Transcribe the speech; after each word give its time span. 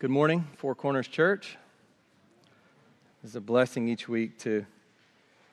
Good 0.00 0.10
morning, 0.10 0.46
Four 0.58 0.76
Corners 0.76 1.08
Church. 1.08 1.56
It's 3.24 3.34
a 3.34 3.40
blessing 3.40 3.88
each 3.88 4.08
week 4.08 4.38
to 4.38 4.64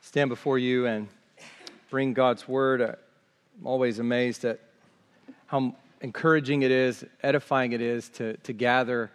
stand 0.01 0.29
before 0.29 0.59
you 0.59 0.85
and 0.85 1.07
bring 1.89 2.13
God's 2.13 2.47
word. 2.47 2.79
I'm 2.79 2.95
always 3.65 3.97
amazed 3.97 4.45
at 4.45 4.59
how 5.47 5.73
encouraging 6.01 6.61
it 6.61 6.69
is, 6.69 7.03
edifying 7.23 7.71
it 7.71 7.81
is 7.81 8.07
to, 8.09 8.37
to 8.37 8.53
gather 8.53 9.09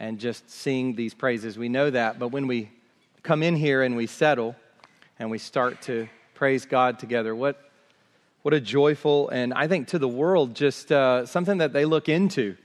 and 0.00 0.18
just 0.18 0.50
sing 0.50 0.94
these 0.94 1.14
praises. 1.14 1.56
We 1.56 1.70
know 1.70 1.88
that, 1.88 2.18
but 2.18 2.28
when 2.28 2.46
we 2.46 2.70
come 3.22 3.42
in 3.42 3.56
here 3.56 3.82
and 3.82 3.96
we 3.96 4.06
settle 4.06 4.54
and 5.18 5.30
we 5.30 5.38
start 5.38 5.80
to 5.84 6.10
praise 6.34 6.66
God 6.66 6.98
together, 6.98 7.34
what, 7.34 7.70
what 8.42 8.52
a 8.52 8.60
joyful 8.60 9.30
and 9.30 9.54
I 9.54 9.66
think 9.66 9.88
to 9.88 9.98
the 9.98 10.08
world 10.08 10.54
just 10.54 10.92
uh, 10.92 11.24
something 11.24 11.56
that 11.56 11.72
they 11.72 11.86
look 11.86 12.10
into 12.10 12.58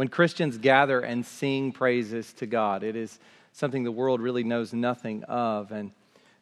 when 0.00 0.08
Christians 0.08 0.56
gather 0.56 1.00
and 1.00 1.26
sing 1.26 1.72
praises 1.72 2.32
to 2.32 2.46
God. 2.46 2.82
It 2.82 2.96
is 2.96 3.18
something 3.52 3.84
the 3.84 3.92
world 3.92 4.22
really 4.22 4.42
knows 4.42 4.72
nothing 4.72 5.24
of, 5.24 5.72
and 5.72 5.90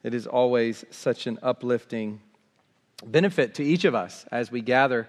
it 0.04 0.14
is 0.14 0.28
always 0.28 0.84
such 0.92 1.26
an 1.26 1.40
uplifting 1.42 2.20
benefit 3.04 3.54
to 3.54 3.64
each 3.64 3.84
of 3.84 3.96
us 3.96 4.24
as 4.30 4.52
we 4.52 4.60
gather 4.60 5.08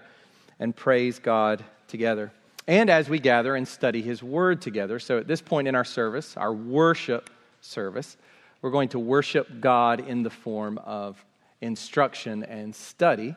and 0.58 0.74
praise 0.74 1.20
God 1.20 1.62
together. 1.86 2.32
And 2.66 2.90
as 2.90 3.08
we 3.08 3.20
gather 3.20 3.54
and 3.54 3.68
study 3.68 4.02
His 4.02 4.20
Word 4.20 4.60
together. 4.60 4.98
So, 4.98 5.18
at 5.18 5.28
this 5.28 5.40
point 5.40 5.68
in 5.68 5.76
our 5.76 5.84
service, 5.84 6.36
our 6.36 6.52
worship 6.52 7.30
service, 7.60 8.16
we're 8.62 8.72
going 8.72 8.88
to 8.88 8.98
worship 8.98 9.60
God 9.60 10.00
in 10.08 10.24
the 10.24 10.28
form 10.28 10.78
of 10.78 11.24
instruction 11.60 12.42
and 12.42 12.74
study 12.74 13.36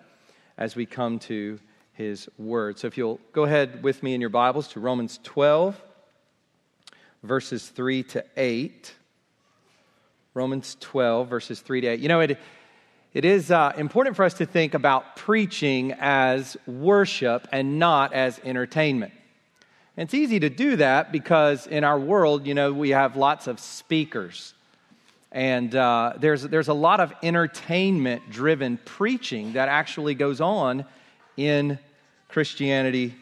as 0.57 0.75
we 0.75 0.87
come 0.87 1.19
to 1.19 1.59
his 1.93 2.27
word. 2.37 2.79
So 2.79 2.87
if 2.87 2.97
you'll 2.97 3.19
go 3.31 3.43
ahead 3.43 3.83
with 3.83 4.01
me 4.03 4.13
in 4.13 4.21
your 4.21 4.29
Bibles 4.29 4.67
to 4.69 4.79
Romans 4.79 5.19
12, 5.23 5.79
verses 7.21 7.69
3 7.69 8.03
to 8.03 8.25
8. 8.35 8.93
Romans 10.33 10.75
12, 10.79 11.29
verses 11.29 11.59
3 11.61 11.81
to 11.81 11.87
8. 11.87 11.99
You 11.99 12.07
know, 12.07 12.19
it, 12.19 12.39
it 13.13 13.25
is 13.25 13.51
uh, 13.51 13.73
important 13.77 14.15
for 14.15 14.25
us 14.25 14.33
to 14.35 14.45
think 14.45 14.73
about 14.73 15.15
preaching 15.15 15.93
as 15.99 16.57
worship 16.65 17.47
and 17.51 17.77
not 17.77 18.11
as 18.13 18.39
entertainment. 18.43 19.13
And 19.95 20.07
it's 20.07 20.15
easy 20.15 20.39
to 20.39 20.49
do 20.49 20.77
that 20.77 21.11
because 21.11 21.67
in 21.67 21.83
our 21.83 21.99
world, 21.99 22.47
you 22.47 22.55
know, 22.55 22.73
we 22.73 22.89
have 22.89 23.15
lots 23.15 23.45
of 23.45 23.59
speakers. 23.59 24.55
And 25.31 25.75
uh, 25.75 26.13
there's, 26.17 26.41
there's 26.41 26.67
a 26.67 26.73
lot 26.73 26.99
of 26.99 27.13
entertainment 27.21 28.31
driven 28.31 28.79
preaching 28.83 29.53
that 29.53 29.69
actually 29.69 30.15
goes 30.15 30.41
on 30.41 30.85
in 31.37 31.79
Christianity 32.29 33.15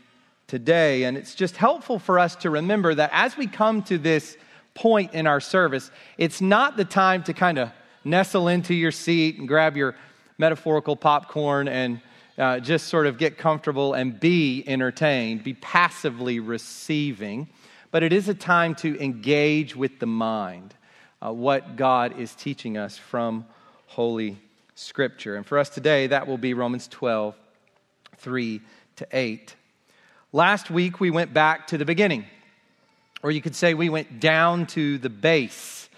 today. 0.47 1.03
And 1.03 1.17
it's 1.17 1.35
just 1.35 1.57
helpful 1.57 1.99
for 1.99 2.19
us 2.19 2.35
to 2.37 2.49
remember 2.49 2.93
that 2.95 3.09
as 3.13 3.37
we 3.37 3.47
come 3.47 3.83
to 3.83 3.97
this 3.97 4.37
point 4.73 5.13
in 5.13 5.27
our 5.27 5.39
service, 5.39 5.91
it's 6.17 6.41
not 6.41 6.77
the 6.77 6.85
time 6.85 7.23
to 7.23 7.33
kind 7.33 7.57
of 7.57 7.71
nestle 8.03 8.47
into 8.47 8.73
your 8.73 8.91
seat 8.91 9.37
and 9.37 9.47
grab 9.47 9.77
your 9.77 9.95
metaphorical 10.37 10.95
popcorn 10.95 11.67
and 11.67 12.01
uh, 12.37 12.59
just 12.59 12.87
sort 12.87 13.05
of 13.05 13.17
get 13.17 13.37
comfortable 13.37 13.93
and 13.93 14.19
be 14.19 14.63
entertained, 14.65 15.43
be 15.43 15.53
passively 15.53 16.39
receiving. 16.39 17.47
But 17.91 18.03
it 18.03 18.13
is 18.13 18.29
a 18.29 18.33
time 18.33 18.75
to 18.75 18.99
engage 19.01 19.75
with 19.75 19.99
the 19.99 20.07
mind, 20.07 20.73
uh, 21.21 21.31
what 21.31 21.75
God 21.75 22.17
is 22.19 22.33
teaching 22.33 22.77
us 22.77 22.97
from 22.97 23.45
Holy 23.87 24.39
Scripture. 24.75 25.35
And 25.35 25.45
for 25.45 25.57
us 25.57 25.69
today, 25.69 26.07
that 26.07 26.27
will 26.27 26.37
be 26.37 26.53
Romans 26.53 26.87
12, 26.87 27.35
3 28.21 28.61
to 28.97 29.07
8. 29.11 29.55
Last 30.31 30.69
week, 30.69 30.99
we 30.99 31.11
went 31.11 31.33
back 31.33 31.67
to 31.67 31.77
the 31.77 31.85
beginning, 31.85 32.25
or 33.21 33.31
you 33.31 33.41
could 33.41 33.55
say 33.55 33.73
we 33.73 33.89
went 33.89 34.19
down 34.19 34.65
to 34.67 34.97
the 34.97 35.09
base 35.09 35.89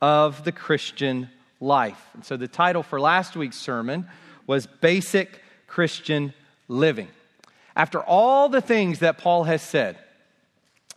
of 0.00 0.44
the 0.44 0.52
Christian 0.52 1.28
life. 1.60 2.08
And 2.14 2.24
so 2.24 2.36
the 2.36 2.48
title 2.48 2.82
for 2.82 3.00
last 3.00 3.36
week's 3.36 3.58
sermon 3.58 4.08
was 4.46 4.66
Basic 4.66 5.40
Christian 5.66 6.34
Living. 6.68 7.08
After 7.76 8.00
all 8.00 8.48
the 8.48 8.60
things 8.60 9.00
that 9.00 9.18
Paul 9.18 9.44
has 9.44 9.62
said 9.62 9.98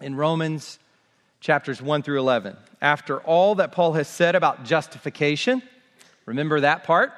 in 0.02 0.16
Romans 0.16 0.80
chapters 1.40 1.82
1 1.82 2.02
through 2.02 2.20
11, 2.20 2.58
after 2.82 3.20
all 3.20 3.56
that 3.56 3.72
Paul 3.72 3.94
has 3.94 4.08
said 4.08 4.36
about 4.36 4.64
justification, 4.64 5.62
remember 6.26 6.62
that 6.62 6.84
part? 6.84 7.12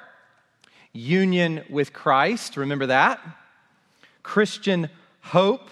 Union 0.94 1.64
with 1.70 1.94
Christ, 1.94 2.58
remember 2.58 2.88
that? 2.88 3.20
Christian 4.28 4.90
hope, 5.22 5.70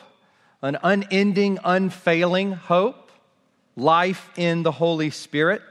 an 0.61 0.77
unending, 0.81 1.59
unfailing 1.65 2.53
hope, 2.53 3.11
life 3.75 4.29
in 4.37 4.63
the 4.63 4.71
Holy 4.71 5.09
Spirit. 5.09 5.61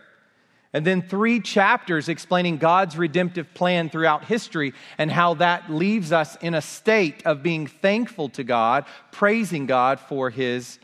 And 0.74 0.86
then 0.86 1.00
three 1.00 1.40
chapters 1.40 2.10
explaining 2.10 2.58
God's 2.58 2.98
redemptive 2.98 3.54
plan 3.54 3.88
throughout 3.88 4.26
history 4.26 4.74
and 4.98 5.10
how 5.10 5.32
that 5.34 5.72
leaves 5.72 6.12
us 6.12 6.36
in 6.42 6.52
a 6.52 6.60
state 6.60 7.24
of 7.24 7.42
being 7.42 7.66
thankful 7.66 8.28
to 8.28 8.44
God, 8.44 8.84
praising 9.12 9.64
God 9.64 9.98
for 9.98 10.28
His 10.28 10.78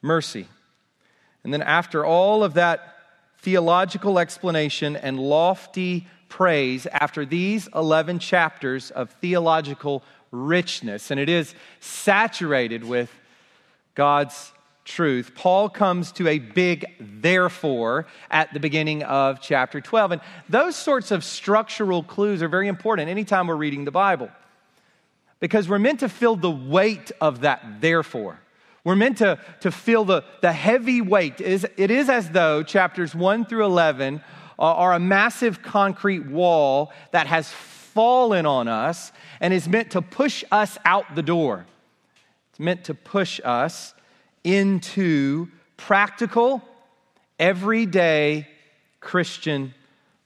mercy. 0.00 0.46
And 1.42 1.52
then, 1.52 1.62
after 1.62 2.04
all 2.04 2.44
of 2.44 2.54
that 2.54 2.94
theological 3.38 4.20
explanation 4.20 4.94
and 4.94 5.18
lofty 5.18 6.06
praise, 6.28 6.86
after 6.86 7.24
these 7.24 7.68
11 7.74 8.20
chapters 8.20 8.92
of 8.92 9.10
theological 9.10 10.04
richness, 10.44 11.10
and 11.10 11.18
it 11.18 11.28
is 11.28 11.54
saturated 11.80 12.84
with 12.84 13.10
God's 13.94 14.52
truth. 14.84 15.32
Paul 15.34 15.68
comes 15.68 16.12
to 16.12 16.28
a 16.28 16.38
big 16.38 16.86
therefore 17.00 18.06
at 18.30 18.52
the 18.54 18.60
beginning 18.60 19.02
of 19.02 19.40
chapter 19.40 19.80
12. 19.80 20.12
And 20.12 20.20
those 20.48 20.76
sorts 20.76 21.10
of 21.10 21.24
structural 21.24 22.02
clues 22.02 22.40
are 22.40 22.48
very 22.48 22.68
important 22.68 23.10
anytime 23.10 23.48
we're 23.48 23.56
reading 23.56 23.84
the 23.84 23.90
Bible 23.90 24.30
because 25.40 25.68
we're 25.68 25.78
meant 25.78 26.00
to 26.00 26.08
feel 26.08 26.36
the 26.36 26.50
weight 26.50 27.10
of 27.20 27.40
that 27.40 27.80
therefore. 27.80 28.38
We're 28.84 28.96
meant 28.96 29.18
to, 29.18 29.38
to 29.60 29.72
feel 29.72 30.04
the, 30.04 30.22
the 30.40 30.52
heavy 30.52 31.00
weight. 31.00 31.40
It 31.40 31.46
is, 31.48 31.66
it 31.76 31.90
is 31.90 32.08
as 32.08 32.30
though 32.30 32.62
chapters 32.62 33.14
1 33.14 33.46
through 33.46 33.64
11 33.64 34.22
are, 34.58 34.74
are 34.74 34.92
a 34.94 35.00
massive 35.00 35.62
concrete 35.62 36.26
wall 36.26 36.92
that 37.10 37.26
has 37.26 37.50
fallen 37.96 38.44
on 38.44 38.68
us 38.68 39.10
and 39.40 39.54
is 39.54 39.66
meant 39.66 39.92
to 39.92 40.02
push 40.02 40.44
us 40.52 40.76
out 40.84 41.14
the 41.14 41.22
door. 41.22 41.64
It's 42.50 42.60
meant 42.60 42.84
to 42.84 42.94
push 42.94 43.40
us 43.42 43.94
into 44.44 45.48
practical, 45.78 46.62
everyday 47.38 48.48
Christian 49.00 49.72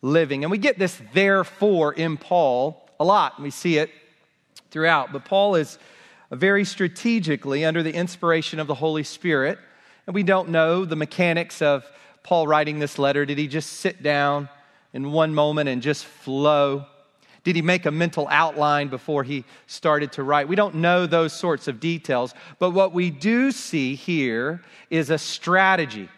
living. 0.03 0.43
And 0.43 0.51
we 0.51 0.59
get 0.59 0.81
this 0.81 1.01
therefore 1.15 1.93
in 1.93 2.17
Paul 2.17 2.89
a 2.99 3.05
lot. 3.05 3.41
We 3.41 3.51
see 3.51 3.79
it 3.79 3.91
throughout. 4.73 5.13
But 5.13 5.25
Paul 5.25 5.55
is 5.55 5.79
very 6.33 6.65
strategically 6.65 7.65
under 7.65 7.85
the 7.85 7.95
inspiration 7.95 8.59
of 8.59 8.67
the 8.67 8.75
Holy 8.75 9.05
Spirit. 9.05 9.61
And 10.09 10.15
we 10.15 10.25
don't 10.25 10.49
know 10.49 10.85
the 10.85 10.97
mechanics 10.97 11.63
of 11.63 11.89
Paul 12.25 12.49
writing 12.49 12.81
this 12.81 12.99
letter. 12.99 13.25
Did 13.25 13.39
he 13.39 13.47
just 13.47 13.75
sit 13.75 14.03
down 14.03 14.49
in 14.93 15.13
one 15.13 15.35
moment 15.35 15.69
and 15.69 15.81
just 15.83 16.05
flow? 16.05 16.87
Did 17.43 17.57
he 17.57 17.63
make 17.63 17.87
a 17.87 17.91
mental 17.91 18.29
outline 18.31 18.89
before 18.89 19.25
he 19.25 19.45
started 19.67 20.13
to 20.13 20.23
write? 20.23 20.49
We 20.49 20.57
don't 20.57 20.77
know 20.77 21.07
those 21.07 21.33
sorts 21.33 21.69
of 21.69 21.81
details, 21.81 22.35
but 22.59 22.71
what 22.71 22.93
we 22.93 23.11
do 23.11 23.51
see 23.51 23.95
here 23.95 24.63
is 24.91 25.11
a 25.11 25.19
strategy, 25.19 26.09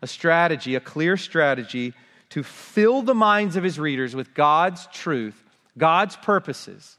a 0.00 0.06
strategy, 0.06 0.74
a 0.74 0.80
clear 0.80 1.16
strategy 1.16 1.92
to 2.30 2.42
fill 2.42 3.02
the 3.02 3.14
minds 3.14 3.56
of 3.56 3.64
his 3.64 3.78
readers 3.78 4.16
with 4.16 4.32
God's 4.34 4.86
truth, 4.86 5.44
God's 5.76 6.16
purposes, 6.16 6.96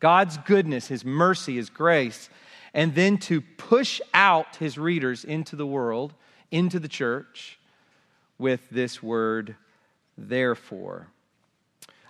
God's 0.00 0.36
goodness, 0.38 0.88
his 0.88 1.04
mercy, 1.04 1.56
his 1.56 1.70
grace, 1.70 2.28
and 2.74 2.94
then 2.94 3.16
to 3.18 3.40
push 3.40 4.00
out 4.12 4.56
his 4.56 4.76
readers 4.76 5.24
into 5.24 5.56
the 5.56 5.66
world, 5.66 6.12
into 6.50 6.78
the 6.78 6.88
church, 6.88 7.58
with 8.38 8.68
this 8.70 9.02
word, 9.02 9.56
therefore. 10.18 11.06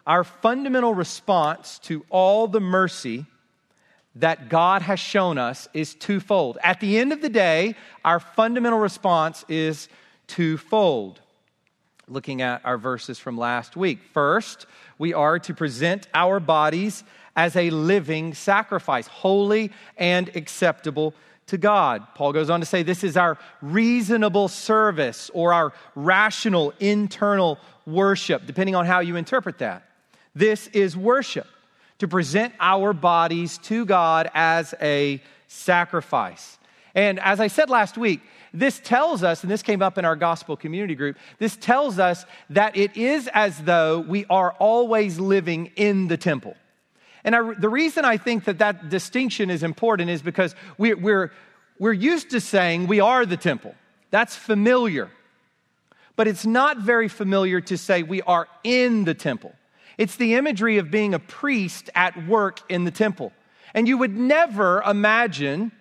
Our 0.06 0.24
fundamental 0.24 0.94
response 0.94 1.78
to 1.80 2.04
all 2.10 2.48
the 2.48 2.60
mercy 2.60 3.26
that 4.16 4.48
God 4.48 4.82
has 4.82 4.98
shown 4.98 5.38
us 5.38 5.68
is 5.72 5.94
twofold. 5.94 6.58
At 6.62 6.80
the 6.80 6.98
end 6.98 7.12
of 7.12 7.22
the 7.22 7.28
day, 7.28 7.76
our 8.04 8.20
fundamental 8.20 8.78
response 8.78 9.44
is 9.48 9.88
twofold. 10.26 11.20
Looking 12.08 12.42
at 12.42 12.60
our 12.64 12.78
verses 12.78 13.18
from 13.18 13.38
last 13.38 13.76
week. 13.76 14.00
First, 14.12 14.66
we 14.98 15.14
are 15.14 15.38
to 15.38 15.54
present 15.54 16.08
our 16.14 16.40
bodies 16.40 17.04
as 17.36 17.56
a 17.56 17.70
living 17.70 18.34
sacrifice, 18.34 19.06
holy 19.06 19.70
and 19.96 20.34
acceptable 20.36 21.14
to 21.46 21.56
God. 21.56 22.06
Paul 22.14 22.32
goes 22.32 22.50
on 22.50 22.60
to 22.60 22.66
say 22.66 22.82
this 22.82 23.04
is 23.04 23.16
our 23.16 23.38
reasonable 23.62 24.48
service 24.48 25.30
or 25.32 25.52
our 25.52 25.72
rational 25.94 26.74
internal 26.80 27.58
worship, 27.86 28.46
depending 28.46 28.74
on 28.74 28.84
how 28.84 29.00
you 29.00 29.16
interpret 29.16 29.58
that. 29.58 29.84
This 30.34 30.66
is 30.68 30.96
worship, 30.96 31.46
to 31.98 32.08
present 32.08 32.54
our 32.58 32.92
bodies 32.92 33.58
to 33.58 33.84
God 33.84 34.30
as 34.34 34.74
a 34.80 35.22
sacrifice. 35.46 36.58
And 36.94 37.20
as 37.20 37.40
I 37.40 37.46
said 37.46 37.70
last 37.70 37.96
week, 37.96 38.20
this 38.54 38.80
tells 38.80 39.22
us, 39.22 39.42
and 39.42 39.50
this 39.50 39.62
came 39.62 39.80
up 39.82 39.96
in 39.98 40.04
our 40.04 40.16
gospel 40.16 40.56
community 40.56 40.94
group, 40.94 41.16
this 41.38 41.56
tells 41.56 41.98
us 41.98 42.26
that 42.50 42.76
it 42.76 42.96
is 42.96 43.28
as 43.32 43.58
though 43.62 44.00
we 44.00 44.26
are 44.26 44.52
always 44.58 45.18
living 45.18 45.70
in 45.76 46.08
the 46.08 46.16
temple. 46.16 46.54
And 47.24 47.36
I, 47.36 47.54
the 47.54 47.68
reason 47.68 48.04
I 48.04 48.16
think 48.16 48.44
that 48.44 48.58
that 48.58 48.88
distinction 48.88 49.48
is 49.48 49.62
important 49.62 50.10
is 50.10 50.22
because 50.22 50.54
we, 50.76 50.92
we're, 50.92 51.32
we're 51.78 51.92
used 51.92 52.30
to 52.30 52.40
saying 52.40 52.88
we 52.88 53.00
are 53.00 53.24
the 53.24 53.36
temple. 53.36 53.74
That's 54.10 54.36
familiar. 54.36 55.10
But 56.16 56.28
it's 56.28 56.44
not 56.44 56.78
very 56.78 57.08
familiar 57.08 57.60
to 57.62 57.78
say 57.78 58.02
we 58.02 58.20
are 58.22 58.48
in 58.64 59.04
the 59.04 59.14
temple. 59.14 59.54
It's 59.98 60.16
the 60.16 60.34
imagery 60.34 60.78
of 60.78 60.90
being 60.90 61.14
a 61.14 61.18
priest 61.18 61.90
at 61.94 62.26
work 62.26 62.60
in 62.68 62.84
the 62.84 62.90
temple. 62.90 63.32
And 63.74 63.88
you 63.88 63.98
would 63.98 64.16
never 64.16 64.82
imagine 64.82 65.72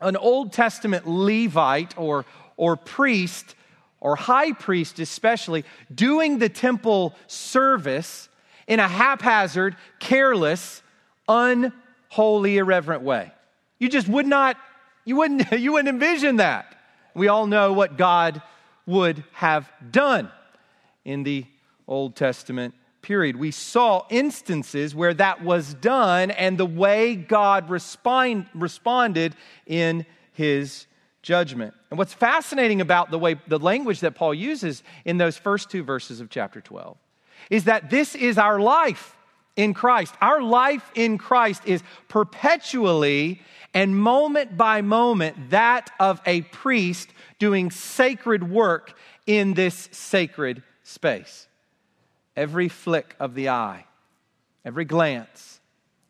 an 0.00 0.16
Old 0.16 0.52
Testament 0.52 1.06
Levite 1.06 1.96
or, 1.98 2.24
or 2.56 2.76
priest 2.76 3.54
or 4.00 4.16
high 4.16 4.52
priest, 4.52 4.98
especially, 4.98 5.64
doing 5.92 6.38
the 6.38 6.48
temple 6.48 7.14
service 7.26 8.28
in 8.66 8.78
a 8.78 8.88
haphazard, 8.88 9.76
careless, 9.98 10.82
unholy, 11.28 12.58
irreverent 12.58 13.02
way. 13.02 13.32
You 13.78 13.88
just 13.88 14.08
would 14.08 14.26
not, 14.26 14.56
you 15.04 15.16
wouldn't, 15.16 15.50
you 15.58 15.72
wouldn't 15.72 15.88
envision 15.88 16.36
that. 16.36 16.74
We 17.14 17.28
all 17.28 17.46
know 17.46 17.72
what 17.72 17.96
God 17.96 18.42
would 18.84 19.24
have 19.32 19.70
done 19.90 20.30
in 21.04 21.22
the 21.22 21.46
Old 21.88 22.14
Testament 22.14 22.74
period. 23.06 23.36
We 23.36 23.52
saw 23.52 24.04
instances 24.10 24.92
where 24.92 25.14
that 25.14 25.40
was 25.40 25.74
done 25.74 26.32
and 26.32 26.58
the 26.58 26.66
way 26.66 27.14
God 27.14 27.70
respond, 27.70 28.46
responded 28.52 29.36
in 29.64 30.04
his 30.32 30.88
judgment. 31.22 31.72
And 31.90 31.98
what's 31.98 32.12
fascinating 32.12 32.80
about 32.80 33.12
the 33.12 33.18
way 33.18 33.36
the 33.46 33.60
language 33.60 34.00
that 34.00 34.16
Paul 34.16 34.34
uses 34.34 34.82
in 35.04 35.18
those 35.18 35.36
first 35.36 35.70
two 35.70 35.84
verses 35.84 36.20
of 36.20 36.30
chapter 36.30 36.60
12 36.60 36.96
is 37.48 37.64
that 37.64 37.90
this 37.90 38.16
is 38.16 38.38
our 38.38 38.58
life 38.58 39.16
in 39.54 39.72
Christ. 39.72 40.12
Our 40.20 40.42
life 40.42 40.90
in 40.96 41.16
Christ 41.16 41.62
is 41.64 41.84
perpetually 42.08 43.40
and 43.72 43.96
moment 43.96 44.56
by 44.56 44.82
moment 44.82 45.50
that 45.50 45.92
of 46.00 46.20
a 46.26 46.40
priest 46.40 47.10
doing 47.38 47.70
sacred 47.70 48.50
work 48.50 48.98
in 49.28 49.54
this 49.54 49.88
sacred 49.92 50.64
space 50.82 51.46
every 52.36 52.68
flick 52.68 53.16
of 53.18 53.34
the 53.34 53.48
eye, 53.48 53.84
every 54.64 54.84
glance, 54.84 55.60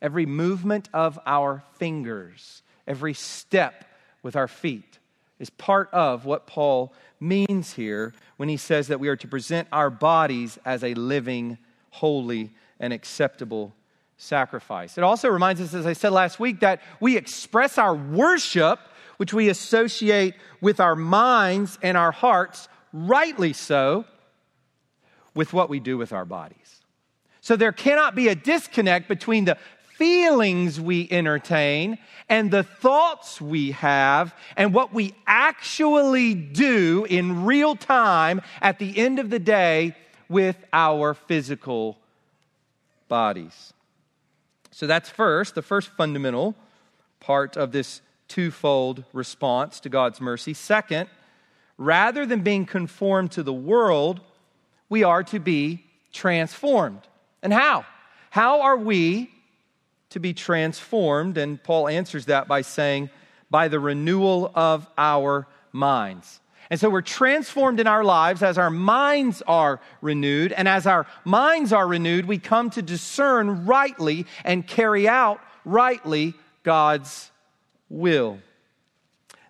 every 0.03 0.27
movement 0.27 0.89
of 0.93 1.19
our 1.27 1.63
fingers, 1.75 2.63
every 2.87 3.15
step 3.15 3.85
with 4.23 4.37
our 4.37 4.49
feet 4.49 4.99
is 5.39 5.51
part 5.51 5.89
of 5.93 6.25
what 6.25 6.47
Paul 6.47 6.93
means 7.21 7.75
here 7.75 8.15
when 8.37 8.49
he 8.49 8.57
says 8.57 8.89
that 8.89 9.01
we 9.01 9.09
are 9.09 9.17
to 9.17 9.29
present 9.29 9.69
our 9.71 9.91
bodies 9.91 10.59
as 10.65 10.83
a 10.83 10.95
living, 10.95 11.59
holy, 11.91 12.51
and 12.81 12.93
acceptable 12.93 13.75
sacrifice. 14.17 14.97
It 14.97 15.05
also 15.05 15.29
reminds 15.29 15.61
us, 15.61 15.75
as 15.75 15.87
I 15.87 15.93
said 15.93 16.13
last 16.13 16.41
week, 16.41 16.61
that 16.61 16.81
we 17.01 17.17
express 17.17 17.79
our 17.79 17.95
worship, 17.95 18.81
which 19.19 19.35
we 19.35 19.49
associate 19.49 20.35
with 20.61 20.81
our 20.81 20.97
minds 20.97 21.79
and 21.83 21.97
our 21.97 22.13
hearts, 22.13 22.69
rightly 22.93 23.53
so, 23.53 24.05
with 25.37 25.53
what 25.53 25.69
we 25.69 25.79
do 25.79 25.97
with 25.97 26.13
our 26.13 26.25
bodies. 26.25 26.81
So 27.41 27.55
there 27.55 27.71
cannot 27.71 28.17
be 28.17 28.27
a 28.27 28.35
disconnect 28.35 29.07
between 29.07 29.45
the 29.45 29.57
feelings 29.97 30.81
we 30.81 31.07
entertain 31.11 31.99
and 32.29 32.51
the 32.51 32.63
thoughts 32.63 33.41
we 33.41 33.71
have 33.71 34.35
and 34.57 34.75
what 34.75 34.93
we 34.93 35.15
actually 35.27 36.35
do 36.35 37.07
in 37.09 37.45
real 37.45 37.77
time 37.77 38.41
at 38.61 38.79
the 38.79 38.99
end 38.99 39.19
of 39.19 39.31
the 39.31 39.39
day 39.39 39.95
with 40.29 40.57
our 40.73 41.15
physical 41.15 41.97
bodies. 43.09 43.73
So 44.73 44.87
that's 44.87 45.09
first, 45.09 45.55
the 45.55 45.63
first 45.63 45.91
fundamental 45.91 46.55
part 47.21 47.57
of 47.57 47.73
this 47.73 48.01
twofold 48.29 49.05
response 49.13 49.81
to 49.81 49.89
God's 49.89 50.21
mercy. 50.21 50.53
Second, 50.53 51.09
rather 51.79 52.27
than 52.27 52.41
being 52.41 52.67
conformed 52.67 53.31
to 53.33 53.43
the 53.43 53.53
world, 53.53 54.21
we 54.89 55.03
are 55.03 55.23
to 55.25 55.39
be 55.39 55.85
transformed. 56.13 57.03
And 57.43 57.53
how? 57.53 57.85
How 58.31 58.63
are 58.63 58.77
we 58.77 59.31
to 60.11 60.21
be 60.21 60.33
transformed? 60.33 61.39
And 61.39 61.63
Paul 61.63 61.89
answers 61.89 62.27
that 62.27 62.49
by 62.49 62.63
saying, 62.63 63.11
by 63.51 63.69
the 63.69 63.81
renewal 63.81 64.51
of 64.55 64.87
our 64.99 65.47
minds. 65.73 66.41
And 66.69 66.81
so 66.81 66.91
we're 66.91 67.01
transformed 67.01 67.79
in 67.79 67.87
our 67.87 68.03
lives 68.03 68.43
as 68.43 68.59
our 68.59 68.71
minds 68.71 69.43
are 69.47 69.81
renewed. 70.01 70.53
And 70.53 70.67
as 70.67 70.87
our 70.87 71.07
minds 71.25 71.73
are 71.73 71.87
renewed, 71.87 72.27
we 72.27 72.39
come 72.39 72.71
to 72.71 72.83
discern 72.83 73.67
rightly 73.67 74.27
and 74.45 74.67
carry 74.67 75.09
out 75.09 75.41
rightly 75.65 76.35
God's 76.65 77.31
will. 77.89 78.39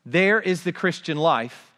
There 0.05 0.41
is 0.41 0.62
the 0.62 0.73
Christian 0.73 1.17
life 1.17 1.73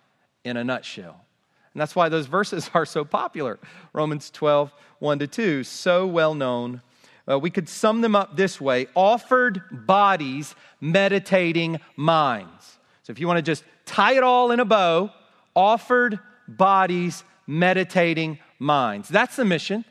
in 0.45 0.57
a 0.57 0.65
nutshell. 0.65 1.25
And 1.75 1.81
that's 1.81 1.95
why 1.95 2.09
those 2.09 2.27
verses 2.27 2.71
are 2.75 2.87
so 2.87 3.05
popular. 3.05 3.59
Romans 3.93 4.31
12, 4.31 4.73
1 4.99 5.19
to 5.21 5.27
2, 5.27 5.65
so 5.65 6.07
well 6.07 6.35
known. 6.35 6.83
Uh, 7.31 7.39
we 7.39 7.51
could 7.51 7.69
sum 7.69 8.01
them 8.01 8.17
up 8.17 8.37
this 8.37 8.61
way 8.61 8.87
offered 8.95 9.61
bodies, 9.71 10.55
meditating 10.81 11.79
minds. 11.97 12.79
So 13.03 13.11
if 13.11 13.21
you 13.21 13.27
want 13.27 13.39
to 13.39 13.43
just 13.43 13.65
tie 13.85 14.15
it 14.15 14.23
all 14.23 14.51
in 14.51 14.61
a 14.61 14.65
bow, 14.65 15.11
offered 15.55 16.19
bodies, 16.47 17.25
meditating 17.47 18.39
minds. 18.59 19.09
That's 19.09 19.37
the 19.37 19.45
mission 19.45 19.85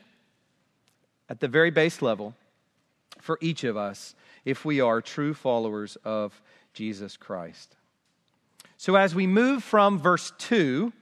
at 1.28 1.40
the 1.40 1.48
very 1.48 1.70
base 1.70 2.02
level 2.02 2.34
for 3.20 3.38
each 3.40 3.64
of 3.64 3.76
us 3.76 4.14
if 4.44 4.64
we 4.64 4.80
are 4.80 5.00
true 5.00 5.34
followers 5.34 5.96
of 6.04 6.40
Jesus 6.72 7.16
Christ. 7.16 7.76
So 8.76 8.94
as 8.94 9.14
we 9.14 9.26
move 9.26 9.62
from 9.62 9.98
verse 9.98 10.32
2 10.38 10.92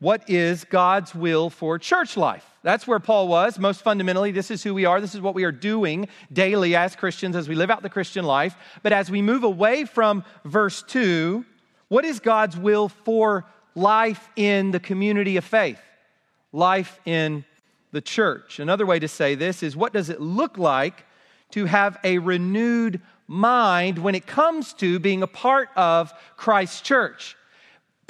what 0.00 0.28
is 0.28 0.64
God's 0.64 1.14
will 1.14 1.50
for 1.50 1.78
church 1.78 2.16
life? 2.16 2.44
That's 2.62 2.86
where 2.86 2.98
Paul 2.98 3.28
was. 3.28 3.58
Most 3.58 3.82
fundamentally, 3.82 4.32
this 4.32 4.50
is 4.50 4.62
who 4.62 4.74
we 4.74 4.86
are. 4.86 5.00
This 5.00 5.14
is 5.14 5.20
what 5.20 5.34
we 5.34 5.44
are 5.44 5.52
doing 5.52 6.08
daily 6.32 6.74
as 6.74 6.96
Christians 6.96 7.36
as 7.36 7.48
we 7.48 7.54
live 7.54 7.70
out 7.70 7.82
the 7.82 7.90
Christian 7.90 8.24
life. 8.24 8.56
But 8.82 8.92
as 8.92 9.10
we 9.10 9.22
move 9.22 9.44
away 9.44 9.84
from 9.84 10.24
verse 10.44 10.82
2, 10.82 11.44
what 11.88 12.04
is 12.04 12.18
God's 12.18 12.56
will 12.56 12.88
for 12.88 13.44
life 13.74 14.28
in 14.36 14.70
the 14.70 14.80
community 14.80 15.36
of 15.36 15.44
faith? 15.44 15.80
Life 16.52 16.98
in 17.04 17.44
the 17.92 18.00
church. 18.00 18.58
Another 18.58 18.86
way 18.86 18.98
to 18.98 19.08
say 19.08 19.34
this 19.34 19.62
is 19.62 19.76
what 19.76 19.92
does 19.92 20.08
it 20.08 20.20
look 20.20 20.56
like 20.56 21.04
to 21.50 21.66
have 21.66 21.98
a 22.04 22.18
renewed 22.18 23.00
mind 23.26 23.98
when 23.98 24.14
it 24.14 24.26
comes 24.26 24.72
to 24.74 24.98
being 24.98 25.22
a 25.22 25.26
part 25.26 25.68
of 25.76 26.12
Christ's 26.36 26.80
church? 26.80 27.36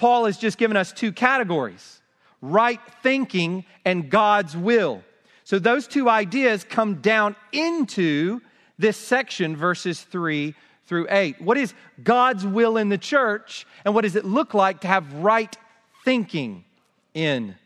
Paul 0.00 0.24
has 0.24 0.38
just 0.38 0.56
given 0.56 0.78
us 0.78 0.92
two 0.92 1.12
categories 1.12 2.00
right 2.40 2.80
thinking 3.02 3.66
and 3.84 4.08
God's 4.08 4.56
will. 4.56 5.02
So 5.44 5.58
those 5.58 5.86
two 5.86 6.08
ideas 6.08 6.64
come 6.64 7.02
down 7.02 7.36
into 7.52 8.40
this 8.78 8.96
section, 8.96 9.54
verses 9.54 10.00
3 10.00 10.54
through 10.86 11.06
8. 11.10 11.42
What 11.42 11.58
is 11.58 11.74
God's 12.02 12.46
will 12.46 12.78
in 12.78 12.88
the 12.88 12.96
church, 12.96 13.66
and 13.84 13.94
what 13.94 14.04
does 14.04 14.16
it 14.16 14.24
look 14.24 14.54
like 14.54 14.80
to 14.80 14.88
have 14.88 15.12
right 15.16 15.54
thinking 16.02 16.64
in 17.12 17.56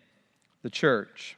the 0.63 0.71
church? 0.71 1.37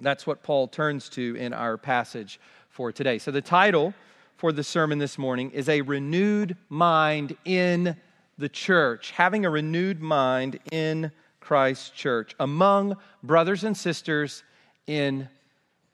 That's 0.00 0.26
what 0.26 0.42
Paul 0.42 0.68
turns 0.68 1.10
to 1.10 1.36
in 1.36 1.52
our 1.52 1.76
passage 1.76 2.40
for 2.70 2.92
today. 2.92 3.18
So 3.18 3.30
the 3.30 3.42
title 3.42 3.92
for 4.38 4.52
the 4.52 4.64
sermon 4.64 5.00
this 5.00 5.18
morning 5.18 5.50
is 5.50 5.68
A 5.68 5.82
Renewed 5.82 6.56
Mind 6.70 7.36
in 7.44 7.94
the 8.38 8.48
church, 8.48 9.10
having 9.10 9.44
a 9.44 9.50
renewed 9.50 10.00
mind 10.00 10.60
in 10.70 11.10
Christ's 11.40 11.90
church, 11.90 12.34
among 12.38 12.96
brothers 13.22 13.64
and 13.64 13.76
sisters 13.76 14.44
in 14.86 15.28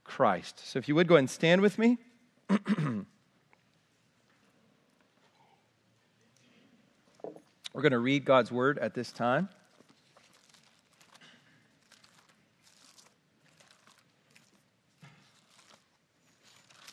Christ. 0.04 0.60
So 0.64 0.78
if 0.78 0.86
you 0.88 0.94
would 0.94 1.08
go 1.08 1.16
and 1.16 1.28
stand 1.28 1.62
with 1.62 1.78
me. 1.78 1.98
We're 7.72 7.82
going 7.82 7.92
to 7.92 7.98
read 7.98 8.24
God's 8.24 8.52
word 8.52 8.78
at 8.78 8.94
this 8.94 9.10
time. 9.10 9.48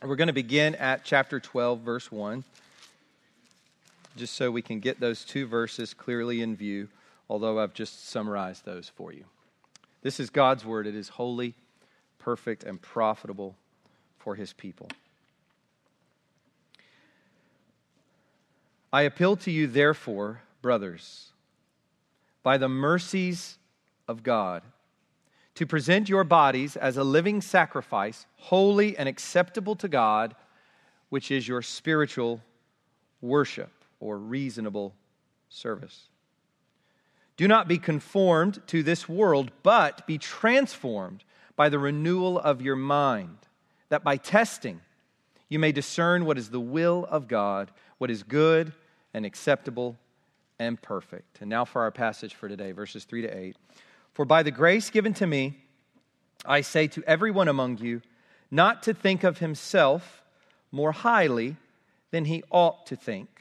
We're 0.02 0.16
going 0.16 0.28
to 0.28 0.34
begin 0.34 0.74
at 0.76 1.04
chapter 1.04 1.40
12, 1.40 1.82
verse 1.82 2.12
1 2.12 2.44
just 4.16 4.36
so 4.36 4.52
we 4.52 4.62
can 4.62 4.80
get 4.80 5.00
those 5.00 5.24
two 5.24 5.46
verses 5.46 5.94
clearly 5.94 6.42
in 6.42 6.56
view, 6.56 6.90
although 7.30 7.60
I've 7.60 7.74
just 7.74 8.10
summarized 8.10 8.66
those 8.66 8.90
for 8.90 9.14
you. 9.14 9.26
This 10.02 10.20
is 10.20 10.30
God's 10.30 10.66
word. 10.66 10.88
It 10.88 10.96
is 10.96 11.10
holy, 11.10 11.54
perfect, 12.20 12.64
and 12.64 12.82
profitable 12.82 13.56
for 14.18 14.36
his 14.36 14.54
people. 14.54 14.90
I 18.94 19.04
appeal 19.04 19.38
to 19.38 19.52
you, 19.52 19.68
therefore, 19.68 20.42
brothers, 20.62 21.30
by 22.44 22.58
the 22.58 22.68
mercies 22.68 23.58
of 24.08 24.24
God, 24.24 24.64
to 25.56 25.66
present 25.66 26.10
your 26.10 26.24
bodies 26.24 26.76
as 26.76 26.98
a 26.98 27.04
living 27.04 27.42
sacrifice, 27.42 28.26
holy 28.38 28.98
and 28.98 29.08
acceptable 29.08 29.76
to 29.76 29.88
God, 29.88 30.36
which 31.10 31.32
is 31.32 31.48
your 31.48 31.62
spiritual 31.62 32.42
worship 33.22 33.72
or 34.02 34.18
reasonable 34.18 34.94
service. 35.48 36.10
Do 37.38 37.48
not 37.48 37.68
be 37.68 37.78
conformed 37.78 38.62
to 38.68 38.84
this 38.84 39.08
world, 39.08 39.52
but 39.64 40.06
be 40.06 40.18
transformed 40.18 41.24
by 41.56 41.70
the 41.70 41.80
renewal 41.80 42.38
of 42.38 42.62
your 42.62 42.76
mind, 42.76 43.38
that 43.90 44.04
by 44.04 44.18
testing 44.18 44.82
you 45.48 45.60
may 45.60 45.72
discern 45.72 46.26
what 46.26 46.38
is 46.38 46.50
the 46.50 46.60
will 46.60 47.06
of 47.10 47.28
God, 47.28 47.72
what 47.98 48.12
is 48.12 48.24
good 48.24 48.74
and 49.14 49.26
acceptable 49.26 49.98
and 50.60 50.82
perfect. 50.82 51.42
And 51.42 51.50
now 51.50 51.66
for 51.66 51.82
our 51.82 51.92
passage 51.92 52.36
for 52.36 52.48
today, 52.48 52.72
verses 52.72 53.04
3 53.04 53.24
to 53.24 53.38
8. 53.38 53.56
For 54.14 54.26
by 54.26 54.44
the 54.44 54.52
grace 54.52 54.90
given 54.90 55.14
to 55.16 55.28
me, 55.28 55.58
I 56.46 56.62
say 56.62 56.88
to 56.88 57.04
everyone 57.06 57.48
among 57.48 57.80
you, 57.80 58.02
not 58.50 58.84
to 58.84 58.94
think 58.94 59.24
of 59.24 59.40
himself 59.40 60.22
more 60.72 60.92
highly 60.92 61.58
than 62.12 62.26
he 62.26 62.44
ought 62.52 62.86
to 62.88 62.96
think, 62.96 63.41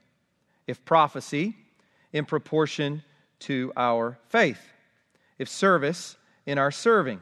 If 0.71 0.85
prophecy, 0.85 1.55
in 2.13 2.25
proportion 2.25 3.03
to 3.39 3.73
our 3.75 4.17
faith. 4.29 4.61
If 5.37 5.49
service, 5.49 6.17
in 6.45 6.57
our 6.57 6.71
serving. 6.71 7.19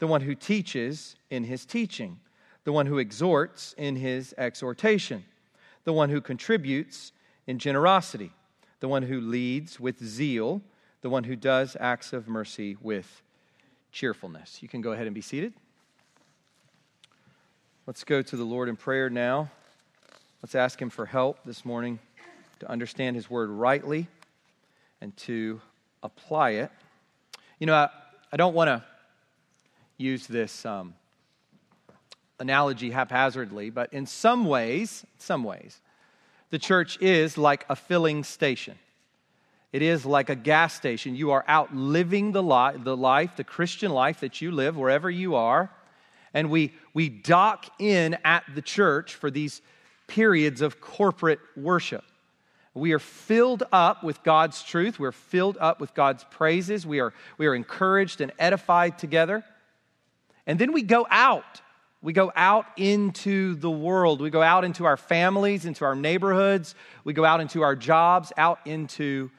The 0.00 0.06
one 0.06 0.22
who 0.22 0.34
teaches, 0.34 1.16
in 1.30 1.44
his 1.44 1.64
teaching. 1.64 2.18
The 2.64 2.72
one 2.72 2.86
who 2.86 2.98
exhorts, 2.98 3.74
in 3.78 3.96
his 3.96 4.34
exhortation. 4.36 5.24
The 5.84 5.92
one 5.92 6.10
who 6.10 6.20
contributes, 6.20 7.12
in 7.46 7.58
generosity 7.58 8.32
the 8.80 8.88
one 8.88 9.02
who 9.02 9.20
leads 9.20 9.78
with 9.78 10.02
zeal, 10.02 10.62
the 11.02 11.10
one 11.10 11.24
who 11.24 11.36
does 11.36 11.76
acts 11.78 12.12
of 12.12 12.26
mercy 12.26 12.76
with 12.80 13.22
cheerfulness. 13.92 14.62
You 14.62 14.68
can 14.68 14.80
go 14.80 14.92
ahead 14.92 15.06
and 15.06 15.14
be 15.14 15.20
seated. 15.20 15.52
Let's 17.86 18.04
go 18.04 18.22
to 18.22 18.36
the 18.36 18.44
Lord 18.44 18.68
in 18.68 18.76
prayer 18.76 19.10
now. 19.10 19.50
Let's 20.42 20.54
ask 20.54 20.80
Him 20.80 20.90
for 20.90 21.06
help 21.06 21.44
this 21.44 21.64
morning 21.64 21.98
to 22.60 22.70
understand 22.70 23.16
His 23.16 23.28
word 23.28 23.50
rightly 23.50 24.06
and 25.00 25.16
to 25.18 25.60
apply 26.02 26.50
it. 26.50 26.70
You 27.58 27.66
know, 27.66 27.74
I, 27.74 27.88
I 28.32 28.36
don't 28.36 28.54
want 28.54 28.68
to 28.68 28.84
use 29.96 30.26
this 30.26 30.64
um, 30.64 30.94
analogy 32.38 32.90
haphazardly, 32.90 33.70
but 33.70 33.92
in 33.92 34.06
some 34.06 34.44
ways, 34.44 35.04
some 35.18 35.44
ways, 35.44 35.80
the 36.50 36.58
church 36.58 37.00
is 37.00 37.36
like 37.36 37.64
a 37.68 37.76
filling 37.76 38.24
station. 38.24 38.76
It 39.72 39.82
is 39.82 40.04
like 40.04 40.30
a 40.30 40.34
gas 40.34 40.74
station. 40.74 41.14
You 41.14 41.30
are 41.30 41.44
out 41.46 41.74
living 41.74 42.32
the, 42.32 42.42
li- 42.42 42.78
the 42.82 42.96
life, 42.96 43.36
the 43.36 43.44
Christian 43.44 43.92
life 43.92 44.20
that 44.20 44.40
you 44.40 44.50
live 44.50 44.76
wherever 44.76 45.08
you 45.08 45.36
are. 45.36 45.70
And 46.34 46.50
we, 46.50 46.72
we 46.92 47.08
dock 47.08 47.66
in 47.78 48.16
at 48.24 48.44
the 48.54 48.62
church 48.62 49.14
for 49.14 49.30
these 49.30 49.62
periods 50.06 50.60
of 50.60 50.80
corporate 50.80 51.38
worship. 51.56 52.04
We 52.74 52.92
are 52.92 52.98
filled 52.98 53.64
up 53.72 54.04
with 54.04 54.22
God's 54.22 54.62
truth. 54.62 54.98
We're 54.98 55.12
filled 55.12 55.58
up 55.60 55.80
with 55.80 55.92
God's 55.94 56.24
praises. 56.30 56.86
We 56.86 57.00
are, 57.00 57.12
we 57.36 57.46
are 57.46 57.54
encouraged 57.54 58.20
and 58.20 58.32
edified 58.38 58.98
together. 58.98 59.44
And 60.46 60.58
then 60.58 60.72
we 60.72 60.82
go 60.82 61.06
out 61.10 61.60
we 62.02 62.14
go 62.14 62.32
out 62.34 62.66
into 62.76 63.54
the 63.56 63.70
world. 63.70 64.22
We 64.22 64.30
go 64.30 64.40
out 64.40 64.64
into 64.64 64.86
our 64.86 64.96
families, 64.96 65.66
into 65.66 65.84
our 65.84 65.94
neighborhoods. 65.94 66.74
We 67.04 67.12
go 67.12 67.24
out 67.24 67.40
into 67.40 67.60
our 67.62 67.76
jobs, 67.76 68.32
out 68.38 68.58
into 68.64 69.30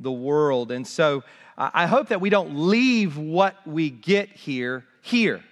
the 0.00 0.12
world. 0.12 0.72
And 0.72 0.86
so 0.86 1.24
uh, 1.58 1.70
I 1.74 1.86
hope 1.86 2.08
that 2.08 2.20
we 2.20 2.30
don't 2.30 2.56
leave 2.68 3.18
what 3.18 3.54
we 3.66 3.90
get 3.90 4.30
here 4.30 4.84
here, 5.02 5.42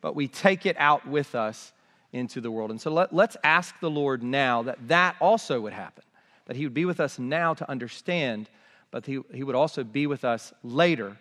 but 0.00 0.14
we 0.14 0.28
take 0.28 0.66
it 0.66 0.76
out 0.78 1.06
with 1.06 1.34
us 1.34 1.72
into 2.12 2.40
the 2.40 2.50
world. 2.50 2.70
And 2.70 2.80
so 2.80 2.90
let, 2.90 3.12
us 3.12 3.36
ask 3.44 3.78
the 3.80 3.90
Lord 3.90 4.22
now 4.22 4.62
that 4.64 4.88
that 4.88 5.16
also 5.20 5.60
would 5.60 5.72
happen, 5.72 6.04
that 6.48 6.56
He 6.56 6.66
would 6.66 6.74
be 6.74 6.84
with 6.84 6.98
us 6.98 7.18
now 7.18 7.54
to 7.54 7.70
understand, 7.70 8.50
but 8.90 9.06
He, 9.06 9.20
he 9.32 9.44
would 9.44 9.54
also 9.54 9.84
be 9.84 10.08
with 10.08 10.24
us 10.24 10.52
later 10.64 11.16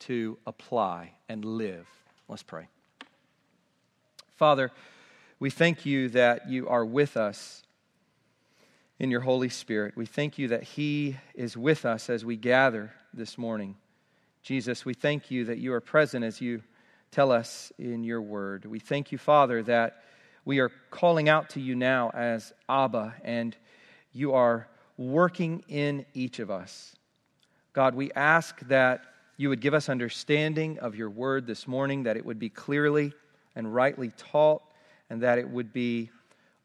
to 0.00 0.36
apply 0.46 1.12
and 1.28 1.42
live. 1.44 1.86
Let's 2.28 2.42
pray. 2.42 2.68
Father, 4.34 4.70
we 5.38 5.48
thank 5.48 5.86
you 5.86 6.10
that 6.10 6.50
you 6.50 6.68
are 6.68 6.84
with 6.84 7.16
us 7.16 7.62
in 8.98 9.10
your 9.10 9.20
Holy 9.20 9.48
Spirit. 9.48 9.96
We 9.96 10.06
thank 10.06 10.36
you 10.38 10.48
that 10.48 10.64
He 10.64 11.16
is 11.34 11.56
with 11.56 11.86
us 11.86 12.10
as 12.10 12.24
we 12.24 12.36
gather 12.36 12.92
this 13.14 13.38
morning. 13.38 13.76
Jesus, 14.42 14.84
we 14.84 14.94
thank 14.94 15.30
you 15.30 15.44
that 15.46 15.58
you 15.58 15.72
are 15.72 15.80
present 15.80 16.24
as 16.24 16.40
you 16.40 16.62
tell 17.10 17.30
us 17.30 17.72
in 17.78 18.04
your 18.04 18.20
word. 18.20 18.64
We 18.64 18.78
thank 18.78 19.12
you, 19.12 19.18
Father, 19.18 19.62
that 19.62 20.02
we 20.44 20.58
are 20.58 20.70
calling 20.90 21.28
out 21.28 21.50
to 21.50 21.60
you 21.60 21.74
now 21.74 22.10
as 22.14 22.52
Abba, 22.68 23.14
and 23.24 23.56
you 24.16 24.32
are 24.32 24.66
working 24.96 25.62
in 25.68 26.06
each 26.14 26.38
of 26.38 26.50
us. 26.50 26.96
God, 27.72 27.94
we 27.94 28.10
ask 28.12 28.58
that 28.68 29.02
you 29.36 29.50
would 29.50 29.60
give 29.60 29.74
us 29.74 29.90
understanding 29.90 30.78
of 30.78 30.96
your 30.96 31.10
word 31.10 31.46
this 31.46 31.68
morning, 31.68 32.04
that 32.04 32.16
it 32.16 32.24
would 32.24 32.38
be 32.38 32.48
clearly 32.48 33.12
and 33.54 33.74
rightly 33.74 34.10
taught, 34.16 34.62
and 35.10 35.22
that 35.22 35.38
it 35.38 35.48
would 35.48 35.72
be 35.72 36.10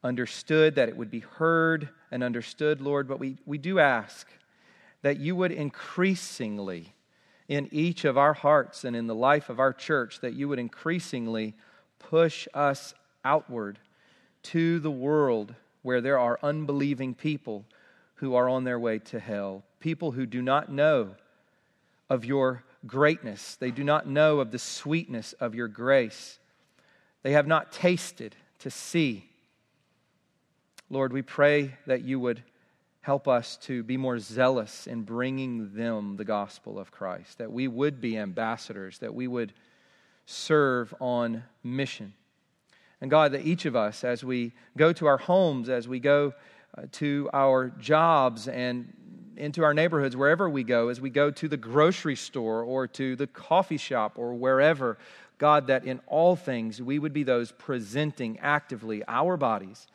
understood, 0.03 0.75
that 0.75 0.87
it 0.87 0.95
would 0.95 1.11
be 1.11 1.19
heard 1.19 1.89
and 2.11 2.23
understood, 2.23 2.79
Lord. 2.79 3.07
But 3.07 3.19
we, 3.19 3.37
we 3.45 3.57
do 3.57 3.79
ask 3.79 4.27
that 5.01 5.19
you 5.19 5.35
would 5.35 5.51
increasingly, 5.51 6.93
in 7.49 7.67
each 7.71 8.05
of 8.05 8.17
our 8.17 8.33
hearts 8.33 8.85
and 8.85 8.95
in 8.95 9.07
the 9.07 9.15
life 9.15 9.49
of 9.49 9.59
our 9.59 9.73
church, 9.73 10.21
that 10.21 10.33
you 10.33 10.47
would 10.47 10.59
increasingly 10.59 11.53
push 11.99 12.47
us 12.53 12.93
outward 13.25 13.77
to 14.43 14.79
the 14.79 14.91
world 14.91 15.53
where 15.81 16.01
there 16.01 16.19
are 16.19 16.39
unbelieving 16.43 17.13
people 17.13 17.65
who 18.15 18.35
are 18.35 18.47
on 18.47 18.63
their 18.63 18.79
way 18.79 18.99
to 18.99 19.19
hell, 19.19 19.63
people 19.79 20.11
who 20.11 20.25
do 20.25 20.41
not 20.41 20.71
know 20.71 21.15
of 22.09 22.25
your 22.25 22.63
greatness, 22.85 23.55
they 23.55 23.71
do 23.71 23.83
not 23.83 24.07
know 24.07 24.39
of 24.39 24.51
the 24.51 24.59
sweetness 24.59 25.33
of 25.33 25.55
your 25.55 25.67
grace. 25.67 26.39
They 27.23 27.31
have 27.33 27.47
not 27.47 27.71
tasted 27.71 28.35
to 28.59 28.69
see. 28.69 29.29
Lord, 30.89 31.13
we 31.13 31.21
pray 31.21 31.75
that 31.87 32.01
you 32.01 32.19
would 32.19 32.43
help 33.01 33.27
us 33.27 33.57
to 33.57 33.81
be 33.83 33.97
more 33.97 34.19
zealous 34.19 34.85
in 34.85 35.01
bringing 35.01 35.73
them 35.73 36.17
the 36.17 36.25
gospel 36.25 36.77
of 36.77 36.91
Christ, 36.91 37.39
that 37.39 37.51
we 37.51 37.67
would 37.67 37.99
be 37.99 38.17
ambassadors, 38.17 38.99
that 38.99 39.13
we 39.13 39.27
would 39.27 39.53
serve 40.25 40.93
on 40.99 41.43
mission. 41.63 42.13
And 43.01 43.09
God, 43.09 43.31
that 43.31 43.45
each 43.45 43.65
of 43.65 43.75
us, 43.75 44.03
as 44.03 44.23
we 44.23 44.53
go 44.77 44.93
to 44.93 45.07
our 45.07 45.17
homes, 45.17 45.69
as 45.69 45.87
we 45.87 45.99
go 45.99 46.33
uh, 46.77 46.83
to 46.93 47.29
our 47.33 47.69
jobs 47.69 48.47
and 48.47 48.93
into 49.35 49.63
our 49.63 49.73
neighborhoods, 49.73 50.15
wherever 50.15 50.49
we 50.49 50.63
go, 50.63 50.89
as 50.89 51.01
we 51.01 51.09
go 51.09 51.31
to 51.31 51.47
the 51.47 51.57
grocery 51.57 52.15
store 52.15 52.63
or 52.63 52.87
to 52.87 53.15
the 53.15 53.27
coffee 53.27 53.77
shop 53.77 54.13
or 54.17 54.35
wherever, 54.35 54.97
God, 55.39 55.67
that 55.67 55.83
in 55.83 55.99
all 56.05 56.35
things 56.35 56.79
we 56.79 56.99
would 56.99 57.13
be 57.13 57.23
those 57.23 57.51
presenting 57.51 58.37
actively 58.39 59.03
our 59.07 59.35
bodies 59.35 59.87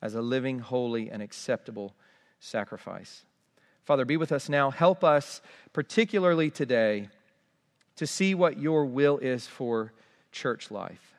as 0.00 0.14
a 0.14 0.22
living, 0.22 0.60
holy, 0.60 1.10
and 1.10 1.20
acceptable 1.20 1.94
sacrifice. 2.38 3.24
Father, 3.84 4.04
be 4.04 4.16
with 4.16 4.30
us 4.30 4.48
now. 4.48 4.70
Help 4.70 5.02
us, 5.02 5.40
particularly 5.72 6.50
today, 6.50 7.08
to 7.96 8.06
see 8.06 8.34
what 8.34 8.58
your 8.58 8.86
will 8.86 9.18
is 9.18 9.46
for 9.46 9.92
church 10.30 10.70
life, 10.70 11.11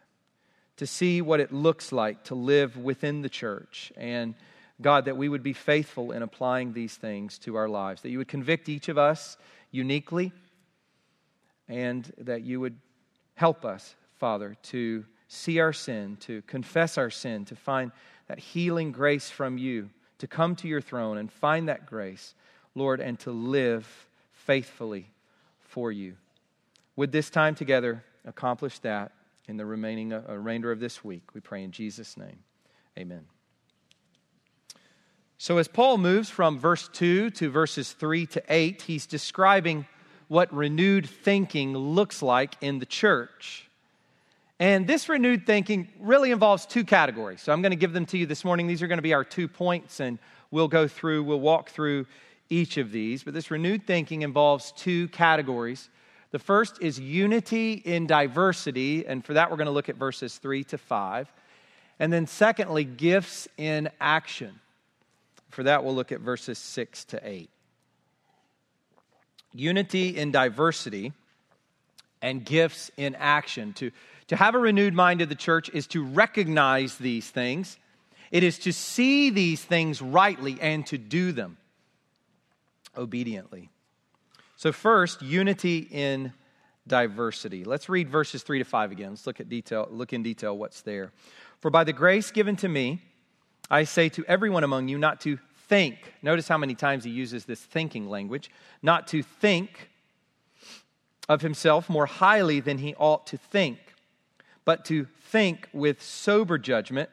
to 0.78 0.88
see 0.88 1.22
what 1.22 1.40
it 1.40 1.52
looks 1.52 1.92
like 1.92 2.24
to 2.26 2.36
live 2.36 2.78
within 2.78 3.22
the 3.22 3.30
church. 3.30 3.92
And 3.96 4.36
God, 4.82 5.06
that 5.06 5.18
we 5.18 5.30
would 5.30 5.44
be 5.44 5.54
faithful 5.54 6.12
in 6.12 6.24
applying 6.24 6.74
these 6.74 6.96
things 6.96 7.38
to 7.40 7.56
our 7.56 7.70
lives, 7.70 8.02
that 8.02 8.10
you 8.10 8.18
would 8.18 8.28
convict 8.28 8.70
each 8.70 8.90
of 8.90 8.98
us 8.98 9.38
uniquely, 9.72 10.32
and 11.68 12.12
that 12.18 12.42
you 12.42 12.60
would 12.60 12.78
Help 13.36 13.66
us, 13.66 13.96
Father, 14.20 14.56
to 14.64 15.06
see 15.28 15.60
our 15.60 15.74
sin, 15.74 16.18
to 16.22 16.42
confess 16.44 16.98
our 16.98 17.10
sin, 17.10 17.46
to 17.46 17.56
find 17.56 17.92
that 18.28 18.40
healing 18.40 18.92
grace 18.92 19.30
from 19.30 19.58
you, 19.58 19.90
to 20.20 20.28
come 20.28 20.56
to 20.58 20.68
your 20.68 20.82
throne 20.82 21.18
and 21.18 21.32
find 21.32 21.68
that 21.68 21.86
grace. 21.86 22.36
Lord, 22.76 23.00
and 23.00 23.20
to 23.20 23.32
live 23.32 24.08
faithfully 24.32 25.12
for 25.60 25.92
you. 25.92 26.16
Would 26.96 27.12
this 27.12 27.30
time 27.30 27.54
together 27.54 28.04
accomplish 28.26 28.80
that 28.80 29.12
in 29.48 29.58
the 29.58 29.66
remaining 29.66 30.14
uh, 30.14 30.24
remainder 30.30 30.72
of 30.72 30.80
this 30.80 31.04
week? 31.04 31.34
We 31.34 31.42
pray 31.42 31.64
in 31.64 31.72
Jesus' 31.72 32.18
name. 32.18 32.40
Amen. 32.98 33.26
So, 35.38 35.58
as 35.58 35.68
Paul 35.68 35.98
moves 35.98 36.30
from 36.30 36.60
verse 36.60 36.88
2 36.94 37.32
to 37.32 37.50
verses 37.50 37.92
3 37.92 38.26
to 38.28 38.44
8, 38.48 38.82
he's 38.84 39.06
describing 39.06 39.86
what 40.30 40.54
renewed 40.54 41.10
thinking 41.10 41.76
looks 41.76 42.22
like 42.22 42.56
in 42.62 42.80
the 42.80 42.86
church. 42.86 43.70
And 44.60 44.88
this 44.88 45.10
renewed 45.10 45.46
thinking 45.46 45.90
really 46.00 46.32
involves 46.32 46.66
two 46.66 46.86
categories. 46.86 47.42
So, 47.42 47.52
I'm 47.52 47.62
going 47.62 47.72
to 47.72 47.78
give 47.78 47.94
them 47.94 48.06
to 48.08 48.18
you 48.18 48.26
this 48.26 48.46
morning. 48.46 48.68
These 48.68 48.82
are 48.82 48.88
going 48.88 49.00
to 49.00 49.04
be 49.04 49.14
our 49.14 49.26
two 49.26 49.48
points, 49.48 50.00
and 50.00 50.18
we'll 50.52 50.70
go 50.70 50.88
through, 50.88 51.24
we'll 51.24 51.42
walk 51.42 51.70
through 51.70 52.06
each 52.50 52.78
of 52.78 52.92
these. 52.92 53.24
But 53.24 53.34
this 53.34 53.52
renewed 53.52 53.86
thinking 53.86 54.22
involves 54.22 54.72
two 54.72 55.08
categories. 55.10 55.90
The 56.34 56.40
first 56.40 56.82
is 56.82 57.00
unity 57.00 57.74
in 57.74 58.08
diversity, 58.08 59.06
and 59.06 59.24
for 59.24 59.36
that, 59.36 59.52
we're 59.52 59.58
going 59.58 59.68
to 59.68 59.72
look 59.72 59.88
at 59.88 59.98
verses 59.98 60.36
3 60.40 60.64
to 60.64 60.80
5. 60.80 61.32
And 62.00 62.12
then, 62.12 62.26
secondly, 62.26 62.84
gifts 62.84 63.48
in 63.56 63.92
action. 64.02 64.60
For 65.52 65.62
that, 65.62 65.84
we'll 65.84 65.94
look 65.94 66.12
at 66.12 66.22
verses 66.22 66.58
6 66.58 67.06
to 67.06 67.20
8. 67.22 67.52
Unity 69.54 70.18
in 70.18 70.32
diversity 70.32 71.14
and 72.24 72.44
gifts 72.44 72.90
in 72.98 73.14
action. 73.14 73.74
To, 73.74 73.92
to 74.30 74.36
have 74.36 74.56
a 74.56 74.60
renewed 74.60 74.96
mind 74.96 75.22
of 75.22 75.30
the 75.30 75.36
church 75.36 75.70
is 75.72 75.86
to 75.90 76.04
recognize 76.04 76.98
these 76.98 77.30
things, 77.30 77.78
it 78.32 78.42
is 78.42 78.58
to 78.60 78.74
see 78.74 79.30
these 79.30 79.64
things 79.64 80.02
rightly 80.02 80.58
and 80.60 80.84
to 80.88 80.98
do 80.98 81.32
them 81.32 81.58
obediently. 82.98 83.70
So, 84.64 84.72
first, 84.72 85.22
unity 85.22 85.90
in 85.92 86.32
diversity. 86.88 87.66
Let's 87.66 87.90
read 87.90 88.08
verses 88.08 88.44
3 88.44 88.60
to 88.60 88.64
5 88.64 88.94
again. 88.94 89.10
Let's 89.10 89.28
look 89.28 89.42
at 89.42 89.50
detail, 89.50 89.90
look 89.92 90.14
in 90.14 90.24
detail 90.24 90.58
what's 90.58 90.84
there. 90.84 91.12
For 91.60 91.70
by 91.70 91.84
the 91.84 91.92
grace 91.92 92.32
given 92.32 92.56
to 92.56 92.70
me, 92.70 93.02
I 93.70 93.84
say 93.84 94.08
to 94.08 94.24
everyone 94.26 94.64
among 94.64 94.88
you 94.88 94.98
not 94.98 95.20
to 95.22 95.38
think. 95.68 95.98
Notice 96.22 96.48
how 96.48 96.58
many 96.58 96.76
times 96.76 97.04
he 97.04 97.12
uses 97.12 97.44
this 97.44 97.60
thinking 97.60 98.10
language. 98.10 98.50
Not 98.82 99.10
to 99.10 99.22
think 99.22 99.90
of 101.28 101.42
himself 101.42 101.90
more 101.90 102.06
highly 102.06 102.62
than 102.62 102.78
he 102.78 102.96
ought 102.96 103.28
to 103.28 103.38
think, 103.38 103.80
but 104.64 104.86
to 104.86 105.08
think 105.24 105.68
with 105.74 106.02
sober 106.02 106.58
judgment, 106.58 107.10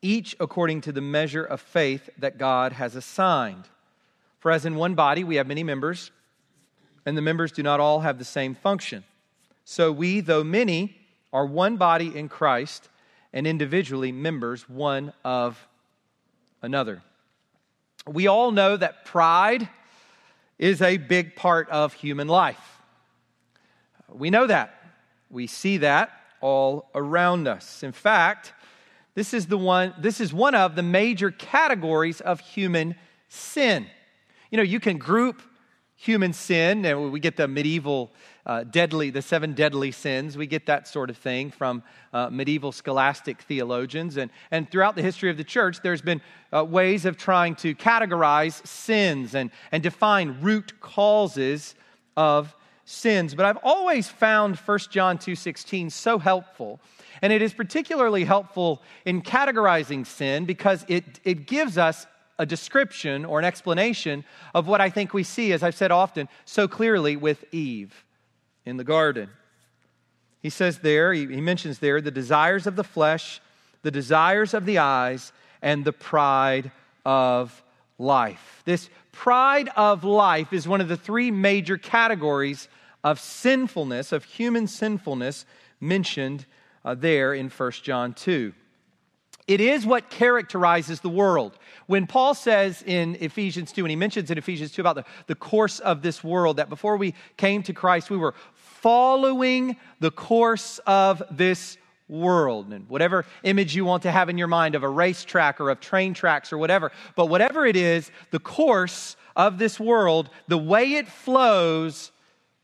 each 0.00 0.34
according 0.40 0.80
to 0.80 0.92
the 0.92 1.02
measure 1.02 1.44
of 1.44 1.60
faith 1.60 2.08
that 2.16 2.38
God 2.38 2.72
has 2.72 2.96
assigned. 2.96 3.68
For 4.38 4.50
as 4.50 4.64
in 4.64 4.76
one 4.76 4.94
body 4.94 5.24
we 5.24 5.36
have 5.36 5.46
many 5.46 5.62
members, 5.62 6.10
and 7.06 7.16
the 7.16 7.22
members 7.22 7.52
do 7.52 7.62
not 7.62 7.80
all 7.80 8.00
have 8.00 8.18
the 8.18 8.24
same 8.24 8.54
function. 8.54 9.04
So 9.64 9.92
we, 9.92 10.20
though 10.20 10.44
many, 10.44 10.96
are 11.32 11.46
one 11.46 11.76
body 11.76 12.16
in 12.16 12.28
Christ 12.28 12.88
and 13.32 13.46
individually 13.46 14.12
members 14.12 14.68
one 14.68 15.12
of 15.24 15.66
another. 16.62 17.02
We 18.06 18.26
all 18.26 18.52
know 18.52 18.76
that 18.76 19.04
pride 19.04 19.68
is 20.58 20.80
a 20.80 20.96
big 20.96 21.34
part 21.34 21.68
of 21.70 21.94
human 21.94 22.28
life. 22.28 22.80
We 24.08 24.30
know 24.30 24.46
that. 24.46 24.74
We 25.30 25.46
see 25.46 25.78
that 25.78 26.10
all 26.40 26.90
around 26.94 27.48
us. 27.48 27.82
In 27.82 27.92
fact, 27.92 28.52
this 29.14 29.32
is 29.32 29.46
the 29.46 29.58
one 29.58 29.94
this 29.98 30.20
is 30.20 30.32
one 30.32 30.54
of 30.54 30.76
the 30.76 30.82
major 30.82 31.30
categories 31.30 32.20
of 32.20 32.40
human 32.40 32.94
sin. 33.28 33.86
You 34.50 34.58
know, 34.58 34.62
you 34.62 34.78
can 34.78 34.98
group 34.98 35.40
human 35.96 36.32
sin, 36.32 36.84
and 36.84 37.12
we 37.12 37.20
get 37.20 37.36
the 37.36 37.48
medieval 37.48 38.12
uh, 38.46 38.64
deadly, 38.64 39.10
the 39.10 39.22
seven 39.22 39.54
deadly 39.54 39.90
sins. 39.90 40.36
We 40.36 40.46
get 40.46 40.66
that 40.66 40.86
sort 40.86 41.08
of 41.08 41.16
thing 41.16 41.50
from 41.50 41.82
uh, 42.12 42.28
medieval 42.30 42.72
scholastic 42.72 43.40
theologians. 43.42 44.16
And, 44.16 44.30
and 44.50 44.70
throughout 44.70 44.96
the 44.96 45.02
history 45.02 45.30
of 45.30 45.36
the 45.36 45.44
church, 45.44 45.80
there's 45.82 46.02
been 46.02 46.20
uh, 46.52 46.64
ways 46.64 47.04
of 47.04 47.16
trying 47.16 47.54
to 47.56 47.74
categorize 47.74 48.66
sins 48.66 49.34
and, 49.34 49.50
and 49.72 49.82
define 49.82 50.38
root 50.42 50.78
causes 50.80 51.74
of 52.16 52.54
sins. 52.84 53.34
But 53.34 53.46
I've 53.46 53.58
always 53.62 54.08
found 54.08 54.56
1 54.56 54.78
John 54.90 55.18
2.16 55.18 55.90
so 55.90 56.18
helpful. 56.18 56.80
And 57.22 57.32
it 57.32 57.40
is 57.40 57.54
particularly 57.54 58.24
helpful 58.24 58.82
in 59.06 59.22
categorizing 59.22 60.06
sin 60.06 60.44
because 60.44 60.84
it, 60.88 61.20
it 61.24 61.46
gives 61.46 61.78
us 61.78 62.06
a 62.38 62.46
description 62.46 63.24
or 63.24 63.38
an 63.38 63.44
explanation 63.44 64.24
of 64.54 64.66
what 64.66 64.80
I 64.80 64.90
think 64.90 65.14
we 65.14 65.22
see, 65.22 65.52
as 65.52 65.62
I've 65.62 65.74
said 65.74 65.92
often, 65.92 66.28
so 66.44 66.66
clearly 66.66 67.16
with 67.16 67.44
Eve 67.52 68.04
in 68.64 68.76
the 68.76 68.84
garden. 68.84 69.30
He 70.40 70.50
says 70.50 70.80
there, 70.80 71.12
he, 71.12 71.26
mentions 71.26 71.78
there, 71.78 72.00
the 72.00 72.10
desires 72.10 72.66
of 72.66 72.76
the 72.76 72.84
flesh, 72.84 73.40
the 73.82 73.90
desires 73.90 74.52
of 74.52 74.66
the 74.66 74.78
eyes, 74.78 75.32
and 75.62 75.84
the 75.84 75.92
pride 75.92 76.70
of 77.04 77.62
life. 77.98 78.62
This 78.64 78.90
pride 79.12 79.70
of 79.76 80.04
life 80.04 80.52
is 80.52 80.68
one 80.68 80.80
of 80.80 80.88
the 80.88 80.96
three 80.96 81.30
major 81.30 81.78
categories 81.78 82.68
of 83.02 83.20
sinfulness, 83.20 84.12
of 84.12 84.24
human 84.24 84.66
sinfulness, 84.66 85.46
mentioned 85.80 86.46
uh, 86.84 86.94
there 86.94 87.32
in 87.32 87.48
1 87.48 87.70
John 87.82 88.12
2. 88.12 88.52
It 89.46 89.60
is 89.60 89.84
what 89.84 90.08
characterizes 90.08 91.00
the 91.00 91.10
world. 91.10 91.58
When 91.86 92.06
Paul 92.06 92.34
says 92.34 92.82
in 92.86 93.16
Ephesians 93.20 93.72
2, 93.72 93.84
and 93.84 93.90
he 93.90 93.96
mentions 93.96 94.30
in 94.30 94.38
Ephesians 94.38 94.72
2 94.72 94.80
about 94.80 94.96
the, 94.96 95.04
the 95.26 95.34
course 95.34 95.80
of 95.80 96.00
this 96.00 96.24
world, 96.24 96.56
that 96.56 96.70
before 96.70 96.96
we 96.96 97.14
came 97.36 97.62
to 97.64 97.74
Christ, 97.74 98.08
we 98.08 98.16
were 98.16 98.34
following 98.54 99.76
the 100.00 100.10
course 100.10 100.80
of 100.86 101.22
this 101.30 101.76
world. 102.08 102.72
And 102.72 102.88
whatever 102.88 103.26
image 103.42 103.76
you 103.76 103.84
want 103.84 104.02
to 104.04 104.10
have 104.10 104.30
in 104.30 104.38
your 104.38 104.48
mind 104.48 104.74
of 104.74 104.82
a 104.82 104.88
racetrack 104.88 105.60
or 105.60 105.68
of 105.68 105.80
train 105.80 106.14
tracks 106.14 106.50
or 106.50 106.58
whatever, 106.58 106.90
but 107.14 107.26
whatever 107.26 107.66
it 107.66 107.76
is, 107.76 108.10
the 108.30 108.38
course 108.38 109.16
of 109.36 109.58
this 109.58 109.78
world, 109.78 110.30
the 110.48 110.58
way 110.58 110.94
it 110.94 111.08
flows, 111.08 112.12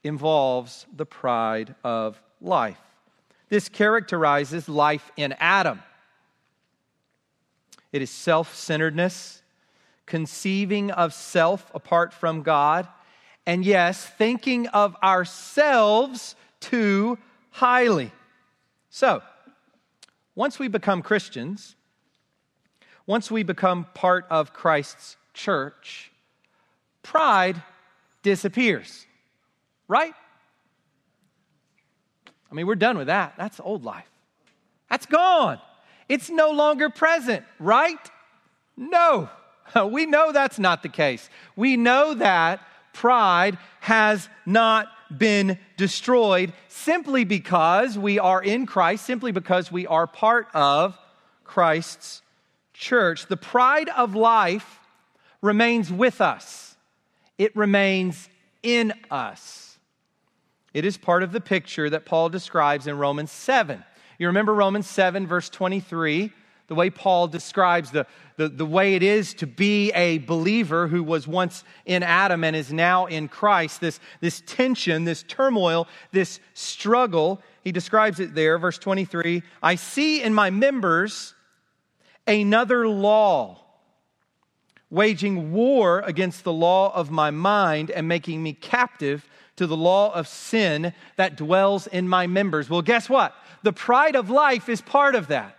involves 0.02 0.86
the 0.96 1.04
pride 1.04 1.74
of 1.84 2.20
life. 2.40 2.78
This 3.50 3.68
characterizes 3.68 4.68
life 4.68 5.10
in 5.16 5.34
Adam. 5.38 5.82
It 7.92 8.02
is 8.02 8.10
self 8.10 8.54
centeredness, 8.54 9.42
conceiving 10.06 10.90
of 10.90 11.12
self 11.12 11.70
apart 11.74 12.12
from 12.12 12.42
God, 12.42 12.86
and 13.46 13.64
yes, 13.64 14.04
thinking 14.04 14.68
of 14.68 14.96
ourselves 15.02 16.34
too 16.60 17.18
highly. 17.50 18.12
So, 18.90 19.22
once 20.34 20.58
we 20.58 20.68
become 20.68 21.02
Christians, 21.02 21.74
once 23.06 23.30
we 23.30 23.42
become 23.42 23.86
part 23.94 24.26
of 24.30 24.52
Christ's 24.52 25.16
church, 25.34 26.12
pride 27.02 27.60
disappears, 28.22 29.06
right? 29.88 30.14
I 32.50 32.54
mean, 32.54 32.66
we're 32.66 32.74
done 32.74 32.98
with 32.98 33.06
that. 33.06 33.34
That's 33.36 33.60
old 33.60 33.84
life. 33.84 34.10
That's 34.88 35.06
gone. 35.06 35.60
It's 36.10 36.28
no 36.28 36.50
longer 36.50 36.90
present, 36.90 37.44
right? 37.60 38.10
No. 38.76 39.30
We 39.86 40.04
know 40.06 40.32
that's 40.32 40.58
not 40.58 40.82
the 40.82 40.88
case. 40.88 41.30
We 41.54 41.76
know 41.76 42.14
that 42.14 42.60
pride 42.92 43.56
has 43.78 44.28
not 44.44 44.88
been 45.16 45.60
destroyed 45.76 46.52
simply 46.66 47.22
because 47.22 47.96
we 47.96 48.18
are 48.18 48.42
in 48.42 48.66
Christ, 48.66 49.06
simply 49.06 49.30
because 49.30 49.70
we 49.70 49.86
are 49.86 50.08
part 50.08 50.48
of 50.54 50.98
Christ's 51.44 52.20
church. 52.74 53.26
The 53.26 53.36
pride 53.36 53.88
of 53.90 54.16
life 54.16 54.80
remains 55.40 55.92
with 55.92 56.20
us, 56.20 56.74
it 57.38 57.54
remains 57.54 58.28
in 58.64 58.92
us. 59.08 59.78
It 60.74 60.84
is 60.84 60.98
part 60.98 61.22
of 61.22 61.30
the 61.30 61.40
picture 61.40 61.88
that 61.90 62.06
Paul 62.06 62.28
describes 62.28 62.88
in 62.88 62.98
Romans 62.98 63.30
7. 63.30 63.84
You 64.20 64.26
remember 64.26 64.52
Romans 64.52 64.86
7, 64.86 65.26
verse 65.26 65.48
23, 65.48 66.30
the 66.66 66.74
way 66.74 66.90
Paul 66.90 67.26
describes 67.26 67.90
the, 67.90 68.06
the, 68.36 68.50
the 68.50 68.66
way 68.66 68.94
it 68.94 69.02
is 69.02 69.32
to 69.34 69.46
be 69.46 69.92
a 69.92 70.18
believer 70.18 70.88
who 70.88 71.02
was 71.02 71.26
once 71.26 71.64
in 71.86 72.02
Adam 72.02 72.44
and 72.44 72.54
is 72.54 72.70
now 72.70 73.06
in 73.06 73.28
Christ, 73.28 73.80
this, 73.80 73.98
this 74.20 74.42
tension, 74.44 75.04
this 75.04 75.22
turmoil, 75.22 75.88
this 76.12 76.38
struggle. 76.52 77.40
He 77.64 77.72
describes 77.72 78.20
it 78.20 78.34
there, 78.34 78.58
verse 78.58 78.76
23 78.76 79.42
I 79.62 79.76
see 79.76 80.22
in 80.22 80.34
my 80.34 80.50
members 80.50 81.32
another 82.26 82.86
law 82.86 83.64
waging 84.90 85.50
war 85.50 86.00
against 86.00 86.44
the 86.44 86.52
law 86.52 86.94
of 86.94 87.10
my 87.10 87.30
mind 87.30 87.90
and 87.90 88.06
making 88.06 88.42
me 88.42 88.52
captive 88.52 89.26
to 89.60 89.66
the 89.66 89.76
law 89.76 90.10
of 90.14 90.26
sin 90.26 90.94
that 91.16 91.36
dwells 91.36 91.86
in 91.86 92.08
my 92.08 92.26
members. 92.26 92.70
Well, 92.70 92.80
guess 92.80 93.10
what? 93.10 93.34
The 93.62 93.74
pride 93.74 94.16
of 94.16 94.30
life 94.30 94.70
is 94.70 94.80
part 94.80 95.14
of 95.14 95.26
that, 95.26 95.54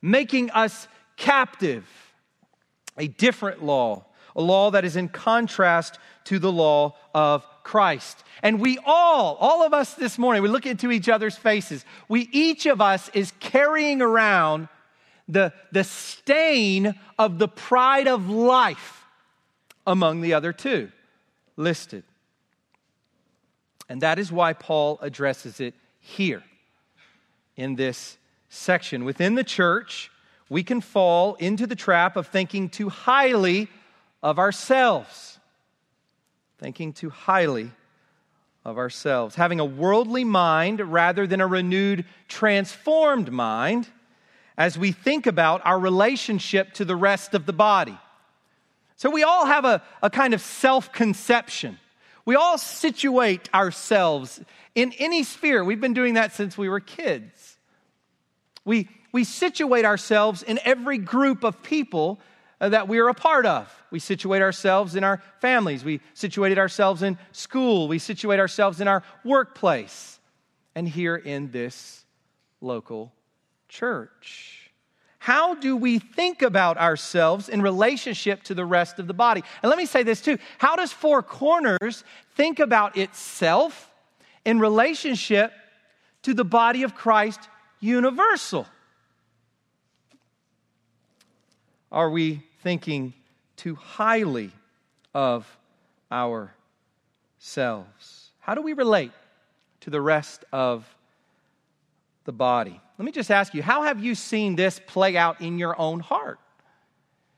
making 0.00 0.50
us 0.52 0.88
captive. 1.18 1.86
A 2.96 3.06
different 3.06 3.62
law 3.62 4.06
a 4.34 4.40
law 4.40 4.70
that 4.70 4.84
is 4.84 4.94
in 4.94 5.08
contrast 5.08 5.98
to 6.24 6.38
the 6.38 6.52
law 6.52 6.94
of 7.12 7.44
Christ. 7.64 8.22
And 8.42 8.60
we 8.60 8.78
all, 8.86 9.34
all 9.40 9.66
of 9.66 9.74
us 9.74 9.94
this 9.94 10.16
morning, 10.16 10.42
we 10.42 10.48
look 10.48 10.64
into 10.64 10.92
each 10.92 11.08
other's 11.08 11.36
faces. 11.36 11.84
We, 12.08 12.28
each 12.30 12.64
of 12.66 12.80
us, 12.80 13.10
is 13.14 13.32
carrying 13.40 14.00
around 14.00 14.68
the, 15.26 15.52
the 15.72 15.82
stain 15.82 16.94
of 17.18 17.40
the 17.40 17.48
pride 17.48 18.06
of 18.06 18.30
life 18.30 19.04
among 19.86 20.20
the 20.20 20.34
other 20.34 20.52
two 20.52 20.92
listed. 21.56 22.04
And 23.88 24.02
that 24.02 24.18
is 24.18 24.30
why 24.30 24.52
Paul 24.52 24.98
addresses 25.00 25.60
it 25.60 25.74
here 26.00 26.42
in 27.56 27.76
this 27.76 28.18
section. 28.48 29.04
Within 29.04 29.34
the 29.34 29.44
church, 29.44 30.10
we 30.48 30.62
can 30.62 30.80
fall 30.80 31.34
into 31.34 31.66
the 31.66 31.76
trap 31.76 32.16
of 32.16 32.26
thinking 32.26 32.68
too 32.68 32.88
highly 32.88 33.68
of 34.22 34.38
ourselves. 34.38 35.38
Thinking 36.58 36.92
too 36.92 37.10
highly 37.10 37.70
of 38.64 38.78
ourselves. 38.78 39.34
Having 39.34 39.60
a 39.60 39.64
worldly 39.64 40.24
mind 40.24 40.80
rather 40.80 41.26
than 41.26 41.40
a 41.40 41.46
renewed, 41.46 42.04
transformed 42.28 43.30
mind 43.30 43.88
as 44.56 44.76
we 44.76 44.92
think 44.92 45.26
about 45.26 45.62
our 45.64 45.78
relationship 45.78 46.74
to 46.74 46.84
the 46.84 46.96
rest 46.96 47.34
of 47.34 47.46
the 47.46 47.52
body. 47.52 47.96
So 48.96 49.08
we 49.08 49.22
all 49.22 49.46
have 49.46 49.64
a, 49.64 49.82
a 50.02 50.10
kind 50.10 50.34
of 50.34 50.40
self 50.40 50.92
conception. 50.92 51.78
We 52.28 52.34
all 52.34 52.58
situate 52.58 53.48
ourselves 53.54 54.38
in 54.74 54.92
any 54.98 55.22
sphere. 55.22 55.64
We've 55.64 55.80
been 55.80 55.94
doing 55.94 56.12
that 56.12 56.34
since 56.34 56.58
we 56.58 56.68
were 56.68 56.78
kids. 56.78 57.56
We, 58.66 58.90
we 59.12 59.24
situate 59.24 59.86
ourselves 59.86 60.42
in 60.42 60.60
every 60.62 60.98
group 60.98 61.42
of 61.42 61.62
people 61.62 62.20
uh, 62.60 62.68
that 62.68 62.86
we 62.86 62.98
are 62.98 63.08
a 63.08 63.14
part 63.14 63.46
of. 63.46 63.74
We 63.90 63.98
situate 63.98 64.42
ourselves 64.42 64.94
in 64.94 65.04
our 65.04 65.22
families. 65.40 65.82
We 65.84 66.02
situated 66.12 66.58
ourselves 66.58 67.02
in 67.02 67.16
school. 67.32 67.88
We 67.88 67.98
situate 67.98 68.40
ourselves 68.40 68.82
in 68.82 68.88
our 68.88 69.04
workplace 69.24 70.20
and 70.74 70.86
here 70.86 71.16
in 71.16 71.50
this 71.50 72.04
local 72.60 73.10
church. 73.70 74.57
How 75.28 75.54
do 75.54 75.76
we 75.76 75.98
think 75.98 76.40
about 76.40 76.78
ourselves 76.78 77.50
in 77.50 77.60
relationship 77.60 78.42
to 78.44 78.54
the 78.54 78.64
rest 78.64 78.98
of 78.98 79.06
the 79.06 79.12
body? 79.12 79.42
And 79.62 79.68
let 79.68 79.76
me 79.76 79.84
say 79.84 80.02
this 80.02 80.22
too. 80.22 80.38
How 80.56 80.74
does 80.74 80.90
Four 80.90 81.22
Corners 81.22 82.02
think 82.34 82.60
about 82.60 82.96
itself 82.96 83.90
in 84.46 84.58
relationship 84.58 85.52
to 86.22 86.32
the 86.32 86.46
body 86.46 86.82
of 86.82 86.94
Christ 86.94 87.40
universal? 87.78 88.66
Are 91.92 92.08
we 92.08 92.42
thinking 92.62 93.12
too 93.56 93.74
highly 93.74 94.50
of 95.12 95.46
ourselves? 96.10 96.54
How 98.38 98.54
do 98.54 98.62
we 98.62 98.72
relate 98.72 99.12
to 99.80 99.90
the 99.90 100.00
rest 100.00 100.46
of 100.54 100.86
the 102.28 102.32
body? 102.32 102.78
Let 102.98 103.06
me 103.06 103.10
just 103.10 103.30
ask 103.30 103.54
you, 103.54 103.62
how 103.62 103.84
have 103.84 104.04
you 104.04 104.14
seen 104.14 104.54
this 104.54 104.78
play 104.86 105.16
out 105.16 105.40
in 105.40 105.58
your 105.58 105.80
own 105.80 105.98
heart? 105.98 106.38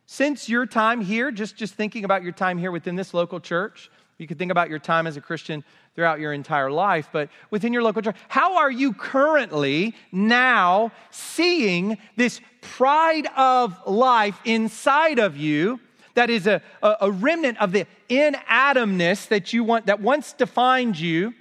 Since 0.06 0.48
your 0.48 0.66
time 0.66 1.00
here, 1.00 1.30
just, 1.30 1.54
just 1.54 1.74
thinking 1.74 2.04
about 2.04 2.24
your 2.24 2.32
time 2.32 2.58
here 2.58 2.72
within 2.72 2.96
this 2.96 3.14
local 3.14 3.38
church, 3.38 3.88
you 4.18 4.26
could 4.26 4.36
think 4.36 4.50
about 4.50 4.68
your 4.68 4.80
time 4.80 5.06
as 5.06 5.16
a 5.16 5.20
Christian 5.20 5.62
throughout 5.94 6.18
your 6.18 6.32
entire 6.32 6.72
life, 6.72 7.08
but 7.12 7.28
within 7.52 7.72
your 7.72 7.84
local 7.84 8.02
church, 8.02 8.16
how 8.26 8.56
are 8.56 8.70
you 8.70 8.92
currently 8.92 9.94
now 10.10 10.90
seeing 11.12 11.96
this 12.16 12.40
pride 12.60 13.28
of 13.36 13.78
life 13.86 14.40
inside 14.44 15.20
of 15.20 15.36
you 15.36 15.78
that 16.14 16.30
is 16.30 16.48
a, 16.48 16.60
a, 16.82 17.12
remnant 17.12 17.58
of 17.58 17.70
the 17.70 17.86
in 18.08 18.34
Adamness 18.50 19.28
that 19.28 19.52
you 19.52 19.62
want 19.62 19.86
that 19.86 20.00
once 20.00 20.32
defined 20.32 20.98
you? 20.98 21.32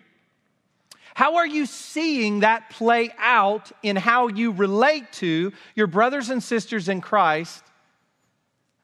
How 1.13 1.37
are 1.37 1.47
you 1.47 1.65
seeing 1.65 2.41
that 2.41 2.69
play 2.69 3.11
out 3.17 3.71
in 3.83 3.95
how 3.95 4.27
you 4.27 4.51
relate 4.51 5.11
to 5.13 5.51
your 5.75 5.87
brothers 5.87 6.29
and 6.29 6.41
sisters 6.41 6.87
in 6.89 7.01
Christ 7.01 7.63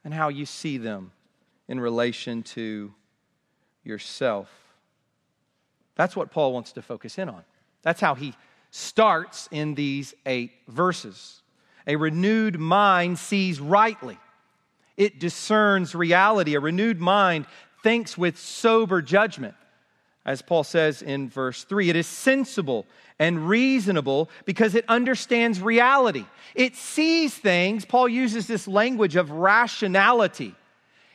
and 0.04 0.12
how 0.12 0.28
you 0.28 0.46
see 0.46 0.78
them 0.78 1.12
in 1.68 1.80
relation 1.80 2.42
to 2.42 2.92
yourself? 3.84 4.50
That's 5.94 6.14
what 6.14 6.30
Paul 6.30 6.52
wants 6.52 6.72
to 6.72 6.82
focus 6.82 7.18
in 7.18 7.28
on. 7.28 7.42
That's 7.82 8.00
how 8.00 8.14
he 8.14 8.34
starts 8.70 9.48
in 9.50 9.74
these 9.74 10.14
eight 10.26 10.52
verses. 10.68 11.42
A 11.86 11.96
renewed 11.96 12.58
mind 12.58 13.18
sees 13.18 13.60
rightly, 13.60 14.18
it 14.96 15.18
discerns 15.18 15.94
reality. 15.94 16.54
A 16.54 16.60
renewed 16.60 17.00
mind 17.00 17.46
thinks 17.82 18.18
with 18.18 18.38
sober 18.38 19.00
judgment 19.02 19.54
as 20.26 20.42
Paul 20.42 20.64
says 20.64 21.00
in 21.00 21.30
verse 21.30 21.62
3. 21.64 21.88
It 21.88 21.96
is 21.96 22.06
sensible 22.06 22.84
and 23.18 23.48
reasonable 23.48 24.28
because 24.44 24.74
it 24.74 24.84
understands 24.88 25.62
reality. 25.62 26.26
It 26.54 26.74
sees 26.76 27.32
things. 27.32 27.84
Paul 27.84 28.08
uses 28.08 28.48
this 28.48 28.66
language 28.66 29.14
of 29.14 29.30
rationality. 29.30 30.54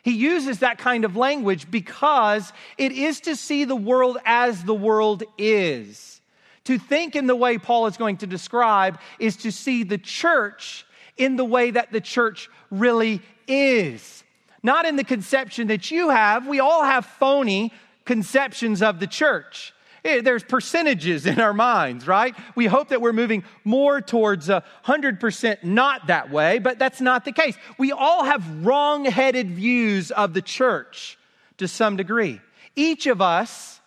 He 0.01 0.13
uses 0.13 0.59
that 0.59 0.79
kind 0.79 1.05
of 1.05 1.15
language 1.15 1.69
because 1.69 2.51
it 2.77 2.93
is 2.93 3.19
to 3.21 3.35
see 3.35 3.65
the 3.65 3.75
world 3.75 4.17
as 4.25 4.63
the 4.63 4.73
world 4.73 5.23
is. 5.37 6.21
To 6.63 6.79
think 6.79 7.15
in 7.15 7.27
the 7.27 7.35
way 7.35 7.57
Paul 7.57 7.87
is 7.87 7.97
going 7.97 8.17
to 8.17 8.27
describe 8.27 8.97
is 9.19 9.35
to 9.37 9.51
see 9.51 9.83
the 9.83 9.97
church 9.97 10.85
in 11.17 11.35
the 11.35 11.45
way 11.45 11.71
that 11.71 11.91
the 11.91 12.01
church 12.01 12.49
really 12.71 13.21
is. 13.45 14.23
Not 14.63 14.85
in 14.85 14.95
the 14.95 15.03
conception 15.03 15.67
that 15.67 15.91
you 15.91 16.09
have. 16.09 16.47
We 16.47 16.59
all 16.59 16.83
have 16.83 17.05
phony 17.05 17.73
conceptions 18.05 18.81
of 18.81 18.99
the 18.99 19.07
church. 19.07 19.73
Eh, 20.03 20.21
there's 20.21 20.43
percentages 20.43 21.25
in 21.25 21.39
our 21.39 21.53
minds, 21.53 22.07
right? 22.07 22.35
We 22.55 22.65
hope 22.65 22.89
that 22.89 23.01
we're 23.01 23.13
moving 23.13 23.43
more 23.63 24.01
towards 24.01 24.49
a 24.49 24.63
100% 24.85 25.63
not 25.63 26.07
that 26.07 26.31
way, 26.31 26.59
but 26.59 26.79
that's 26.79 27.01
not 27.01 27.23
the 27.23 27.31
case. 27.31 27.55
We 27.77 27.91
all 27.91 28.23
have 28.23 28.65
wrong 28.65 29.05
headed 29.05 29.51
views 29.51 30.11
of 30.11 30.33
the 30.33 30.41
church 30.41 31.19
to 31.57 31.67
some 31.67 31.97
degree. 31.97 32.41
Each 32.75 33.05
of 33.05 33.21
us 33.21 33.79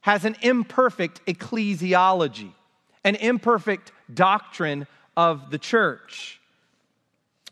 has 0.00 0.24
an 0.24 0.36
imperfect 0.42 1.24
ecclesiology, 1.26 2.52
an 3.04 3.14
imperfect 3.14 3.92
doctrine 4.12 4.86
of 5.16 5.50
the 5.50 5.58
church. 5.58 6.40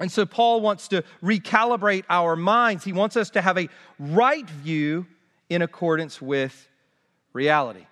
And 0.01 0.11
so 0.11 0.27
Paul 0.27 0.61
wants 0.61 0.88
to 0.88 1.05
recalibrate 1.23 2.05
our 2.11 2.35
minds. 2.35 2.83
He 2.83 2.93
wants 2.93 3.17
us 3.17 3.31
to 3.31 3.41
have 3.41 3.57
a 3.57 3.69
right 3.99 4.49
view 4.49 5.07
in 5.55 5.62
accordance 5.62 6.21
with 6.21 6.69
reality. 7.33 7.87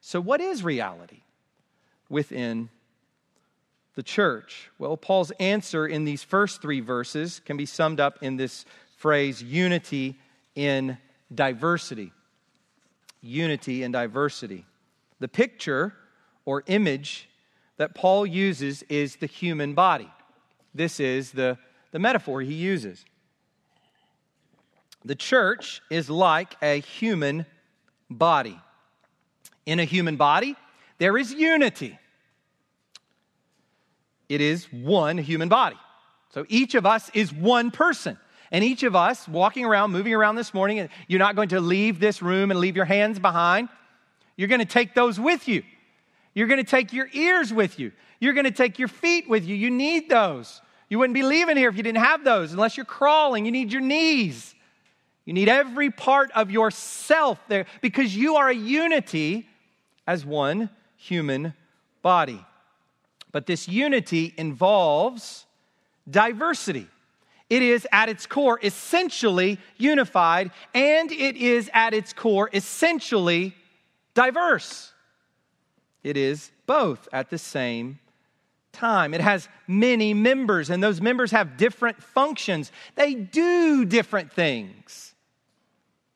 So, 0.00 0.20
what 0.20 0.40
is 0.40 0.62
reality 0.62 1.22
within 2.08 2.68
the 3.94 4.02
church? 4.02 4.70
Well, 4.78 4.96
Paul's 4.96 5.30
answer 5.38 5.86
in 5.86 6.04
these 6.04 6.22
first 6.22 6.60
three 6.60 6.80
verses 6.80 7.40
can 7.44 7.56
be 7.56 7.66
summed 7.66 8.00
up 8.00 8.18
in 8.22 8.36
this 8.36 8.64
phrase 8.96 9.42
unity 9.42 10.18
in 10.54 10.98
diversity. 11.34 12.12
Unity 13.22 13.82
in 13.82 13.92
diversity. 13.92 14.66
The 15.20 15.28
picture 15.28 15.94
or 16.44 16.64
image 16.66 17.28
that 17.76 17.94
Paul 17.94 18.26
uses 18.26 18.82
is 18.84 19.16
the 19.16 19.26
human 19.26 19.74
body. 19.74 20.10
This 20.74 21.00
is 21.00 21.32
the, 21.32 21.58
the 21.92 21.98
metaphor 21.98 22.42
he 22.42 22.54
uses. 22.54 23.04
The 25.04 25.14
church 25.14 25.82
is 25.90 26.08
like 26.08 26.56
a 26.62 26.80
human 26.80 27.46
body. 28.10 28.58
In 29.66 29.80
a 29.80 29.84
human 29.84 30.16
body, 30.16 30.56
there 30.98 31.16
is 31.16 31.32
unity. 31.32 31.98
It 34.28 34.40
is 34.40 34.64
one 34.72 35.18
human 35.18 35.48
body. 35.48 35.76
So 36.32 36.46
each 36.48 36.74
of 36.74 36.86
us 36.86 37.10
is 37.14 37.32
one 37.32 37.70
person. 37.70 38.18
And 38.50 38.62
each 38.62 38.82
of 38.82 38.94
us 38.94 39.26
walking 39.26 39.64
around, 39.64 39.92
moving 39.92 40.14
around 40.14 40.36
this 40.36 40.54
morning, 40.54 40.88
you're 41.08 41.18
not 41.18 41.36
going 41.36 41.48
to 41.50 41.60
leave 41.60 41.98
this 42.00 42.22
room 42.22 42.50
and 42.50 42.60
leave 42.60 42.76
your 42.76 42.84
hands 42.84 43.18
behind. 43.18 43.68
You're 44.36 44.48
going 44.48 44.60
to 44.60 44.66
take 44.66 44.94
those 44.94 45.18
with 45.18 45.48
you. 45.48 45.62
You're 46.34 46.46
going 46.46 46.62
to 46.62 46.68
take 46.68 46.92
your 46.92 47.08
ears 47.12 47.52
with 47.52 47.78
you. 47.78 47.92
You're 48.20 48.32
going 48.32 48.44
to 48.44 48.50
take 48.50 48.78
your 48.78 48.88
feet 48.88 49.28
with 49.28 49.44
you. 49.44 49.54
You 49.54 49.70
need 49.70 50.08
those. 50.08 50.60
You 50.88 50.98
wouldn't 50.98 51.14
be 51.14 51.22
leaving 51.22 51.56
here 51.56 51.68
if 51.68 51.76
you 51.76 51.82
didn't 51.82 52.02
have 52.02 52.24
those, 52.24 52.52
unless 52.52 52.76
you're 52.76 52.86
crawling. 52.86 53.44
You 53.44 53.52
need 53.52 53.72
your 53.72 53.82
knees. 53.82 54.54
You 55.24 55.32
need 55.32 55.48
every 55.48 55.90
part 55.90 56.30
of 56.32 56.50
yourself 56.50 57.38
there 57.48 57.66
because 57.80 58.14
you 58.14 58.36
are 58.36 58.48
a 58.48 58.54
unity 58.54 59.48
as 60.06 60.24
one 60.24 60.70
human 60.96 61.54
body. 62.02 62.44
But 63.32 63.46
this 63.46 63.66
unity 63.68 64.34
involves 64.36 65.46
diversity. 66.08 66.86
It 67.50 67.62
is 67.62 67.86
at 67.92 68.08
its 68.08 68.26
core 68.26 68.58
essentially 68.62 69.58
unified, 69.76 70.50
and 70.74 71.10
it 71.10 71.36
is 71.36 71.70
at 71.72 71.94
its 71.94 72.12
core 72.12 72.50
essentially 72.52 73.54
diverse. 74.14 74.92
It 76.02 76.16
is 76.16 76.50
both 76.66 77.08
at 77.12 77.30
the 77.30 77.38
same 77.38 77.98
time. 78.72 79.14
It 79.14 79.20
has 79.20 79.48
many 79.66 80.12
members, 80.14 80.68
and 80.68 80.82
those 80.82 81.00
members 81.00 81.30
have 81.30 81.56
different 81.56 82.02
functions. 82.02 82.70
They 82.94 83.14
do 83.14 83.84
different 83.84 84.32
things, 84.32 85.13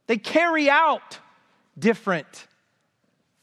they 0.08 0.16
carry 0.18 0.68
out 0.68 1.20
different 1.78 2.48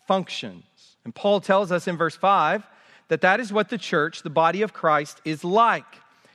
functions. 0.08 0.64
And 1.06 1.16
Paul 1.16 1.40
tells 1.40 1.72
us 1.72 1.88
in 1.88 1.96
verse 1.96 2.18
5 2.18 2.68
that 3.08 3.22
that 3.22 3.40
is 3.40 3.54
what 3.54 3.70
the 3.70 3.78
church, 3.78 4.24
the 4.24 4.30
body 4.30 4.62
of 4.64 4.74
Christ, 4.74 5.22
is 5.24 5.44
like. 5.44 5.86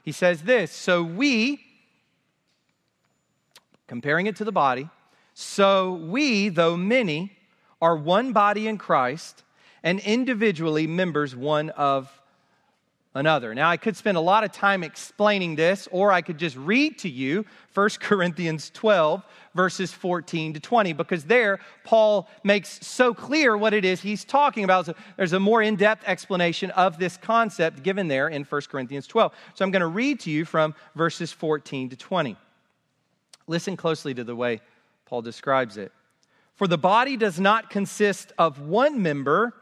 He 0.03 0.13
says 0.13 0.43
this 0.43 0.71
So 0.71 1.03
we, 1.03 1.61
comparing 3.87 4.27
it 4.27 4.37
to 4.37 4.45
the 4.45 4.53
body, 4.53 4.89
so 5.35 5.95
we, 5.95 6.49
though 6.49 6.77
many, 6.77 7.37
are 7.83 7.97
one 7.97 8.33
body 8.33 8.69
in 8.69 8.79
Christ 8.79 9.43
and 9.83 9.99
individually 10.01 10.87
members 10.87 11.35
one 11.35 11.71
of 11.71 12.20
another. 13.15 13.55
Now, 13.55 13.69
I 13.69 13.77
could 13.77 13.97
spend 13.97 14.17
a 14.17 14.21
lot 14.21 14.45
of 14.45 14.53
time 14.53 14.85
explaining 14.85 15.57
this, 15.57 15.89
or 15.91 16.13
I 16.13 16.23
could 16.23 16.39
just 16.39 16.57
read 16.57 16.99
to 17.01 17.09
you 17.09 17.45
1 17.75 17.89
Corinthians 18.01 18.71
12, 18.71 19.25
verses 19.55 19.93
14 19.93 20.55
to 20.55 20.61
20, 20.61 20.93
because 20.93 21.25
there 21.25 21.59
Paul 21.85 22.29
makes 22.45 22.87
so 22.87 23.13
clear 23.13 23.57
what 23.57 23.75
it 23.75 23.85
is 23.85 24.01
he's 24.01 24.25
talking 24.25 24.65
about. 24.65 24.87
So 24.87 24.95
there's 25.17 25.33
a 25.33 25.41
more 25.41 25.61
in 25.61 25.77
depth 25.77 26.05
explanation 26.07 26.71
of 26.73 26.99
this 26.99 27.17
concept 27.17 27.83
given 27.83 28.07
there 28.07 28.29
in 28.29 28.45
1 28.45 28.61
Corinthians 28.71 29.07
12. 29.07 29.33
So 29.55 29.65
I'm 29.65 29.71
going 29.71 29.81
to 29.81 29.87
read 29.89 30.21
to 30.21 30.31
you 30.31 30.45
from 30.45 30.75
verses 30.95 31.33
14 31.33 31.91
to 31.91 31.97
20. 31.97 32.37
Listen 33.49 33.77
closely 33.77 34.15
to 34.15 34.23
the 34.23 34.37
way 34.37 34.61
Paul 35.07 35.23
describes 35.23 35.77
it. 35.77 35.91
For 36.55 36.69
the 36.69 36.79
body 36.79 37.17
does 37.17 37.41
not 37.41 37.71
consist 37.71 38.33
of 38.39 38.61
one 38.61 39.03
member, 39.03 39.55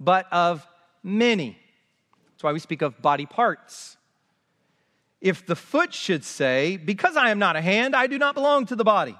but 0.00 0.32
of 0.32 0.66
many. 1.02 1.58
That's 2.36 2.44
why 2.44 2.52
we 2.52 2.58
speak 2.58 2.82
of 2.82 3.00
body 3.00 3.24
parts. 3.24 3.96
If 5.22 5.46
the 5.46 5.56
foot 5.56 5.94
should 5.94 6.22
say, 6.22 6.76
Because 6.76 7.16
I 7.16 7.30
am 7.30 7.38
not 7.38 7.56
a 7.56 7.62
hand, 7.62 7.96
I 7.96 8.06
do 8.08 8.18
not 8.18 8.34
belong 8.34 8.66
to 8.66 8.76
the 8.76 8.84
body, 8.84 9.16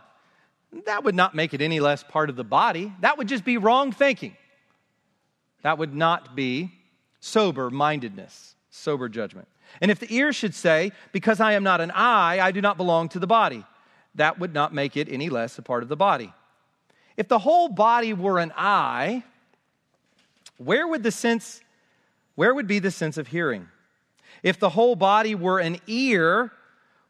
that 0.85 1.02
would 1.02 1.14
not 1.14 1.35
make 1.35 1.55
it 1.55 1.62
any 1.62 1.81
less 1.81 2.02
part 2.02 2.29
of 2.29 2.37
the 2.37 2.44
body. 2.44 2.92
That 3.00 3.16
would 3.16 3.26
just 3.26 3.42
be 3.42 3.57
wrong 3.57 3.90
thinking. 3.90 4.37
That 5.62 5.79
would 5.79 5.94
not 5.94 6.37
be 6.37 6.72
sober 7.20 7.70
mindedness, 7.70 8.55
sober 8.68 9.09
judgment. 9.09 9.48
And 9.81 9.90
if 9.90 9.98
the 9.98 10.14
ear 10.14 10.35
should 10.35 10.55
say, 10.55 10.92
Because 11.12 11.40
I 11.40 11.55
am 11.55 11.62
not 11.62 11.81
an 11.81 11.92
eye, 11.92 12.38
I 12.42 12.52
do 12.52 12.61
not 12.61 12.76
belong 12.76 13.09
to 13.11 13.18
the 13.18 13.26
body, 13.26 13.64
that 14.16 14.38
would 14.38 14.52
not 14.52 14.74
make 14.74 14.94
it 14.98 15.09
any 15.11 15.31
less 15.31 15.57
a 15.57 15.62
part 15.62 15.83
of 15.83 15.88
the 15.88 15.96
body. 15.96 16.35
If 17.16 17.29
the 17.29 17.38
whole 17.38 17.70
body 17.70 18.12
were 18.12 18.38
an 18.40 18.52
eye, 18.55 19.24
where 20.59 20.87
would 20.87 21.02
the 21.02 21.11
sense 21.11 21.62
where 22.37 22.55
would 22.55 22.68
be 22.68 22.79
the 22.79 22.90
sense 22.90 23.18
of 23.18 23.27
hearing? 23.27 23.68
If 24.42 24.61
the 24.61 24.70
whole 24.70 24.94
body 24.94 25.35
were 25.35 25.59
an 25.59 25.79
ear, 25.87 26.53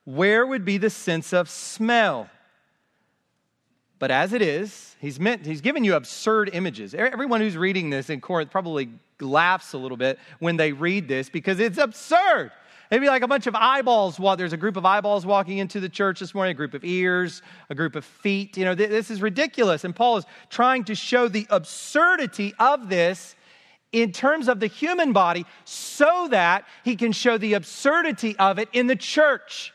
where 0.04 0.46
would 0.46 0.64
be 0.64 0.78
the 0.78 0.90
sense 0.90 1.32
of 1.32 1.50
smell? 1.50 2.30
But 3.98 4.10
as 4.10 4.32
it 4.32 4.42
is, 4.42 4.94
he's 5.00 5.18
meant 5.18 5.46
he's 5.46 5.60
given 5.60 5.82
you 5.84 5.94
absurd 5.94 6.50
images. 6.52 6.94
Everyone 6.94 7.40
who's 7.40 7.56
reading 7.56 7.90
this 7.90 8.10
in 8.10 8.20
Corinth 8.20 8.50
probably 8.50 8.90
laughs 9.20 9.72
a 9.72 9.78
little 9.78 9.96
bit 9.96 10.18
when 10.38 10.56
they 10.56 10.72
read 10.72 11.08
this 11.08 11.30
because 11.30 11.60
it's 11.60 11.78
absurd. 11.78 12.52
It'd 12.90 13.02
be 13.02 13.08
like 13.08 13.22
a 13.22 13.28
bunch 13.28 13.46
of 13.46 13.54
eyeballs. 13.56 14.20
While 14.20 14.36
there's 14.36 14.52
a 14.52 14.56
group 14.56 14.76
of 14.76 14.86
eyeballs 14.86 15.26
walking 15.26 15.58
into 15.58 15.80
the 15.80 15.88
church 15.88 16.20
this 16.20 16.34
morning, 16.34 16.52
a 16.52 16.54
group 16.54 16.74
of 16.74 16.84
ears, 16.84 17.42
a 17.68 17.74
group 17.74 17.96
of 17.96 18.04
feet. 18.04 18.56
You 18.56 18.64
know, 18.64 18.74
this 18.74 19.10
is 19.10 19.20
ridiculous. 19.20 19.82
And 19.84 19.96
Paul 19.96 20.18
is 20.18 20.24
trying 20.50 20.84
to 20.84 20.94
show 20.94 21.26
the 21.26 21.46
absurdity 21.50 22.54
of 22.58 22.88
this 22.88 23.34
in 24.02 24.12
terms 24.12 24.46
of 24.46 24.60
the 24.60 24.66
human 24.66 25.14
body 25.14 25.46
so 25.64 26.28
that 26.30 26.66
he 26.84 26.96
can 26.96 27.12
show 27.12 27.38
the 27.38 27.54
absurdity 27.54 28.36
of 28.36 28.58
it 28.58 28.68
in 28.74 28.88
the 28.88 28.96
church 28.96 29.72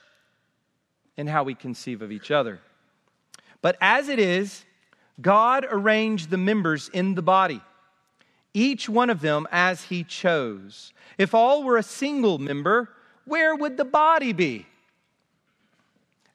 and 1.18 1.28
how 1.28 1.44
we 1.44 1.56
conceive 1.56 2.04
of 2.04 2.12
each 2.12 2.30
other. 2.30 2.60
But 3.64 3.78
as 3.82 4.10
it 4.10 4.20
is, 4.20 4.64
God 5.20 5.66
arranged 5.70 6.30
the 6.30 6.38
members 6.38 6.88
in 6.90 7.16
the 7.16 7.24
body, 7.24 7.62
each 8.54 8.88
one 8.88 9.10
of 9.10 9.22
them 9.22 9.48
as 9.52 9.86
he 9.86 10.04
chose. 10.04 10.94
If 11.18 11.34
all 11.34 11.64
were 11.64 11.78
a 11.78 11.84
single 11.84 12.38
member, 12.38 12.90
where 13.26 13.56
would 13.56 13.78
the 13.78 13.86
body 13.86 14.34
be? 14.34 14.68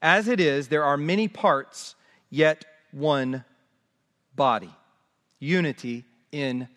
As 0.03 0.27
it 0.27 0.41
is, 0.41 0.69
there 0.69 0.85
are 0.85 0.97
many 0.97 1.29
parts, 1.29 1.95
yet 2.31 2.65
one 2.91 3.45
body. 4.35 4.71
Unity 5.39 6.05
in 6.33 6.69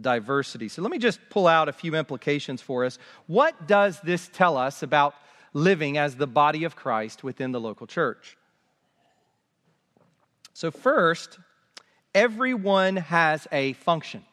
diversity. 0.00 0.68
So 0.68 0.82
let 0.82 0.90
me 0.90 0.98
just 0.98 1.20
pull 1.30 1.46
out 1.46 1.68
a 1.68 1.72
few 1.72 1.94
implications 1.94 2.60
for 2.60 2.84
us. 2.84 2.98
What 3.26 3.66
does 3.66 4.00
this 4.00 4.28
tell 4.32 4.56
us 4.56 4.82
about 4.82 5.14
living 5.52 5.98
as 5.98 6.16
the 6.16 6.26
body 6.26 6.64
of 6.64 6.76
Christ 6.76 7.22
within 7.22 7.52
the 7.52 7.60
local 7.60 7.86
church? 7.86 8.36
So, 10.52 10.70
first, 10.70 11.38
everyone 12.14 12.96
has 12.96 13.48
a 13.50 13.72
function. 13.74 14.24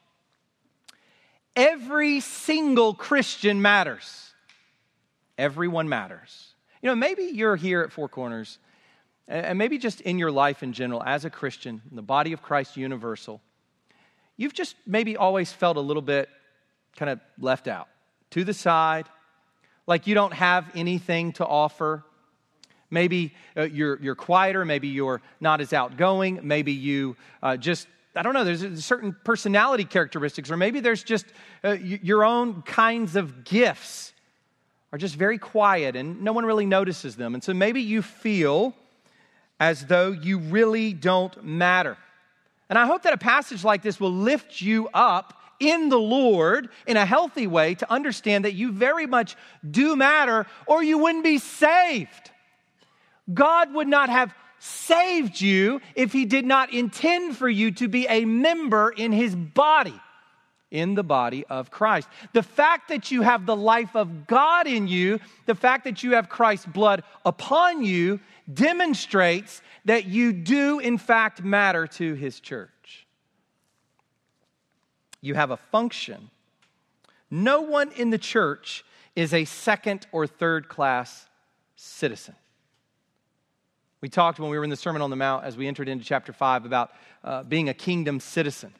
Every 1.55 2.19
single 2.19 2.93
Christian 2.93 3.61
matters. 3.61 4.31
Everyone 5.37 5.89
matters. 5.89 6.53
You 6.81 6.89
know, 6.89 6.95
maybe 6.95 7.23
you're 7.23 7.55
here 7.55 7.81
at 7.81 7.91
Four 7.91 8.07
Corners, 8.07 8.59
and 9.27 9.57
maybe 9.57 9.77
just 9.77 10.01
in 10.01 10.19
your 10.19 10.31
life 10.31 10.61
in 10.63 10.73
general, 10.73 11.01
as 11.03 11.25
a 11.25 11.29
Christian, 11.29 11.81
in 11.89 11.95
the 11.95 12.01
body 12.01 12.33
of 12.33 12.41
Christ 12.41 12.77
universal, 12.77 13.41
you've 14.41 14.53
just 14.53 14.75
maybe 14.87 15.15
always 15.15 15.51
felt 15.51 15.77
a 15.77 15.81
little 15.81 16.01
bit 16.01 16.27
kind 16.97 17.11
of 17.11 17.19
left 17.39 17.67
out, 17.67 17.87
to 18.31 18.43
the 18.43 18.53
side, 18.53 19.05
like 19.85 20.07
you 20.07 20.15
don't 20.15 20.33
have 20.33 20.69
anything 20.75 21.31
to 21.33 21.45
offer. 21.45 22.03
Maybe 22.89 23.33
uh, 23.55 23.63
you're, 23.63 24.01
you're 24.01 24.15
quieter, 24.15 24.65
maybe 24.65 24.87
you're 24.87 25.21
not 25.39 25.61
as 25.61 25.73
outgoing, 25.73 26.39
maybe 26.41 26.73
you 26.73 27.15
uh, 27.43 27.55
just, 27.55 27.87
I 28.15 28.23
don't 28.23 28.33
know, 28.33 28.43
there's 28.43 28.83
certain 28.83 29.15
personality 29.23 29.85
characteristics, 29.85 30.49
or 30.49 30.57
maybe 30.57 30.79
there's 30.79 31.03
just 31.03 31.25
uh, 31.63 31.73
your 31.73 32.23
own 32.23 32.63
kinds 32.63 33.15
of 33.15 33.43
gifts 33.43 34.11
are 34.91 34.97
just 34.97 35.15
very 35.15 35.37
quiet 35.37 35.95
and 35.95 36.21
no 36.21 36.33
one 36.33 36.45
really 36.45 36.65
notices 36.65 37.15
them. 37.15 37.33
And 37.35 37.43
so 37.43 37.53
maybe 37.53 37.81
you 37.81 38.01
feel 38.01 38.73
as 39.59 39.85
though 39.85 40.11
you 40.11 40.39
really 40.39 40.93
don't 40.93 41.43
matter. 41.43 41.95
And 42.71 42.79
I 42.79 42.85
hope 42.85 43.01
that 43.01 43.11
a 43.11 43.17
passage 43.17 43.65
like 43.65 43.81
this 43.81 43.99
will 43.99 44.13
lift 44.13 44.61
you 44.61 44.87
up 44.93 45.33
in 45.59 45.89
the 45.89 45.99
Lord 45.99 46.69
in 46.87 46.95
a 46.95 47.05
healthy 47.05 47.45
way 47.45 47.75
to 47.75 47.91
understand 47.91 48.45
that 48.45 48.53
you 48.53 48.71
very 48.71 49.05
much 49.05 49.35
do 49.69 49.97
matter, 49.97 50.47
or 50.65 50.81
you 50.81 50.97
wouldn't 50.97 51.25
be 51.25 51.37
saved. 51.37 52.31
God 53.33 53.73
would 53.73 53.89
not 53.89 54.09
have 54.09 54.33
saved 54.59 55.41
you 55.41 55.81
if 55.95 56.13
He 56.13 56.23
did 56.23 56.45
not 56.45 56.71
intend 56.71 57.35
for 57.35 57.49
you 57.49 57.71
to 57.71 57.89
be 57.89 58.07
a 58.07 58.23
member 58.23 58.89
in 58.89 59.11
His 59.11 59.35
body, 59.35 59.99
in 60.71 60.95
the 60.95 61.03
body 61.03 61.43
of 61.49 61.71
Christ. 61.71 62.07
The 62.31 62.41
fact 62.41 62.87
that 62.87 63.11
you 63.11 63.21
have 63.21 63.45
the 63.45 63.55
life 63.55 63.97
of 63.97 64.27
God 64.27 64.65
in 64.65 64.87
you, 64.87 65.19
the 65.45 65.55
fact 65.55 65.83
that 65.83 66.03
you 66.03 66.13
have 66.13 66.29
Christ's 66.29 66.67
blood 66.67 67.03
upon 67.25 67.83
you, 67.83 68.21
demonstrates 68.53 69.61
that 69.85 70.05
you 70.05 70.33
do, 70.33 70.79
in 70.79 70.97
fact, 70.97 71.43
matter 71.43 71.87
to 71.87 72.13
his 72.13 72.39
church. 72.39 73.07
You 75.21 75.35
have 75.35 75.51
a 75.51 75.57
function. 75.57 76.29
No 77.29 77.61
one 77.61 77.91
in 77.93 78.09
the 78.09 78.17
church 78.17 78.83
is 79.15 79.33
a 79.33 79.45
second 79.45 80.07
or 80.11 80.27
third 80.27 80.67
class 80.67 81.27
citizen. 81.75 82.35
We 84.01 84.09
talked 84.09 84.39
when 84.39 84.49
we 84.49 84.57
were 84.57 84.63
in 84.63 84.69
the 84.71 84.75
Sermon 84.75 85.01
on 85.01 85.11
the 85.11 85.15
Mount 85.15 85.45
as 85.45 85.55
we 85.55 85.67
entered 85.67 85.87
into 85.87 86.03
chapter 86.03 86.33
5 86.33 86.65
about 86.65 86.91
uh, 87.23 87.43
being 87.43 87.69
a 87.69 87.73
kingdom 87.73 88.19
citizen. 88.19 88.73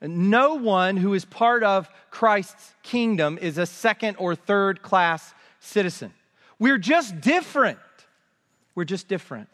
No 0.00 0.54
one 0.54 0.96
who 0.96 1.14
is 1.14 1.24
part 1.24 1.62
of 1.62 1.88
Christ's 2.10 2.74
kingdom 2.82 3.38
is 3.40 3.58
a 3.58 3.66
second 3.66 4.16
or 4.18 4.34
third 4.34 4.82
class 4.82 5.34
citizen. 5.60 6.12
We're 6.58 6.78
just 6.78 7.20
different. 7.20 7.78
We're 8.78 8.84
just 8.84 9.08
different. 9.08 9.48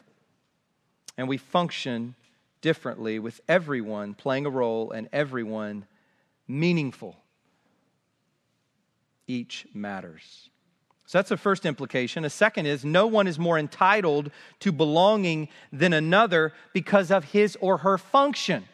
And 1.17 1.27
we 1.27 1.37
function 1.37 2.13
differently 2.61 3.17
with 3.17 3.41
everyone 3.49 4.13
playing 4.13 4.45
a 4.45 4.51
role 4.51 4.91
and 4.91 5.09
everyone 5.11 5.87
meaningful. 6.47 7.15
Each 9.25 9.65
matters. 9.73 10.51
So 11.07 11.17
that's 11.17 11.29
the 11.29 11.37
first 11.37 11.65
implication. 11.65 12.23
A 12.23 12.29
second 12.29 12.67
is 12.67 12.85
no 12.85 13.07
one 13.07 13.25
is 13.25 13.39
more 13.39 13.57
entitled 13.57 14.29
to 14.59 14.71
belonging 14.71 15.47
than 15.73 15.93
another 15.93 16.53
because 16.71 17.09
of 17.09 17.23
his 17.23 17.57
or 17.59 17.77
her 17.77 17.97
function. 17.97 18.65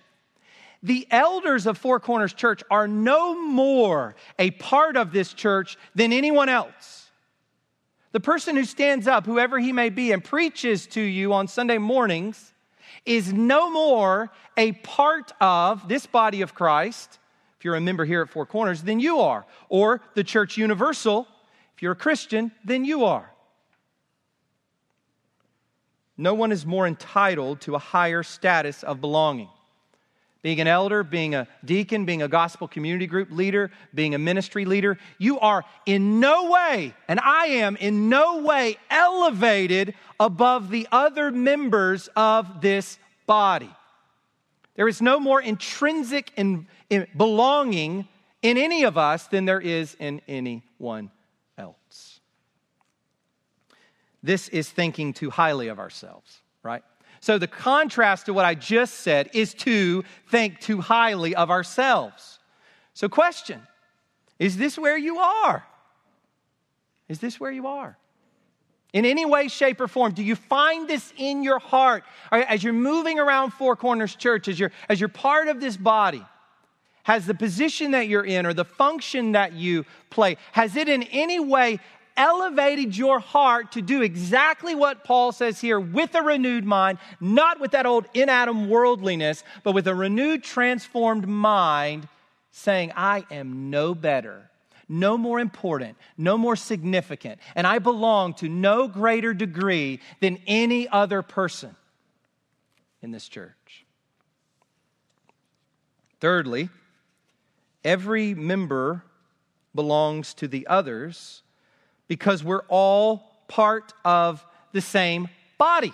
The 0.83 1.07
elders 1.11 1.65
of 1.65 1.77
Four 1.77 2.01
Corners 2.01 2.33
Church 2.33 2.61
are 2.69 2.89
no 2.89 3.41
more 3.41 4.15
a 4.37 4.51
part 4.51 4.97
of 4.97 5.13
this 5.13 5.31
church 5.31 5.77
than 5.95 6.11
anyone 6.11 6.49
else. 6.49 7.10
The 8.11 8.19
person 8.19 8.55
who 8.55 8.65
stands 8.65 9.07
up, 9.07 9.25
whoever 9.25 9.59
he 9.59 9.71
may 9.71 9.89
be, 9.89 10.11
and 10.11 10.23
preaches 10.23 10.87
to 10.87 11.01
you 11.01 11.33
on 11.33 11.47
Sunday 11.47 11.77
mornings 11.77 12.53
is 13.05 13.31
no 13.31 13.71
more 13.71 14.31
a 14.57 14.73
part 14.73 15.31
of 15.39 15.87
this 15.87 16.05
body 16.05 16.41
of 16.41 16.53
Christ 16.53 17.19
if 17.61 17.65
you're 17.65 17.75
a 17.75 17.79
member 17.79 18.05
here 18.05 18.23
at 18.23 18.29
Four 18.31 18.47
Corners, 18.47 18.81
than 18.81 18.99
you 18.99 19.19
are. 19.19 19.45
Or 19.69 20.01
the 20.15 20.23
Church 20.23 20.57
Universal, 20.57 21.27
if 21.75 21.83
you're 21.83 21.91
a 21.91 21.95
Christian, 21.95 22.51
then 22.65 22.85
you 22.85 23.05
are. 23.05 23.31
No 26.17 26.33
one 26.33 26.51
is 26.51 26.65
more 26.65 26.87
entitled 26.87 27.61
to 27.61 27.75
a 27.75 27.77
higher 27.77 28.23
status 28.23 28.81
of 28.81 28.99
belonging. 28.99 29.49
Being 30.41 30.59
an 30.59 30.67
elder, 30.67 31.03
being 31.03 31.35
a 31.35 31.47
deacon, 31.63 32.05
being 32.05 32.23
a 32.23 32.27
gospel 32.27 32.67
community 32.67 33.05
group 33.05 33.29
leader, 33.31 33.69
being 33.93 34.15
a 34.15 34.17
ministry 34.17 34.65
leader, 34.65 34.97
you 35.19 35.39
are 35.39 35.63
in 35.85 36.19
no 36.19 36.49
way, 36.49 36.95
and 37.07 37.19
I 37.19 37.45
am 37.45 37.75
in 37.75 38.09
no 38.09 38.41
way 38.41 38.77
elevated 38.89 39.93
above 40.19 40.71
the 40.71 40.87
other 40.91 41.31
members 41.31 42.09
of 42.15 42.61
this 42.61 42.97
body. 43.27 43.69
There 44.75 44.87
is 44.87 45.01
no 45.01 45.19
more 45.19 45.39
intrinsic 45.39 46.31
in, 46.35 46.65
in 46.89 47.05
belonging 47.15 48.07
in 48.41 48.57
any 48.57 48.83
of 48.83 48.97
us 48.97 49.27
than 49.27 49.45
there 49.45 49.61
is 49.61 49.95
in 49.99 50.21
anyone 50.27 51.11
else. 51.55 52.19
This 54.23 54.47
is 54.49 54.69
thinking 54.69 55.13
too 55.13 55.29
highly 55.29 55.67
of 55.67 55.77
ourselves, 55.77 56.41
right? 56.63 56.83
So, 57.21 57.37
the 57.37 57.47
contrast 57.47 58.25
to 58.25 58.33
what 58.33 58.45
I 58.45 58.55
just 58.55 58.95
said 58.95 59.29
is 59.33 59.53
to 59.55 60.03
think 60.27 60.59
too 60.59 60.81
highly 60.81 61.35
of 61.35 61.51
ourselves. 61.51 62.39
So, 62.93 63.07
question 63.07 63.61
Is 64.39 64.57
this 64.57 64.77
where 64.77 64.97
you 64.97 65.19
are? 65.19 65.65
Is 67.07 67.19
this 67.19 67.39
where 67.39 67.51
you 67.51 67.67
are? 67.67 67.95
In 68.93 69.05
any 69.05 69.25
way, 69.25 69.47
shape, 69.47 69.79
or 69.79 69.87
form, 69.87 70.13
do 70.13 70.23
you 70.23 70.35
find 70.35 70.87
this 70.87 71.13
in 71.15 71.43
your 71.43 71.59
heart 71.59 72.03
as 72.31 72.63
you're 72.63 72.73
moving 72.73 73.19
around 73.19 73.51
Four 73.51 73.75
Corners 73.75 74.15
Church, 74.15 74.47
as 74.47 74.59
you're, 74.59 74.71
as 74.89 74.99
you're 74.99 75.07
part 75.07 75.47
of 75.47 75.61
this 75.61 75.77
body? 75.77 76.25
Has 77.03 77.25
the 77.25 77.33
position 77.33 77.91
that 77.91 78.07
you're 78.07 78.25
in 78.25 78.45
or 78.45 78.53
the 78.53 78.65
function 78.65 79.31
that 79.31 79.53
you 79.53 79.85
play, 80.09 80.37
has 80.51 80.75
it 80.75 80.89
in 80.89 81.03
any 81.03 81.39
way 81.39 81.79
elevated 82.21 82.95
your 82.95 83.19
heart 83.19 83.71
to 83.71 83.81
do 83.81 84.03
exactly 84.03 84.75
what 84.75 85.03
Paul 85.03 85.31
says 85.31 85.59
here 85.59 85.79
with 85.79 86.13
a 86.13 86.21
renewed 86.21 86.63
mind, 86.63 86.99
not 87.19 87.59
with 87.59 87.71
that 87.71 87.87
old 87.87 88.05
in 88.13 88.29
Adam 88.29 88.69
worldliness, 88.69 89.43
but 89.63 89.71
with 89.71 89.87
a 89.87 89.95
renewed, 89.95 90.43
transformed 90.43 91.27
mind, 91.27 92.07
saying, 92.51 92.91
I 92.95 93.25
am 93.31 93.71
no 93.71 93.95
better, 93.95 94.51
no 94.87 95.17
more 95.17 95.39
important, 95.39 95.97
no 96.15 96.37
more 96.37 96.55
significant, 96.55 97.39
and 97.55 97.65
I 97.65 97.79
belong 97.79 98.35
to 98.35 98.47
no 98.47 98.87
greater 98.87 99.33
degree 99.33 99.99
than 100.19 100.37
any 100.45 100.87
other 100.87 101.23
person 101.23 101.75
in 103.01 103.09
this 103.09 103.27
church. 103.27 103.83
Thirdly, 106.19 106.69
every 107.83 108.35
member 108.35 109.05
belongs 109.73 110.35
to 110.35 110.47
the 110.47 110.67
others 110.67 111.41
because 112.11 112.43
we're 112.43 112.65
all 112.67 113.23
part 113.47 113.93
of 114.03 114.45
the 114.73 114.81
same 114.81 115.29
body. 115.57 115.93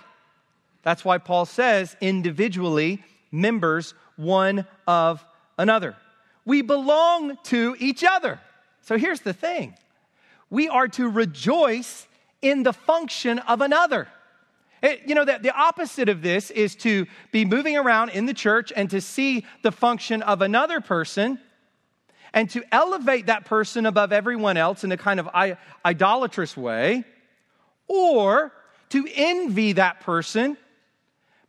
That's 0.81 1.05
why 1.05 1.19
Paul 1.19 1.45
says 1.45 1.95
individually, 2.01 3.03
members 3.31 3.93
one 4.15 4.65
of 4.87 5.23
another. 5.59 5.95
We 6.43 6.63
belong 6.63 7.37
to 7.43 7.75
each 7.77 8.03
other. 8.03 8.39
So 8.81 8.97
here's 8.97 9.21
the 9.21 9.31
thing 9.31 9.75
we 10.49 10.67
are 10.67 10.87
to 10.87 11.07
rejoice 11.07 12.07
in 12.41 12.63
the 12.63 12.73
function 12.73 13.37
of 13.37 13.61
another. 13.61 14.07
It, 14.81 15.03
you 15.05 15.13
know, 15.13 15.23
the, 15.23 15.37
the 15.39 15.55
opposite 15.55 16.09
of 16.09 16.23
this 16.23 16.49
is 16.49 16.73
to 16.77 17.05
be 17.31 17.45
moving 17.45 17.77
around 17.77 18.09
in 18.09 18.25
the 18.25 18.33
church 18.33 18.73
and 18.75 18.89
to 18.89 19.01
see 19.01 19.45
the 19.61 19.71
function 19.71 20.23
of 20.23 20.41
another 20.41 20.81
person 20.81 21.37
and 22.37 22.51
to 22.51 22.63
elevate 22.71 23.25
that 23.25 23.45
person 23.45 23.87
above 23.87 24.13
everyone 24.13 24.57
else 24.57 24.83
in 24.83 24.91
a 24.91 24.97
kind 24.97 25.19
of 25.19 25.27
idolatrous 25.83 26.55
way, 26.55 27.03
or 27.87 28.53
to 28.89 29.07
envy 29.15 29.71
that 29.71 30.01
person 30.01 30.55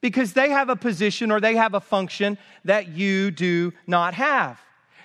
because 0.01 0.33
they 0.33 0.49
have 0.49 0.71
a 0.71 0.77
position 0.77 1.31
or 1.31 1.41
they 1.41 1.57
have 1.57 1.75
a 1.75 1.81
function 1.81 2.39
that 2.65 2.89
you 2.89 3.31
do 3.31 3.71
not 3.87 4.15
have. 4.15 4.59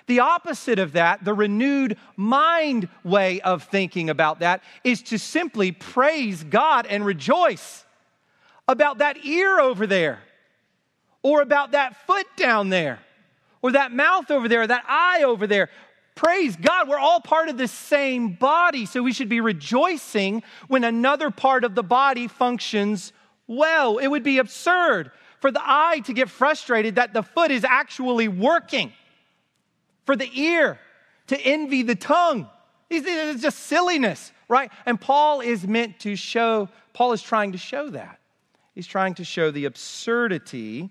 The 0.06 0.20
opposite 0.20 0.78
of 0.78 0.92
that, 0.92 1.22
the 1.22 1.34
renewed 1.34 1.98
mind 2.16 2.88
way 3.04 3.42
of 3.42 3.64
thinking 3.64 4.08
about 4.08 4.40
that, 4.40 4.62
is 4.84 5.02
to 5.02 5.18
simply 5.18 5.70
praise 5.70 6.44
God 6.44 6.86
and 6.86 7.04
rejoice 7.04 7.84
about 8.66 8.98
that 8.98 9.22
ear 9.26 9.60
over 9.60 9.86
there 9.86 10.20
or 11.22 11.42
about 11.42 11.72
that 11.72 12.06
foot 12.06 12.26
down 12.38 12.70
there 12.70 13.00
or 13.64 13.72
that 13.72 13.92
mouth 13.92 14.30
over 14.30 14.46
there, 14.46 14.60
or 14.60 14.66
that 14.66 14.84
eye 14.86 15.22
over 15.22 15.46
there. 15.46 15.70
Praise 16.14 16.54
God, 16.54 16.86
we're 16.86 16.98
all 16.98 17.22
part 17.22 17.48
of 17.48 17.56
the 17.56 17.66
same 17.66 18.34
body, 18.34 18.84
so 18.84 19.02
we 19.02 19.14
should 19.14 19.30
be 19.30 19.40
rejoicing 19.40 20.42
when 20.68 20.84
another 20.84 21.30
part 21.30 21.64
of 21.64 21.74
the 21.74 21.82
body 21.82 22.28
functions 22.28 23.14
well. 23.46 23.96
It 23.96 24.08
would 24.08 24.22
be 24.22 24.36
absurd 24.36 25.12
for 25.40 25.50
the 25.50 25.62
eye 25.62 26.02
to 26.04 26.12
get 26.12 26.28
frustrated 26.28 26.96
that 26.96 27.14
the 27.14 27.22
foot 27.22 27.50
is 27.50 27.64
actually 27.64 28.28
working, 28.28 28.92
for 30.04 30.14
the 30.14 30.28
ear 30.38 30.78
to 31.28 31.40
envy 31.40 31.82
the 31.82 31.94
tongue. 31.94 32.50
It's 32.90 33.40
just 33.40 33.60
silliness, 33.60 34.30
right? 34.46 34.70
And 34.84 35.00
Paul 35.00 35.40
is 35.40 35.66
meant 35.66 36.00
to 36.00 36.16
show, 36.16 36.68
Paul 36.92 37.14
is 37.14 37.22
trying 37.22 37.52
to 37.52 37.58
show 37.58 37.88
that. 37.88 38.20
He's 38.74 38.86
trying 38.86 39.14
to 39.14 39.24
show 39.24 39.50
the 39.50 39.64
absurdity 39.64 40.90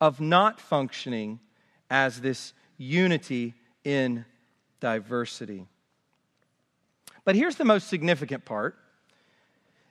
of 0.00 0.20
not 0.20 0.60
functioning 0.60 1.40
as 1.92 2.22
this 2.22 2.54
unity 2.78 3.54
in 3.84 4.24
diversity. 4.80 5.66
But 7.24 7.36
here's 7.36 7.56
the 7.56 7.66
most 7.66 7.86
significant 7.86 8.44
part 8.44 8.76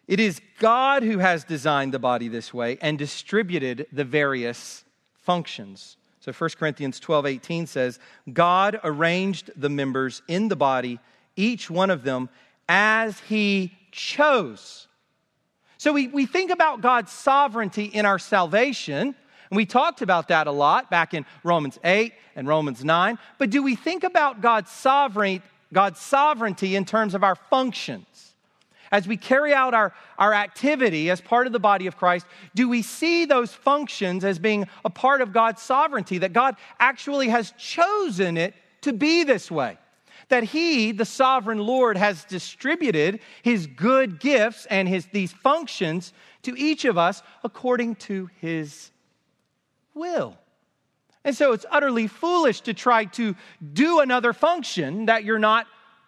it 0.08 0.20
is 0.20 0.42
God 0.60 1.04
who 1.04 1.20
has 1.20 1.46
designed 1.46 1.94
the 1.94 2.00
body 2.00 2.28
this 2.28 2.54
way 2.54 2.78
and 2.82 2.98
distributed 2.98 3.86
the 3.94 4.04
various 4.04 4.84
functions. 5.14 5.96
So 6.20 6.34
1 6.34 6.50
Corinthians 6.58 7.00
12 7.00 7.28
18 7.28 7.68
says, 7.68 8.00
God 8.34 8.80
arranged 8.84 9.52
the 9.56 9.70
members 9.70 10.24
in 10.28 10.48
the 10.48 10.56
body, 10.56 11.00
each 11.36 11.70
one 11.70 11.92
of 11.92 12.04
them, 12.04 12.30
as 12.68 13.20
he 13.22 13.74
chose. 13.92 14.88
So 15.78 15.94
we, 15.94 16.08
we 16.08 16.26
think 16.26 16.52
about 16.52 16.82
God's 16.82 17.12
sovereignty 17.12 17.86
in 17.86 18.06
our 18.06 18.20
salvation, 18.20 19.16
and 19.52 19.58
we 19.58 19.66
talked 19.66 20.02
about 20.02 20.30
that 20.30 20.48
a 20.48 20.52
lot 20.52 20.90
back 20.90 21.14
in 21.14 21.26
Romans 21.44 21.78
8 21.84 22.14
and 22.38 22.48
Romans 22.48 22.86
9. 22.86 23.20
But 23.38 23.50
do 23.50 23.62
we 23.62 23.76
think 23.76 24.06
about 24.06 24.40
God's 24.40 24.72
sovereignty, 24.72 25.46
God's 25.74 26.00
sovereignty 26.00 26.78
in 26.78 26.86
terms 26.86 27.14
of 27.14 27.24
our 27.26 27.36
functions? 27.36 28.34
As 28.94 29.10
we 29.10 29.18
carry 29.18 29.54
out 29.54 29.74
our, 29.74 29.94
our 30.18 30.34
activity 30.34 31.10
as 31.10 31.20
part 31.20 31.48
of 31.48 31.54
the 31.54 31.60
body 31.60 31.86
of 31.86 31.98
Christ, 31.98 32.26
do 32.56 32.70
we 32.70 32.82
see 32.82 33.26
those 33.26 33.52
functions 33.52 34.24
as 34.24 34.40
being 34.40 34.68
a 34.86 34.90
part 34.90 35.20
of 35.20 35.34
God's 35.34 35.62
sovereignty? 35.62 36.18
That 36.18 36.32
God 36.32 36.56
actually 36.80 37.28
has 37.28 37.52
chosen 37.58 38.38
it 38.38 38.56
to 38.82 38.94
be 38.94 39.24
this 39.26 39.52
way? 39.52 39.78
that 40.30 40.44
he, 40.46 40.94
the 40.94 41.04
sovereign 41.04 41.60
Lord, 41.60 41.98
has 41.98 42.24
distributed 42.24 43.20
his 43.44 43.68
good 43.68 44.18
gifts 44.18 44.66
and 44.68 44.88
his, 44.88 45.06
these 45.08 45.34
functions 45.34 46.14
to 46.44 46.58
each 46.58 46.86
of 46.86 46.98
us 46.98 47.22
according 47.44 47.96
to 47.96 48.30
his 48.40 48.92
will. 49.94 50.38
And 51.24 51.36
so 51.36 51.54
it's 51.54 51.66
utterly 51.70 52.08
foolish 52.08 52.62
to 52.62 52.74
try 52.74 53.06
to 53.06 53.36
do 53.74 54.00
another 54.00 54.34
function 54.34 55.06
that 55.06 55.24
you're 55.24 55.40
not 55.40 55.68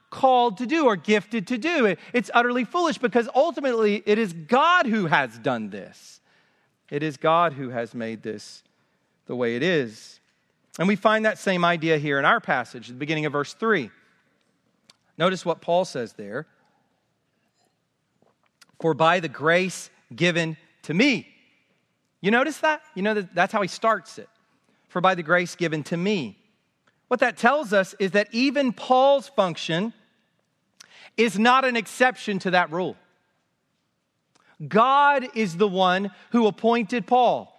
called 0.10 0.58
to 0.58 0.66
do 0.66 0.86
or 0.86 0.96
gifted 0.96 1.48
to 1.48 1.58
do. 1.58 1.96
It's 2.14 2.32
utterly 2.34 2.66
foolish 2.66 2.98
because 2.98 3.28
ultimately 3.36 4.04
it 4.06 4.18
is 4.18 4.34
God 4.34 4.86
who 4.86 5.08
has 5.08 5.38
done 5.40 5.70
this. 5.70 6.22
It 6.90 7.04
is 7.04 7.18
God 7.18 7.54
who 7.54 7.70
has 7.70 7.94
made 7.94 8.22
this 8.22 8.64
the 9.26 9.36
way 9.36 9.56
it 9.56 9.64
is. 9.64 10.20
And 10.80 10.88
we 10.88 10.96
find 10.96 11.26
that 11.26 11.38
same 11.38 11.64
idea 11.64 11.98
here 11.98 12.20
in 12.20 12.26
our 12.26 12.40
passage, 12.40 12.88
the 12.88 12.94
beginning 12.94 13.26
of 13.26 13.32
verse 13.32 13.54
3. 13.54 13.90
Notice 15.18 15.46
what 15.46 15.62
Paul 15.62 15.86
says 15.86 16.14
there. 16.14 16.48
For 18.80 18.94
by 18.94 19.20
the 19.20 19.30
grace 19.30 19.90
given 20.16 20.58
to 20.84 20.94
me, 20.94 21.33
you 22.24 22.32
notice 22.32 22.58
that? 22.60 22.82
You 22.96 23.04
know 23.04 23.14
that 23.16 23.36
that's 23.36 23.52
how 23.52 23.62
he 23.62 23.68
starts 23.68 24.18
it. 24.18 24.30
For 24.88 25.02
by 25.02 25.14
the 25.14 25.24
grace 25.24 25.56
given 25.56 25.84
to 25.84 25.98
me. 25.98 26.38
What 27.10 27.20
that 27.20 27.36
tells 27.38 27.74
us 27.74 27.94
is 28.00 28.12
that 28.12 28.30
even 28.32 28.72
Paul's 28.72 29.28
function 29.28 29.94
is 31.18 31.38
not 31.38 31.66
an 31.66 31.76
exception 31.76 32.40
to 32.40 32.52
that 32.52 32.72
rule. 32.72 32.96
God 34.66 35.28
is 35.36 35.58
the 35.58 35.68
one 35.68 36.12
who 36.32 36.48
appointed 36.48 37.06
Paul. 37.06 37.50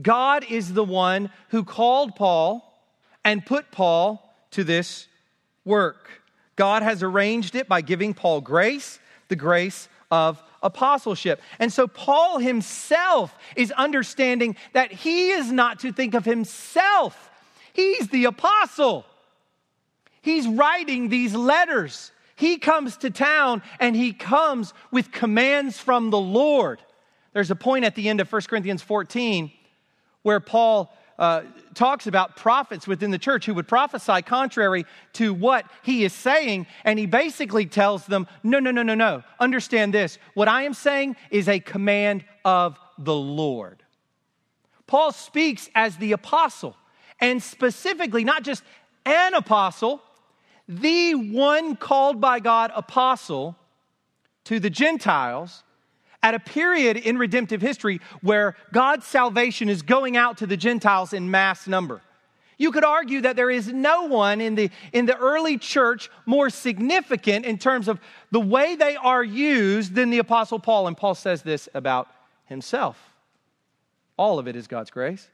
God 0.00 0.46
is 0.48 0.72
the 0.72 0.84
one 0.84 1.30
who 1.48 1.62
called 1.62 2.16
Paul 2.16 2.66
and 3.22 3.44
put 3.44 3.70
Paul 3.70 4.34
to 4.52 4.64
this 4.64 5.08
work. 5.64 6.08
God 6.56 6.82
has 6.82 7.02
arranged 7.02 7.54
it 7.54 7.68
by 7.68 7.82
giving 7.82 8.14
Paul 8.14 8.40
grace, 8.40 8.98
the 9.28 9.36
grace 9.36 9.88
of 10.10 10.42
apostleship. 10.62 11.40
And 11.58 11.72
so 11.72 11.86
Paul 11.86 12.38
himself 12.38 13.36
is 13.56 13.72
understanding 13.72 14.56
that 14.72 14.92
he 14.92 15.30
is 15.30 15.50
not 15.50 15.80
to 15.80 15.92
think 15.92 16.14
of 16.14 16.24
himself, 16.24 17.30
he's 17.72 18.08
the 18.08 18.26
apostle. 18.26 19.06
He's 20.22 20.46
writing 20.46 21.08
these 21.08 21.34
letters. 21.34 22.12
He 22.36 22.58
comes 22.58 22.98
to 22.98 23.10
town 23.10 23.62
and 23.78 23.96
he 23.96 24.12
comes 24.12 24.74
with 24.90 25.12
commands 25.12 25.78
from 25.78 26.10
the 26.10 26.18
Lord. 26.18 26.78
There's 27.32 27.50
a 27.50 27.56
point 27.56 27.84
at 27.84 27.94
the 27.94 28.08
end 28.08 28.20
of 28.20 28.30
1 28.30 28.42
Corinthians 28.42 28.82
14 28.82 29.50
where 30.22 30.40
Paul 30.40 30.94
uh, 31.20 31.42
talks 31.74 32.06
about 32.06 32.34
prophets 32.34 32.88
within 32.88 33.10
the 33.10 33.18
church 33.18 33.44
who 33.44 33.54
would 33.54 33.68
prophesy 33.68 34.22
contrary 34.22 34.86
to 35.12 35.34
what 35.34 35.66
he 35.82 36.02
is 36.02 36.14
saying. 36.14 36.66
And 36.82 36.98
he 36.98 37.06
basically 37.06 37.66
tells 37.66 38.06
them, 38.06 38.26
no, 38.42 38.58
no, 38.58 38.70
no, 38.70 38.82
no, 38.82 38.94
no. 38.94 39.22
Understand 39.38 39.94
this. 39.94 40.18
What 40.34 40.48
I 40.48 40.62
am 40.62 40.74
saying 40.74 41.16
is 41.30 41.46
a 41.46 41.60
command 41.60 42.24
of 42.44 42.78
the 42.98 43.14
Lord. 43.14 43.82
Paul 44.86 45.12
speaks 45.12 45.68
as 45.74 45.98
the 45.98 46.12
apostle, 46.12 46.74
and 47.20 47.40
specifically, 47.40 48.24
not 48.24 48.42
just 48.42 48.64
an 49.04 49.34
apostle, 49.34 50.02
the 50.66 51.14
one 51.14 51.76
called 51.76 52.20
by 52.20 52.40
God 52.40 52.72
apostle 52.74 53.56
to 54.44 54.58
the 54.58 54.70
Gentiles 54.70 55.62
at 56.22 56.34
a 56.34 56.38
period 56.38 56.96
in 56.96 57.18
redemptive 57.18 57.60
history 57.60 58.00
where 58.20 58.56
God's 58.72 59.06
salvation 59.06 59.68
is 59.68 59.82
going 59.82 60.16
out 60.16 60.38
to 60.38 60.46
the 60.46 60.56
Gentiles 60.56 61.12
in 61.12 61.30
mass 61.30 61.66
number. 61.66 62.02
You 62.58 62.72
could 62.72 62.84
argue 62.84 63.22
that 63.22 63.36
there 63.36 63.50
is 63.50 63.68
no 63.72 64.04
one 64.04 64.42
in 64.42 64.54
the, 64.54 64.70
in 64.92 65.06
the 65.06 65.16
early 65.16 65.56
church 65.56 66.10
more 66.26 66.50
significant 66.50 67.46
in 67.46 67.56
terms 67.56 67.88
of 67.88 67.98
the 68.30 68.40
way 68.40 68.76
they 68.76 68.96
are 68.96 69.24
used 69.24 69.94
than 69.94 70.10
the 70.10 70.18
Apostle 70.18 70.58
Paul. 70.58 70.86
And 70.86 70.94
Paul 70.94 71.14
says 71.14 71.42
this 71.42 71.70
about 71.72 72.08
himself 72.44 73.10
all 74.20 74.38
of 74.38 74.46
it 74.46 74.54
is 74.54 74.66
God's 74.66 74.90
grace. 74.90 75.30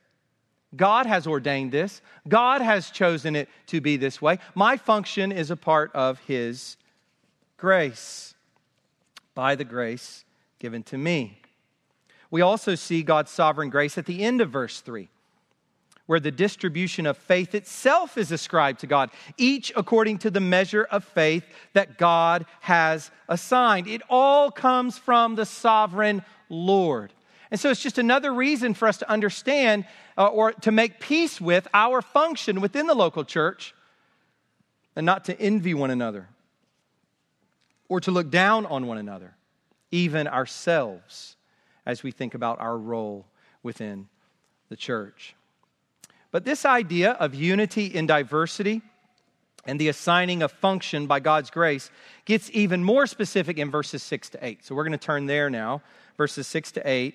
God 0.77 1.07
has 1.07 1.27
ordained 1.27 1.73
this, 1.73 2.01
God 2.29 2.61
has 2.61 2.91
chosen 2.91 3.35
it 3.35 3.49
to 3.67 3.81
be 3.81 3.97
this 3.97 4.23
way. 4.23 4.39
My 4.55 4.77
function 4.77 5.33
is 5.33 5.51
a 5.51 5.57
part 5.57 5.91
of 5.93 6.21
His 6.21 6.77
grace, 7.57 8.35
by 9.35 9.57
the 9.57 9.65
grace 9.65 10.25
given 10.59 10.83
to 10.85 10.99
me. 10.99 11.41
We 12.31 12.41
also 12.41 12.75
see 12.75 13.03
God's 13.03 13.31
sovereign 13.31 13.71
grace 13.71 13.99
at 13.99 14.07
the 14.07 14.23
end 14.23 14.41
of 14.41 14.51
verse 14.51 14.81
3, 14.81 15.09
where 16.07 16.21
the 16.21 16.31
distribution 16.31 17.07
of 17.07 17.17
faith 17.17 17.55
itself 17.55 18.19
is 18.19 18.33
ascribed 18.33 18.81
to 18.81 18.87
God, 18.87 19.11
each 19.37 19.73
according 19.77 20.19
to 20.19 20.31
the 20.31 20.41
measure 20.41 20.85
of 20.85 21.05
faith 21.05 21.45
that 21.73 21.99
God 21.99 22.47
has 22.61 23.11
assigned. 23.29 23.87
It 23.87 24.03
all 24.11 24.51
comes 24.51 24.99
from 24.99 25.35
the 25.35 25.47
sovereign 25.47 26.23
Lord. 26.49 27.13
And 27.51 27.61
so 27.61 27.71
it's 27.71 27.83
just 27.83 27.99
another 27.99 28.35
reason 28.35 28.75
for 28.75 28.89
us 28.89 28.99
to 28.99 29.11
understand 29.11 29.85
uh, 30.19 30.27
or 30.27 30.53
to 30.53 30.73
make 30.73 30.99
peace 30.99 31.41
with 31.41 31.69
our 31.73 32.03
function 32.03 32.61
within 32.61 32.87
the 32.87 32.95
local 32.95 33.25
church 33.25 33.73
and 34.97 35.07
not 35.07 35.27
to 35.27 35.41
envy 35.41 35.75
one 35.75 35.91
another 35.91 36.29
or 37.89 38.01
to 38.01 38.11
look 38.11 38.31
down 38.31 38.67
on 38.67 38.87
one 38.87 38.99
another 38.99 39.37
even 39.91 40.27
ourselves, 40.27 41.37
as 41.85 42.03
we 42.03 42.11
think 42.11 42.35
about 42.35 42.61
our 42.61 42.77
role 42.77 43.27
within 43.63 44.09
the 44.69 44.77
church. 44.77 45.35
But 46.31 46.45
this 46.45 46.65
idea 46.65 47.13
of 47.13 47.35
unity 47.35 47.87
in 47.87 48.07
diversity 48.07 48.83
and 49.65 49.81
the 49.81 49.89
assigning 49.89 50.43
of 50.43 50.53
function 50.53 51.07
by 51.07 51.21
God's 51.21 51.51
grace 51.51 51.91
gets 52.25 52.51
even 52.53 52.85
more 52.85 53.07
specific 53.07 53.59
in 53.59 53.71
verses 53.71 54.03
6 54.03 54.31
to 54.31 54.45
8. 54.45 54.65
So 54.65 54.75
we're 54.75 54.85
going 54.85 54.93
to 54.93 54.99
turn 54.99 55.27
there 55.27 55.51
now, 55.51 55.83
verses 56.17 56.47
6 56.47 56.73
to 56.73 56.89
8. 56.89 57.15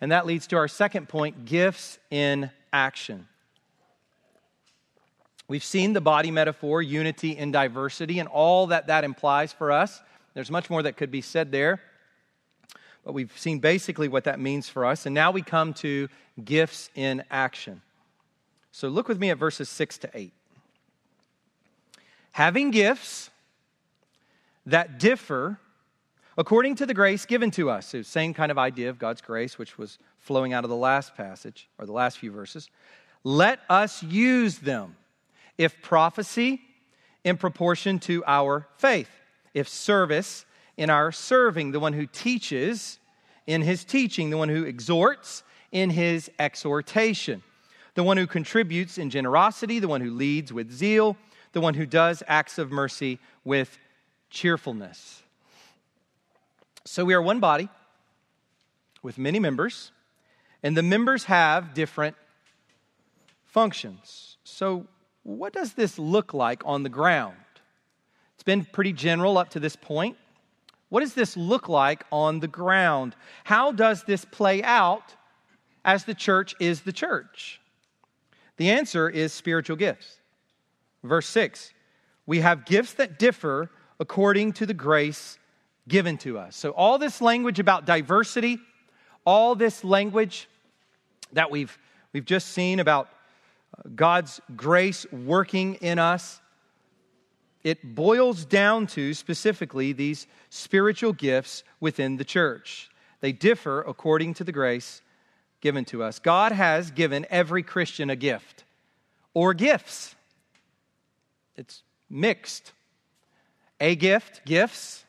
And 0.00 0.12
that 0.12 0.26
leads 0.26 0.46
to 0.48 0.56
our 0.56 0.68
second 0.68 1.08
point 1.08 1.44
gifts 1.44 1.98
in 2.10 2.50
action. 2.72 3.26
We've 5.48 5.64
seen 5.64 5.94
the 5.94 6.00
body 6.00 6.30
metaphor, 6.30 6.82
unity 6.82 7.36
in 7.36 7.50
diversity, 7.50 8.18
and 8.18 8.28
all 8.28 8.66
that 8.68 8.88
that 8.88 9.02
implies 9.02 9.52
for 9.52 9.72
us. 9.72 10.00
There's 10.34 10.50
much 10.50 10.68
more 10.68 10.82
that 10.82 10.96
could 10.96 11.10
be 11.10 11.22
said 11.22 11.50
there. 11.50 11.80
But 13.08 13.14
we've 13.14 13.32
seen 13.38 13.58
basically 13.58 14.06
what 14.06 14.24
that 14.24 14.38
means 14.38 14.68
for 14.68 14.84
us. 14.84 15.06
And 15.06 15.14
now 15.14 15.30
we 15.30 15.40
come 15.40 15.72
to 15.72 16.10
gifts 16.44 16.90
in 16.94 17.24
action. 17.30 17.80
So 18.70 18.88
look 18.88 19.08
with 19.08 19.18
me 19.18 19.30
at 19.30 19.38
verses 19.38 19.70
6 19.70 19.96
to 19.96 20.10
8. 20.12 20.30
Having 22.32 22.72
gifts 22.72 23.30
that 24.66 24.98
differ 24.98 25.58
according 26.36 26.74
to 26.74 26.84
the 26.84 26.92
grace 26.92 27.24
given 27.24 27.50
to 27.52 27.70
us. 27.70 27.86
So, 27.86 28.02
same 28.02 28.34
kind 28.34 28.50
of 28.50 28.58
idea 28.58 28.90
of 28.90 28.98
God's 28.98 29.22
grace, 29.22 29.58
which 29.58 29.78
was 29.78 29.98
flowing 30.18 30.52
out 30.52 30.64
of 30.64 30.68
the 30.68 30.76
last 30.76 31.16
passage 31.16 31.66
or 31.78 31.86
the 31.86 31.92
last 31.92 32.18
few 32.18 32.30
verses. 32.30 32.68
Let 33.24 33.60
us 33.70 34.02
use 34.02 34.58
them. 34.58 34.96
If 35.56 35.80
prophecy, 35.80 36.60
in 37.24 37.38
proportion 37.38 38.00
to 38.00 38.22
our 38.26 38.68
faith. 38.76 39.08
If 39.54 39.66
service, 39.66 40.44
in 40.78 40.88
our 40.88 41.12
serving, 41.12 41.72
the 41.72 41.80
one 41.80 41.92
who 41.92 42.06
teaches 42.06 43.00
in 43.46 43.60
his 43.60 43.84
teaching, 43.84 44.30
the 44.30 44.38
one 44.38 44.48
who 44.48 44.62
exhorts 44.62 45.42
in 45.72 45.90
his 45.90 46.30
exhortation, 46.38 47.42
the 47.94 48.04
one 48.04 48.16
who 48.16 48.26
contributes 48.26 48.96
in 48.96 49.10
generosity, 49.10 49.80
the 49.80 49.88
one 49.88 50.00
who 50.00 50.10
leads 50.10 50.52
with 50.52 50.70
zeal, 50.70 51.16
the 51.52 51.60
one 51.60 51.74
who 51.74 51.84
does 51.84 52.22
acts 52.28 52.58
of 52.58 52.70
mercy 52.70 53.18
with 53.44 53.76
cheerfulness. 54.30 55.22
So 56.84 57.04
we 57.04 57.12
are 57.12 57.20
one 57.20 57.40
body 57.40 57.68
with 59.02 59.18
many 59.18 59.40
members, 59.40 59.90
and 60.62 60.76
the 60.76 60.82
members 60.82 61.24
have 61.24 61.74
different 61.74 62.14
functions. 63.44 64.36
So, 64.44 64.86
what 65.24 65.52
does 65.52 65.74
this 65.74 65.98
look 65.98 66.32
like 66.32 66.62
on 66.64 66.84
the 66.84 66.88
ground? 66.88 67.36
It's 68.34 68.44
been 68.44 68.64
pretty 68.64 68.92
general 68.92 69.36
up 69.36 69.50
to 69.50 69.60
this 69.60 69.76
point. 69.76 70.16
What 70.88 71.00
does 71.00 71.14
this 71.14 71.36
look 71.36 71.68
like 71.68 72.04
on 72.10 72.40
the 72.40 72.48
ground? 72.48 73.14
How 73.44 73.72
does 73.72 74.04
this 74.04 74.24
play 74.24 74.62
out 74.62 75.14
as 75.84 76.04
the 76.04 76.14
church 76.14 76.54
is 76.60 76.82
the 76.82 76.92
church? 76.92 77.60
The 78.56 78.70
answer 78.70 79.08
is 79.08 79.32
spiritual 79.32 79.76
gifts. 79.76 80.18
Verse 81.02 81.28
6 81.28 81.72
We 82.26 82.40
have 82.40 82.64
gifts 82.64 82.94
that 82.94 83.18
differ 83.18 83.70
according 84.00 84.52
to 84.54 84.66
the 84.66 84.74
grace 84.74 85.38
given 85.88 86.18
to 86.18 86.38
us. 86.38 86.56
So, 86.56 86.70
all 86.70 86.98
this 86.98 87.20
language 87.20 87.58
about 87.58 87.84
diversity, 87.84 88.58
all 89.24 89.54
this 89.54 89.84
language 89.84 90.48
that 91.32 91.50
we've, 91.50 91.76
we've 92.12 92.24
just 92.24 92.48
seen 92.48 92.80
about 92.80 93.08
God's 93.94 94.40
grace 94.56 95.06
working 95.12 95.74
in 95.76 95.98
us, 95.98 96.40
it 97.64 97.94
boils 97.94 98.44
down 98.44 98.86
to 98.88 99.14
specifically 99.14 99.92
these 99.92 100.26
spiritual 100.50 101.12
gifts 101.12 101.64
within 101.80 102.16
the 102.16 102.24
church. 102.24 102.90
They 103.20 103.32
differ 103.32 103.80
according 103.82 104.34
to 104.34 104.44
the 104.44 104.52
grace 104.52 105.02
given 105.60 105.84
to 105.86 106.02
us. 106.02 106.18
God 106.18 106.52
has 106.52 106.90
given 106.90 107.26
every 107.30 107.62
Christian 107.62 108.10
a 108.10 108.16
gift 108.16 108.64
or 109.34 109.54
gifts. 109.54 110.14
It's 111.56 111.82
mixed. 112.08 112.72
A 113.80 113.96
gift, 113.96 114.44
gifts. 114.44 115.04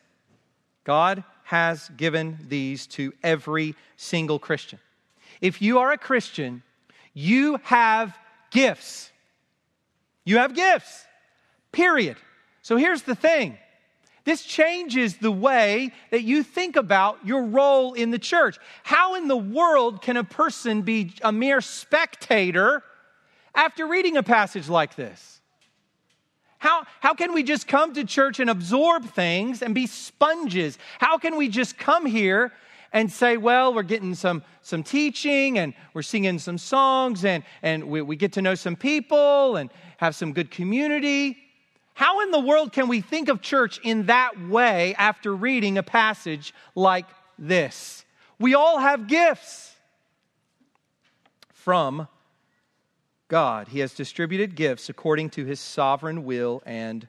God 0.84 1.24
has 1.44 1.88
given 1.96 2.38
these 2.48 2.86
to 2.88 3.12
every 3.22 3.74
single 3.96 4.38
Christian. 4.38 4.78
If 5.40 5.62
you 5.62 5.78
are 5.78 5.92
a 5.92 5.98
Christian, 5.98 6.62
you 7.14 7.58
have 7.62 8.16
gifts. 8.50 9.10
You 10.24 10.38
have 10.38 10.54
gifts, 10.54 11.06
period. 11.72 12.16
So 12.62 12.76
here's 12.76 13.02
the 13.02 13.14
thing 13.14 13.58
this 14.24 14.42
changes 14.44 15.16
the 15.16 15.32
way 15.32 15.92
that 16.10 16.22
you 16.22 16.42
think 16.42 16.76
about 16.76 17.24
your 17.24 17.44
role 17.44 17.94
in 17.94 18.10
the 18.10 18.18
church. 18.18 18.58
How 18.82 19.14
in 19.14 19.28
the 19.28 19.36
world 19.36 20.02
can 20.02 20.16
a 20.16 20.24
person 20.24 20.82
be 20.82 21.14
a 21.22 21.32
mere 21.32 21.60
spectator 21.60 22.82
after 23.54 23.86
reading 23.86 24.16
a 24.16 24.22
passage 24.22 24.68
like 24.68 24.94
this? 24.94 25.40
How, 26.58 26.84
how 27.00 27.14
can 27.14 27.32
we 27.32 27.42
just 27.42 27.66
come 27.66 27.94
to 27.94 28.04
church 28.04 28.38
and 28.38 28.50
absorb 28.50 29.06
things 29.06 29.62
and 29.62 29.74
be 29.74 29.86
sponges? 29.86 30.78
How 30.98 31.16
can 31.16 31.38
we 31.38 31.48
just 31.48 31.78
come 31.78 32.04
here 32.04 32.52
and 32.92 33.10
say, 33.10 33.38
well, 33.38 33.72
we're 33.72 33.82
getting 33.82 34.14
some, 34.14 34.44
some 34.60 34.82
teaching 34.82 35.58
and 35.58 35.72
we're 35.94 36.02
singing 36.02 36.38
some 36.38 36.58
songs 36.58 37.24
and, 37.24 37.42
and 37.62 37.84
we, 37.84 38.02
we 38.02 38.16
get 38.16 38.34
to 38.34 38.42
know 38.42 38.54
some 38.54 38.76
people 38.76 39.56
and 39.56 39.70
have 39.96 40.14
some 40.14 40.34
good 40.34 40.50
community? 40.50 41.38
How 42.00 42.20
in 42.20 42.30
the 42.30 42.40
world 42.40 42.72
can 42.72 42.88
we 42.88 43.02
think 43.02 43.28
of 43.28 43.42
church 43.42 43.78
in 43.82 44.06
that 44.06 44.48
way 44.48 44.94
after 44.94 45.36
reading 45.36 45.76
a 45.76 45.82
passage 45.82 46.54
like 46.74 47.04
this? 47.38 48.06
We 48.38 48.54
all 48.54 48.78
have 48.78 49.06
gifts 49.06 49.74
from 51.52 52.08
God. 53.28 53.68
He 53.68 53.80
has 53.80 53.92
distributed 53.92 54.54
gifts 54.54 54.88
according 54.88 55.28
to 55.32 55.44
his 55.44 55.60
sovereign 55.60 56.24
will 56.24 56.62
and 56.64 57.06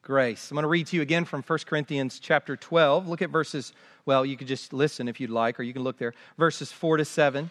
grace. 0.00 0.50
I'm 0.50 0.54
going 0.54 0.62
to 0.62 0.68
read 0.68 0.86
to 0.86 0.96
you 0.96 1.02
again 1.02 1.26
from 1.26 1.42
1 1.42 1.58
Corinthians 1.66 2.18
chapter 2.18 2.56
12. 2.56 3.06
Look 3.06 3.20
at 3.20 3.28
verses, 3.28 3.74
well, 4.06 4.24
you 4.24 4.38
could 4.38 4.48
just 4.48 4.72
listen 4.72 5.06
if 5.06 5.20
you'd 5.20 5.28
like, 5.28 5.60
or 5.60 5.64
you 5.64 5.74
can 5.74 5.82
look 5.82 5.98
there. 5.98 6.14
Verses 6.38 6.72
4 6.72 6.96
to 6.96 7.04
7. 7.04 7.50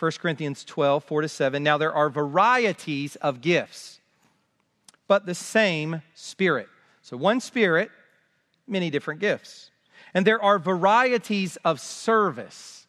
1 0.00 0.12
Corinthians 0.20 0.64
12, 0.64 1.04
4 1.04 1.22
to 1.22 1.28
7. 1.28 1.62
Now 1.62 1.78
there 1.78 1.92
are 1.92 2.10
varieties 2.10 3.14
of 3.14 3.40
gifts 3.40 3.97
but 5.08 5.26
the 5.26 5.34
same 5.34 6.02
Spirit. 6.14 6.68
So, 7.02 7.16
one 7.16 7.40
Spirit, 7.40 7.90
many 8.66 8.90
different 8.90 9.20
gifts. 9.20 9.70
And 10.14 10.26
there 10.26 10.42
are 10.42 10.58
varieties 10.58 11.56
of 11.64 11.80
service, 11.80 12.86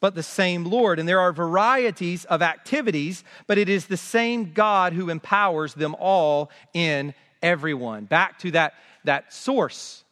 but 0.00 0.14
the 0.14 0.22
same 0.22 0.64
Lord. 0.64 0.98
And 0.98 1.08
there 1.08 1.20
are 1.20 1.32
varieties 1.32 2.24
of 2.24 2.40
activities, 2.40 3.22
but 3.46 3.58
it 3.58 3.68
is 3.68 3.86
the 3.86 3.96
same 3.96 4.52
God 4.52 4.92
who 4.92 5.10
empowers 5.10 5.74
them 5.74 5.94
all 5.98 6.50
in 6.72 7.14
everyone. 7.42 8.04
Back 8.04 8.38
to 8.40 8.52
that, 8.52 8.74
that 9.04 9.32
source, 9.32 10.04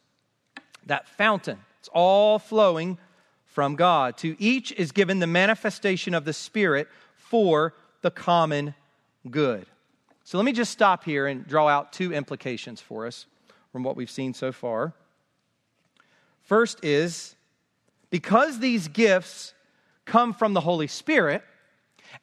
that 0.85 1.07
fountain. 1.07 1.57
It's 1.79 1.89
all 1.93 2.39
flowing 2.39 2.97
from 3.45 3.75
God. 3.75 4.17
To 4.17 4.35
each 4.39 4.71
is 4.73 4.91
given 4.91 5.19
the 5.19 5.27
manifestation 5.27 6.13
of 6.13 6.25
the 6.25 6.33
Spirit 6.33 6.87
for 7.15 7.73
the 8.01 8.11
common 8.11 8.75
good. 9.29 9.65
So 10.29 10.37
let 10.37 10.45
me 10.45 10.51
just 10.51 10.71
stop 10.71 11.05
here 11.05 11.25
and 11.25 11.47
draw 11.47 11.67
out 11.67 11.91
two 11.91 12.13
implications 12.13 12.79
for 12.79 13.07
us 13.07 13.25
from 13.71 13.81
what 13.81 13.95
we've 13.95 14.11
seen 14.11 14.35
so 14.35 14.51
far. 14.51 14.93
First 16.43 16.85
is 16.85 17.35
because 18.11 18.59
these 18.59 18.87
gifts 18.89 19.55
come 20.05 20.35
from 20.35 20.53
the 20.53 20.61
Holy 20.61 20.85
Spirit 20.85 21.41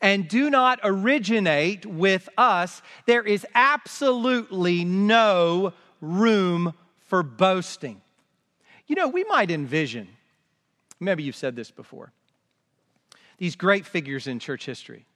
and 0.00 0.28
do 0.28 0.50
not 0.50 0.78
originate 0.84 1.84
with 1.84 2.28
us, 2.38 2.80
there 3.06 3.24
is 3.24 3.44
absolutely 3.56 4.84
no 4.84 5.72
room 6.00 6.74
for 7.08 7.24
boasting. 7.24 8.00
You 8.86 8.94
know, 8.94 9.08
we 9.08 9.24
might 9.24 9.50
envision, 9.50 10.06
maybe 11.00 11.24
you've 11.24 11.34
said 11.34 11.56
this 11.56 11.72
before, 11.72 12.12
these 13.38 13.56
great 13.56 13.84
figures 13.84 14.28
in 14.28 14.38
church 14.38 14.64
history, 14.64 15.06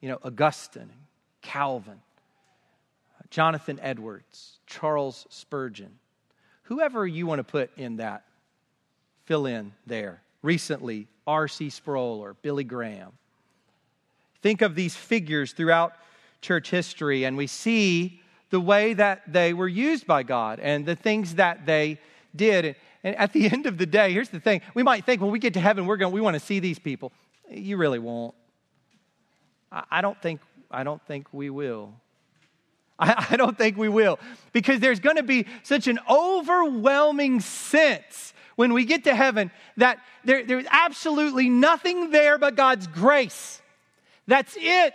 you 0.00 0.08
know, 0.08 0.18
Augustine, 0.24 0.92
Calvin, 1.42 2.00
Jonathan 3.32 3.80
Edwards, 3.80 4.58
Charles 4.66 5.26
Spurgeon, 5.30 5.98
whoever 6.64 7.06
you 7.06 7.26
want 7.26 7.38
to 7.38 7.44
put 7.44 7.70
in 7.78 7.96
that, 7.96 8.24
fill 9.24 9.46
in 9.46 9.72
there. 9.86 10.20
Recently, 10.42 11.08
R.C. 11.26 11.70
Sproul 11.70 12.20
or 12.20 12.34
Billy 12.34 12.62
Graham. 12.62 13.12
Think 14.42 14.60
of 14.60 14.74
these 14.74 14.94
figures 14.94 15.52
throughout 15.52 15.94
church 16.42 16.68
history, 16.68 17.24
and 17.24 17.38
we 17.38 17.46
see 17.46 18.20
the 18.50 18.60
way 18.60 18.92
that 18.92 19.22
they 19.32 19.54
were 19.54 19.68
used 19.68 20.06
by 20.06 20.24
God 20.24 20.60
and 20.60 20.84
the 20.84 20.94
things 20.94 21.36
that 21.36 21.64
they 21.64 21.98
did. 22.36 22.76
And 23.02 23.16
at 23.16 23.32
the 23.32 23.46
end 23.50 23.64
of 23.64 23.78
the 23.78 23.86
day, 23.86 24.12
here's 24.12 24.28
the 24.28 24.40
thing 24.40 24.60
we 24.74 24.82
might 24.82 25.06
think, 25.06 25.22
when 25.22 25.30
we 25.30 25.38
get 25.38 25.54
to 25.54 25.60
heaven, 25.60 25.86
we're 25.86 25.96
going, 25.96 26.12
we 26.12 26.20
want 26.20 26.34
to 26.34 26.40
see 26.40 26.58
these 26.58 26.78
people. 26.78 27.12
You 27.48 27.78
really 27.78 27.98
won't. 27.98 28.34
I 29.90 30.02
don't 30.02 30.20
think, 30.20 30.42
I 30.70 30.84
don't 30.84 31.00
think 31.06 31.28
we 31.32 31.48
will. 31.48 31.94
I, 32.98 33.26
I 33.30 33.36
don't 33.36 33.56
think 33.56 33.76
we 33.76 33.88
will. 33.88 34.18
Because 34.52 34.80
there's 34.80 35.00
going 35.00 35.16
to 35.16 35.22
be 35.22 35.46
such 35.62 35.86
an 35.86 35.98
overwhelming 36.08 37.40
sense 37.40 38.34
when 38.56 38.72
we 38.72 38.84
get 38.84 39.04
to 39.04 39.14
heaven 39.14 39.50
that 39.76 39.98
there, 40.24 40.44
there's 40.44 40.66
absolutely 40.70 41.48
nothing 41.48 42.10
there 42.10 42.38
but 42.38 42.54
God's 42.54 42.86
grace. 42.86 43.60
That's 44.26 44.56
it. 44.58 44.94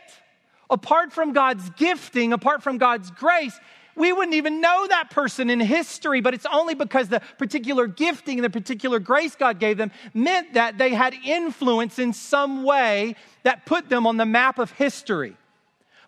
Apart 0.70 1.14
from 1.14 1.34
God's 1.34 1.70
gifting, 1.72 2.34
apart 2.34 2.62
from 2.62 2.78
God's 2.78 3.10
grace, 3.12 3.58
we 3.96 4.14
wouldn't 4.14 4.36
even 4.36 4.62
know 4.62 4.88
that 4.88 5.10
person 5.10 5.50
in 5.50 5.60
history, 5.60 6.22
but 6.22 6.34
it's 6.34 6.46
only 6.46 6.76
because 6.76 7.10
the 7.10 7.22
particular 7.38 7.88
gifting 7.88 8.38
and 8.38 8.46
the 8.46 8.50
particular 8.50 9.00
grace 9.00 9.36
God 9.36 9.60
gave 9.60 9.78
them 9.78 9.92
meant 10.14 10.54
that 10.54 10.78
they 10.78 10.94
had 10.94 11.16
influence 11.26 11.98
in 11.98 12.14
some 12.14 12.64
way 12.64 13.16
that 13.44 13.66
put 13.66 13.90
them 13.90 14.06
on 14.06 14.18
the 14.18 14.26
map 14.26 14.60
of 14.60 14.72
history. 14.72 15.36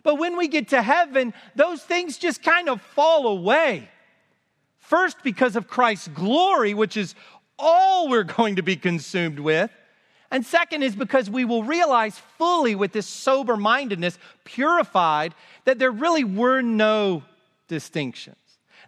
But 0.02 0.16
when 0.16 0.36
we 0.36 0.48
get 0.48 0.68
to 0.68 0.82
heaven, 0.82 1.34
those 1.54 1.82
things 1.82 2.18
just 2.18 2.42
kind 2.42 2.68
of 2.68 2.80
fall 2.80 3.26
away. 3.28 3.88
First, 4.78 5.18
because 5.22 5.56
of 5.56 5.68
Christ's 5.68 6.08
glory, 6.08 6.74
which 6.74 6.96
is 6.96 7.14
all 7.58 8.08
we're 8.08 8.24
going 8.24 8.56
to 8.56 8.62
be 8.62 8.76
consumed 8.76 9.38
with. 9.38 9.70
And 10.30 10.46
second 10.46 10.82
is 10.82 10.94
because 10.94 11.28
we 11.28 11.44
will 11.44 11.64
realize 11.64 12.18
fully 12.38 12.74
with 12.74 12.92
this 12.92 13.06
sober 13.06 13.56
mindedness, 13.56 14.18
purified, 14.44 15.34
that 15.64 15.78
there 15.78 15.90
really 15.90 16.24
were 16.24 16.62
no 16.62 17.22
distinctions. 17.68 18.36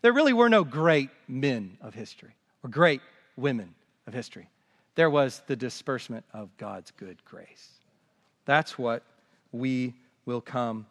There 0.03 0.13
really 0.13 0.33
were 0.33 0.49
no 0.49 0.65
great 0.65 1.11
men 1.29 1.77
of 1.81 1.95
history 1.95 2.35
or 2.63 2.71
great 2.71 3.01
women 3.37 3.75
of 4.07 4.15
history. 4.15 4.49
There 4.95 5.11
was 5.11 5.43
the 5.47 5.57
disbursement 5.57 6.25
of 6.33 6.57
God's 6.59 6.91
good 6.93 7.25
grace. 7.25 7.69
That's 8.45 8.79
what 8.79 9.03
we 9.53 9.95
will 10.27 10.41
come 10.41 10.87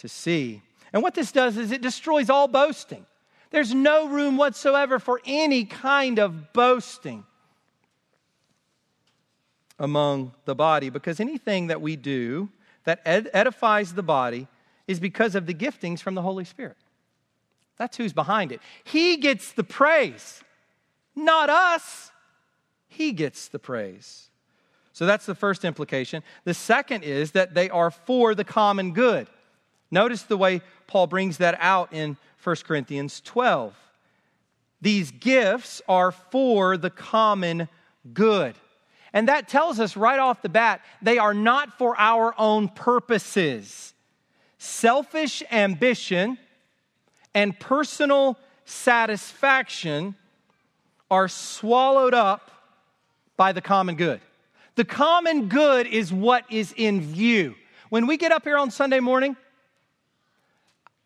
to 0.00 0.08
see. 0.08 0.62
And 0.92 1.02
what 1.02 1.14
this 1.14 1.32
does 1.32 1.56
is 1.56 1.70
it 1.70 1.82
destroys 1.82 2.28
all 2.28 2.48
boasting. 2.48 3.06
There's 3.50 3.74
no 3.74 4.08
room 4.08 4.36
whatsoever 4.36 4.98
for 4.98 5.20
any 5.24 5.64
kind 5.64 6.18
of 6.18 6.52
boasting 6.52 7.24
among 9.78 10.32
the 10.44 10.54
body 10.54 10.90
because 10.90 11.20
anything 11.20 11.68
that 11.68 11.80
we 11.80 11.96
do 11.96 12.48
that 12.84 13.00
ed- 13.04 13.30
edifies 13.32 13.94
the 13.94 14.02
body 14.02 14.46
is 14.86 15.00
because 15.00 15.34
of 15.34 15.46
the 15.46 15.54
giftings 15.54 16.00
from 16.00 16.14
the 16.14 16.22
Holy 16.22 16.44
Spirit. 16.44 16.76
That's 17.76 17.96
who's 17.96 18.12
behind 18.12 18.52
it. 18.52 18.60
He 18.84 19.16
gets 19.16 19.52
the 19.52 19.64
praise, 19.64 20.42
not 21.16 21.48
us. 21.48 22.10
He 22.88 23.12
gets 23.12 23.48
the 23.48 23.58
praise. 23.58 24.28
So 24.92 25.06
that's 25.06 25.24
the 25.24 25.34
first 25.34 25.64
implication. 25.64 26.22
The 26.44 26.54
second 26.54 27.04
is 27.04 27.32
that 27.32 27.54
they 27.54 27.70
are 27.70 27.90
for 27.90 28.34
the 28.34 28.44
common 28.44 28.92
good. 28.92 29.28
Notice 29.90 30.22
the 30.22 30.36
way 30.36 30.62
Paul 30.86 31.06
brings 31.06 31.38
that 31.38 31.56
out 31.60 31.92
in 31.92 32.16
1 32.42 32.56
Corinthians 32.64 33.20
12. 33.20 33.74
These 34.80 35.10
gifts 35.10 35.82
are 35.88 36.10
for 36.10 36.76
the 36.76 36.90
common 36.90 37.68
good. 38.14 38.54
And 39.12 39.28
that 39.28 39.48
tells 39.48 39.80
us 39.80 39.96
right 39.96 40.18
off 40.18 40.42
the 40.42 40.48
bat 40.48 40.80
they 41.02 41.18
are 41.18 41.34
not 41.34 41.76
for 41.76 41.98
our 41.98 42.34
own 42.38 42.68
purposes. 42.68 43.94
Selfish 44.58 45.42
ambition 45.50 46.38
and 47.34 47.58
personal 47.58 48.38
satisfaction 48.64 50.14
are 51.10 51.28
swallowed 51.28 52.14
up 52.14 52.50
by 53.36 53.52
the 53.52 53.60
common 53.60 53.96
good. 53.96 54.20
The 54.76 54.84
common 54.84 55.48
good 55.48 55.86
is 55.86 56.12
what 56.12 56.44
is 56.50 56.72
in 56.76 57.00
view. 57.00 57.54
When 57.88 58.06
we 58.06 58.16
get 58.16 58.32
up 58.32 58.44
here 58.44 58.56
on 58.56 58.70
Sunday 58.70 59.00
morning, 59.00 59.36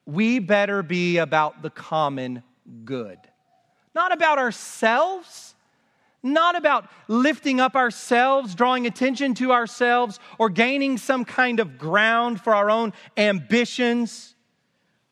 we 0.06 0.38
better 0.38 0.82
be 0.82 1.18
about 1.18 1.62
the 1.62 1.70
common 1.70 2.42
good, 2.84 3.18
not 3.94 4.12
about 4.12 4.38
ourselves, 4.38 5.54
not 6.22 6.56
about 6.56 6.88
lifting 7.08 7.60
up 7.60 7.76
ourselves, 7.76 8.54
drawing 8.54 8.86
attention 8.86 9.34
to 9.34 9.52
ourselves, 9.52 10.18
or 10.38 10.48
gaining 10.48 10.98
some 10.98 11.24
kind 11.24 11.60
of 11.60 11.78
ground 11.78 12.40
for 12.40 12.54
our 12.54 12.70
own 12.70 12.92
ambitions. 13.16 14.34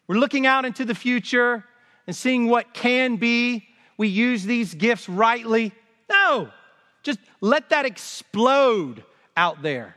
We're 0.07 0.17
looking 0.17 0.47
out 0.47 0.65
into 0.65 0.85
the 0.85 0.95
future 0.95 1.65
and 2.07 2.17
seeing 2.17 2.49
what 2.49 2.75
can 2.75 3.17
be. 3.17 3.69
We 3.97 4.09
use 4.09 4.45
these 4.45 4.75
gifts 4.75 5.09
rightly. 5.09 5.73
No, 6.11 6.51
just 7.03 7.19
let 7.41 7.71
that 7.71 7.85
explode 7.85 9.05
out 9.37 9.63
there. 9.63 9.95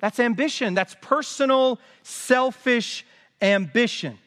That's 0.00 0.18
ambition. 0.18 0.74
That's 0.74 0.96
personal, 1.00 1.78
selfish 2.02 3.06
ambition. 3.42 4.18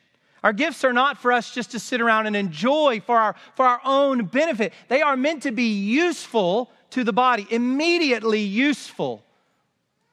Our 0.44 0.54
gifts 0.54 0.84
are 0.84 0.94
not 0.94 1.18
for 1.18 1.32
us 1.32 1.52
just 1.52 1.72
to 1.72 1.80
sit 1.80 2.02
around 2.02 2.28
and 2.28 2.36
enjoy 2.36 3.02
for 3.04 3.18
our, 3.18 3.36
for 3.56 3.66
our 3.66 3.82
own 3.84 4.26
benefit. 4.26 4.74
They 4.90 5.02
are 5.02 5.18
meant 5.18 5.42
to 5.44 5.52
be 5.52 5.74
useful 5.74 6.70
to 6.92 7.04
the 7.04 7.14
body, 7.14 7.48
immediately 7.50 8.42
useful 8.42 9.24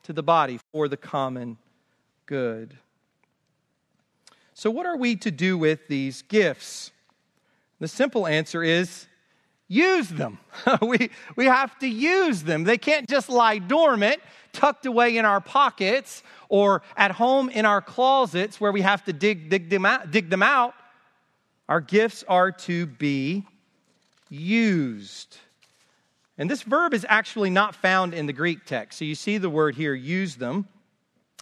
to 0.05 0.13
the 0.15 0.23
body 0.23 0.59
for 0.73 0.89
the 0.89 0.97
common 0.97 1.59
good. 2.27 2.79
So, 4.55 4.71
what 4.71 4.87
are 4.87 4.97
we 4.97 5.17
to 5.17 5.31
do 5.31 5.59
with 5.59 5.87
these 5.89 6.23
gifts? 6.23 6.93
The 7.79 7.89
simple 7.89 8.27
answer 8.27 8.63
is 8.63 9.07
use 9.69 10.09
them. 10.09 10.39
we, 10.83 11.11
we 11.37 11.47
have 11.47 11.79
to 11.81 11.89
use 11.89 12.43
them. 12.43 12.65
They 12.65 12.79
can't 12.79 13.09
just 13.09 13.29
lie 13.29 13.59
dormant, 13.59 14.21
tucked 14.53 14.87
away 14.87 15.17
in 15.17 15.25
our 15.25 15.41
pockets, 15.41 16.23
or 16.49 16.83
at 16.97 17.13
home 17.13 17.49
in 17.49 17.65
our 17.65 17.81
closets 17.81 18.61
where 18.61 18.73
we 18.73 18.83
have 18.83 19.05
to 19.05 19.13
dig, 19.13 19.49
dig, 19.49 19.71
them, 19.71 19.87
out, 19.87 20.11
dig 20.11 20.29
them 20.29 20.43
out. 20.43 20.75
Our 21.69 21.81
gifts 21.81 22.25
are 22.29 22.53
to 22.53 22.87
be 22.87 23.45
used. 24.29 25.39
And 26.39 26.51
this 26.51 26.63
verb 26.63 26.95
is 26.95 27.07
actually 27.09 27.51
not 27.51 27.75
found 27.75 28.15
in 28.15 28.27
the 28.27 28.33
Greek 28.33 28.65
text. 28.65 28.99
So 28.99 29.05
you 29.05 29.15
see 29.15 29.39
the 29.39 29.51
word 29.51 29.75
here, 29.75 29.95
use 29.95 30.37
them. 30.37 30.67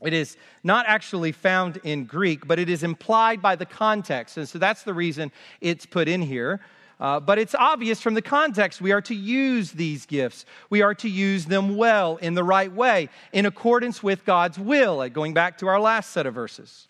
It 0.02 0.12
is 0.12 0.36
not 0.64 0.86
actually 0.88 1.32
found 1.32 1.78
in 1.84 2.04
Greek, 2.04 2.46
but 2.46 2.58
it 2.58 2.68
is 2.68 2.82
implied 2.82 3.42
by 3.42 3.56
the 3.56 3.66
context. 3.66 4.36
And 4.36 4.48
so 4.48 4.58
that's 4.58 4.82
the 4.82 4.94
reason 4.94 5.30
it's 5.60 5.86
put 5.86 6.08
in 6.08 6.22
here. 6.22 6.60
Uh, 7.00 7.18
but 7.18 7.38
it's 7.38 7.54
obvious 7.54 8.00
from 8.02 8.12
the 8.12 8.22
context 8.22 8.82
we 8.82 8.92
are 8.92 9.00
to 9.00 9.14
use 9.14 9.72
these 9.72 10.04
gifts. 10.04 10.44
We 10.68 10.82
are 10.82 10.94
to 10.96 11.08
use 11.08 11.46
them 11.46 11.76
well, 11.76 12.18
in 12.18 12.34
the 12.34 12.44
right 12.44 12.70
way, 12.70 13.08
in 13.32 13.46
accordance 13.46 14.02
with 14.02 14.26
God's 14.26 14.58
will, 14.58 15.08
going 15.08 15.32
back 15.32 15.56
to 15.58 15.66
our 15.66 15.80
last 15.80 16.10
set 16.10 16.26
of 16.26 16.34
verses. 16.34 16.88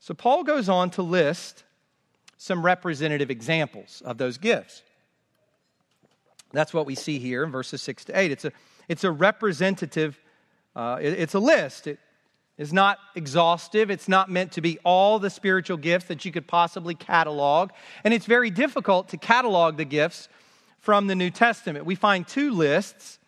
So 0.00 0.12
Paul 0.12 0.42
goes 0.42 0.68
on 0.68 0.90
to 0.90 1.02
list 1.02 1.62
some 2.36 2.64
representative 2.64 3.30
examples 3.30 4.02
of 4.04 4.18
those 4.18 4.38
gifts. 4.38 4.82
That's 6.52 6.74
what 6.74 6.86
we 6.86 6.94
see 6.94 7.18
here 7.18 7.44
in 7.44 7.50
verses 7.50 7.82
6 7.82 8.06
to 8.06 8.18
8. 8.18 8.30
It's 8.30 8.44
a, 8.44 8.52
it's 8.88 9.04
a 9.04 9.10
representative, 9.10 10.20
uh, 10.74 10.98
it, 11.00 11.14
it's 11.14 11.34
a 11.34 11.38
list. 11.38 11.86
It 11.86 11.98
is 12.58 12.72
not 12.72 12.98
exhaustive. 13.14 13.90
It's 13.90 14.08
not 14.08 14.30
meant 14.30 14.52
to 14.52 14.60
be 14.60 14.78
all 14.84 15.18
the 15.18 15.30
spiritual 15.30 15.76
gifts 15.76 16.06
that 16.06 16.24
you 16.24 16.32
could 16.32 16.46
possibly 16.46 16.94
catalog. 16.94 17.70
And 18.04 18.14
it's 18.14 18.26
very 18.26 18.50
difficult 18.50 19.08
to 19.10 19.16
catalog 19.16 19.76
the 19.76 19.84
gifts 19.84 20.28
from 20.80 21.06
the 21.06 21.14
New 21.14 21.30
Testament. 21.30 21.84
We 21.84 21.94
find 21.94 22.26
two 22.26 22.52
lists 22.52 23.18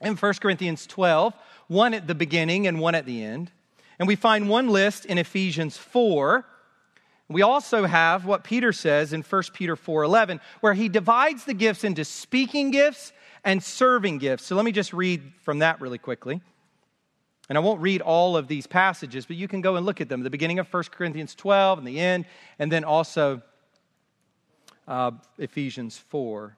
in 0.00 0.16
1 0.16 0.34
Corinthians 0.34 0.86
12, 0.86 1.34
one 1.68 1.94
at 1.94 2.06
the 2.06 2.14
beginning 2.14 2.66
and 2.66 2.78
one 2.78 2.94
at 2.94 3.06
the 3.06 3.24
end. 3.24 3.50
And 3.98 4.06
we 4.06 4.14
find 4.14 4.48
one 4.48 4.68
list 4.68 5.06
in 5.06 5.18
Ephesians 5.18 5.76
4 5.76 6.44
we 7.28 7.42
also 7.42 7.86
have 7.86 8.24
what 8.24 8.44
Peter 8.44 8.72
says 8.72 9.12
in 9.12 9.22
1 9.22 9.42
Peter 9.52 9.76
4:11 9.76 10.40
where 10.60 10.74
he 10.74 10.88
divides 10.88 11.44
the 11.44 11.54
gifts 11.54 11.82
into 11.82 12.04
speaking 12.04 12.70
gifts 12.70 13.12
and 13.44 13.62
serving 13.62 14.18
gifts. 14.18 14.44
So 14.46 14.54
let 14.54 14.64
me 14.64 14.72
just 14.72 14.92
read 14.92 15.32
from 15.42 15.58
that 15.58 15.80
really 15.80 15.98
quickly. 15.98 16.40
And 17.48 17.56
I 17.56 17.60
won't 17.60 17.80
read 17.80 18.00
all 18.00 18.36
of 18.36 18.48
these 18.48 18.66
passages, 18.66 19.26
but 19.26 19.36
you 19.36 19.46
can 19.46 19.60
go 19.60 19.76
and 19.76 19.86
look 19.86 20.00
at 20.00 20.08
them. 20.08 20.22
The 20.22 20.30
beginning 20.30 20.58
of 20.58 20.72
1 20.72 20.84
Corinthians 20.90 21.34
12 21.34 21.78
and 21.78 21.86
the 21.86 22.00
end, 22.00 22.26
and 22.58 22.72
then 22.72 22.84
also 22.84 23.42
uh, 24.88 25.12
Ephesians 25.38 25.96
4. 25.96 26.56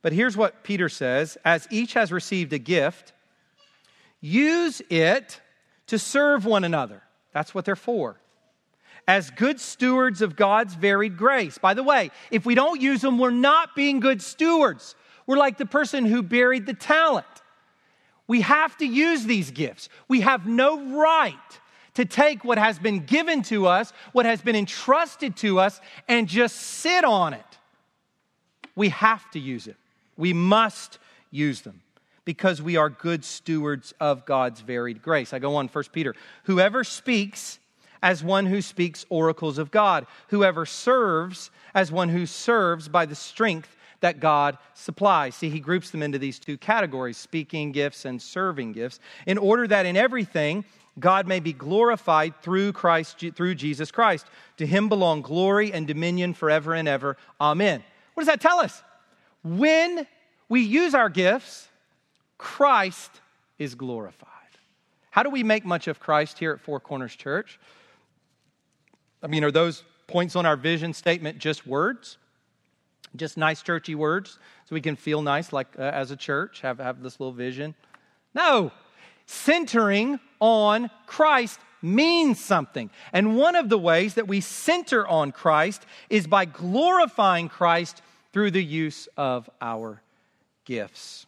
But 0.00 0.12
here's 0.12 0.36
what 0.36 0.64
Peter 0.64 0.88
says 0.88 1.36
As 1.44 1.68
each 1.70 1.94
has 1.94 2.10
received 2.10 2.52
a 2.52 2.58
gift, 2.58 3.12
use 4.20 4.80
it 4.88 5.40
to 5.88 5.98
serve 5.98 6.46
one 6.46 6.64
another. 6.64 7.02
That's 7.32 7.54
what 7.54 7.64
they're 7.64 7.76
for 7.76 8.18
as 9.08 9.30
good 9.30 9.60
stewards 9.60 10.22
of 10.22 10.36
God's 10.36 10.74
varied 10.74 11.16
grace. 11.16 11.58
By 11.58 11.74
the 11.74 11.82
way, 11.82 12.10
if 12.30 12.46
we 12.46 12.54
don't 12.54 12.80
use 12.80 13.00
them, 13.00 13.18
we're 13.18 13.30
not 13.30 13.74
being 13.74 14.00
good 14.00 14.22
stewards. 14.22 14.94
We're 15.26 15.36
like 15.36 15.58
the 15.58 15.66
person 15.66 16.04
who 16.04 16.22
buried 16.22 16.66
the 16.66 16.74
talent. 16.74 17.26
We 18.32 18.40
have 18.40 18.78
to 18.78 18.86
use 18.86 19.26
these 19.26 19.50
gifts. 19.50 19.90
We 20.08 20.22
have 20.22 20.46
no 20.46 20.98
right 21.02 21.34
to 21.92 22.06
take 22.06 22.44
what 22.44 22.56
has 22.56 22.78
been 22.78 23.00
given 23.00 23.42
to 23.42 23.66
us, 23.66 23.92
what 24.12 24.24
has 24.24 24.40
been 24.40 24.56
entrusted 24.56 25.36
to 25.36 25.58
us, 25.58 25.78
and 26.08 26.26
just 26.26 26.56
sit 26.56 27.04
on 27.04 27.34
it. 27.34 27.58
We 28.74 28.88
have 28.88 29.30
to 29.32 29.38
use 29.38 29.66
it. 29.66 29.76
We 30.16 30.32
must 30.32 30.98
use 31.30 31.60
them 31.60 31.82
because 32.24 32.62
we 32.62 32.78
are 32.78 32.88
good 32.88 33.22
stewards 33.22 33.92
of 34.00 34.24
God's 34.24 34.62
varied 34.62 35.02
grace. 35.02 35.34
I 35.34 35.38
go 35.38 35.56
on, 35.56 35.68
1 35.68 35.84
Peter. 35.92 36.14
Whoever 36.44 36.84
speaks 36.84 37.58
as 38.02 38.24
one 38.24 38.46
who 38.46 38.62
speaks 38.62 39.04
oracles 39.10 39.58
of 39.58 39.70
God, 39.70 40.06
whoever 40.28 40.64
serves 40.64 41.50
as 41.74 41.92
one 41.92 42.08
who 42.08 42.24
serves 42.24 42.88
by 42.88 43.04
the 43.04 43.14
strength 43.14 43.76
that 44.02 44.20
God 44.20 44.58
supplies. 44.74 45.34
See, 45.34 45.48
he 45.48 45.58
groups 45.58 45.90
them 45.90 46.02
into 46.02 46.18
these 46.18 46.38
two 46.38 46.58
categories 46.58 47.16
speaking 47.16 47.72
gifts 47.72 48.04
and 48.04 48.20
serving 48.20 48.72
gifts, 48.72 49.00
in 49.26 49.38
order 49.38 49.66
that 49.66 49.86
in 49.86 49.96
everything 49.96 50.64
God 50.98 51.26
may 51.26 51.40
be 51.40 51.52
glorified 51.52 52.34
through 52.42 52.72
Christ 52.72 53.24
through 53.34 53.54
Jesus 53.54 53.90
Christ. 53.90 54.26
To 54.58 54.66
him 54.66 54.88
belong 54.88 55.22
glory 55.22 55.72
and 55.72 55.86
dominion 55.86 56.34
forever 56.34 56.74
and 56.74 56.86
ever. 56.86 57.16
Amen. 57.40 57.82
What 58.14 58.22
does 58.22 58.28
that 58.28 58.40
tell 58.40 58.60
us? 58.60 58.82
When 59.42 60.06
we 60.48 60.60
use 60.60 60.94
our 60.94 61.08
gifts, 61.08 61.68
Christ 62.36 63.10
is 63.58 63.74
glorified. 63.74 64.28
How 65.10 65.22
do 65.22 65.30
we 65.30 65.42
make 65.42 65.64
much 65.64 65.88
of 65.88 65.98
Christ 65.98 66.38
here 66.38 66.52
at 66.52 66.60
Four 66.60 66.80
Corners 66.80 67.16
Church? 67.16 67.58
I 69.22 69.28
mean, 69.28 69.44
are 69.44 69.50
those 69.50 69.84
points 70.08 70.36
on 70.36 70.44
our 70.44 70.56
vision 70.56 70.92
statement 70.92 71.38
just 71.38 71.66
words? 71.66 72.18
Just 73.14 73.36
nice 73.36 73.62
churchy 73.62 73.94
words 73.94 74.38
so 74.64 74.74
we 74.74 74.80
can 74.80 74.96
feel 74.96 75.22
nice 75.22 75.52
like 75.52 75.68
uh, 75.78 75.82
as 75.82 76.10
a 76.10 76.16
church, 76.16 76.60
have, 76.62 76.78
have 76.78 77.02
this 77.02 77.20
little 77.20 77.32
vision? 77.32 77.74
No. 78.34 78.72
Centering 79.26 80.18
on 80.40 80.90
Christ 81.06 81.60
means 81.82 82.42
something. 82.42 82.90
And 83.12 83.36
one 83.36 83.56
of 83.56 83.68
the 83.68 83.78
ways 83.78 84.14
that 84.14 84.28
we 84.28 84.40
center 84.40 85.06
on 85.06 85.32
Christ 85.32 85.84
is 86.08 86.26
by 86.26 86.44
glorifying 86.44 87.48
Christ 87.48 88.02
through 88.32 88.52
the 88.52 88.64
use 88.64 89.08
of 89.16 89.50
our 89.60 90.00
gifts. 90.64 91.26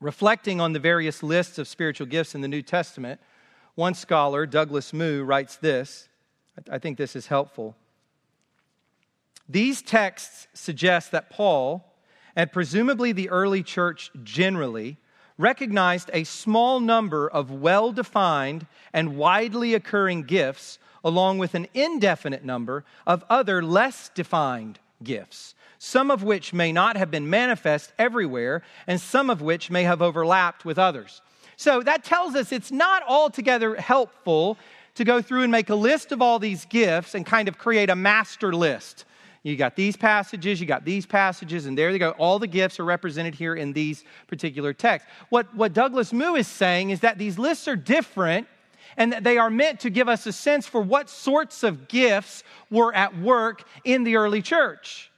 Reflecting 0.00 0.60
on 0.60 0.72
the 0.72 0.78
various 0.78 1.22
lists 1.22 1.58
of 1.58 1.66
spiritual 1.66 2.06
gifts 2.06 2.34
in 2.34 2.40
the 2.40 2.48
New 2.48 2.62
Testament, 2.62 3.20
one 3.74 3.94
scholar, 3.94 4.46
Douglas 4.46 4.92
Moo, 4.92 5.24
writes 5.24 5.56
this 5.56 6.08
I 6.70 6.78
think 6.78 6.98
this 6.98 7.14
is 7.14 7.28
helpful. 7.28 7.76
These 9.48 9.82
texts 9.82 10.46
suggest 10.52 11.12
that 11.12 11.30
Paul, 11.30 11.84
and 12.36 12.52
presumably 12.52 13.12
the 13.12 13.30
early 13.30 13.62
church 13.62 14.10
generally, 14.22 14.98
recognized 15.38 16.10
a 16.12 16.24
small 16.24 16.80
number 16.80 17.28
of 17.28 17.50
well 17.50 17.92
defined 17.92 18.66
and 18.92 19.16
widely 19.16 19.74
occurring 19.74 20.24
gifts, 20.24 20.78
along 21.02 21.38
with 21.38 21.54
an 21.54 21.66
indefinite 21.72 22.44
number 22.44 22.84
of 23.06 23.24
other 23.30 23.62
less 23.62 24.10
defined 24.14 24.78
gifts, 25.02 25.54
some 25.78 26.10
of 26.10 26.22
which 26.22 26.52
may 26.52 26.72
not 26.72 26.96
have 26.96 27.10
been 27.10 27.30
manifest 27.30 27.92
everywhere, 27.98 28.62
and 28.86 29.00
some 29.00 29.30
of 29.30 29.40
which 29.40 29.70
may 29.70 29.84
have 29.84 30.02
overlapped 30.02 30.64
with 30.64 30.78
others. 30.78 31.22
So 31.56 31.82
that 31.82 32.04
tells 32.04 32.34
us 32.34 32.52
it's 32.52 32.70
not 32.70 33.02
altogether 33.06 33.76
helpful 33.76 34.58
to 34.96 35.04
go 35.04 35.22
through 35.22 35.42
and 35.42 35.52
make 35.52 35.70
a 35.70 35.74
list 35.74 36.12
of 36.12 36.20
all 36.20 36.38
these 36.38 36.64
gifts 36.64 37.14
and 37.14 37.24
kind 37.24 37.48
of 37.48 37.56
create 37.56 37.90
a 37.90 37.96
master 37.96 38.52
list. 38.52 39.04
You 39.42 39.56
got 39.56 39.76
these 39.76 39.96
passages, 39.96 40.60
you 40.60 40.66
got 40.66 40.84
these 40.84 41.06
passages, 41.06 41.66
and 41.66 41.78
there 41.78 41.92
they 41.92 41.98
go. 41.98 42.10
All 42.12 42.38
the 42.38 42.46
gifts 42.46 42.80
are 42.80 42.84
represented 42.84 43.34
here 43.34 43.54
in 43.54 43.72
these 43.72 44.04
particular 44.26 44.72
texts. 44.72 45.08
What, 45.30 45.54
what 45.54 45.72
Douglas 45.72 46.12
Moo 46.12 46.34
is 46.34 46.48
saying 46.48 46.90
is 46.90 47.00
that 47.00 47.18
these 47.18 47.38
lists 47.38 47.68
are 47.68 47.76
different 47.76 48.46
and 48.96 49.12
that 49.12 49.22
they 49.22 49.38
are 49.38 49.50
meant 49.50 49.80
to 49.80 49.90
give 49.90 50.08
us 50.08 50.26
a 50.26 50.32
sense 50.32 50.66
for 50.66 50.80
what 50.80 51.08
sorts 51.08 51.62
of 51.62 51.88
gifts 51.88 52.42
were 52.70 52.92
at 52.94 53.16
work 53.18 53.62
in 53.84 54.02
the 54.02 54.16
early 54.16 54.42
church. 54.42 55.10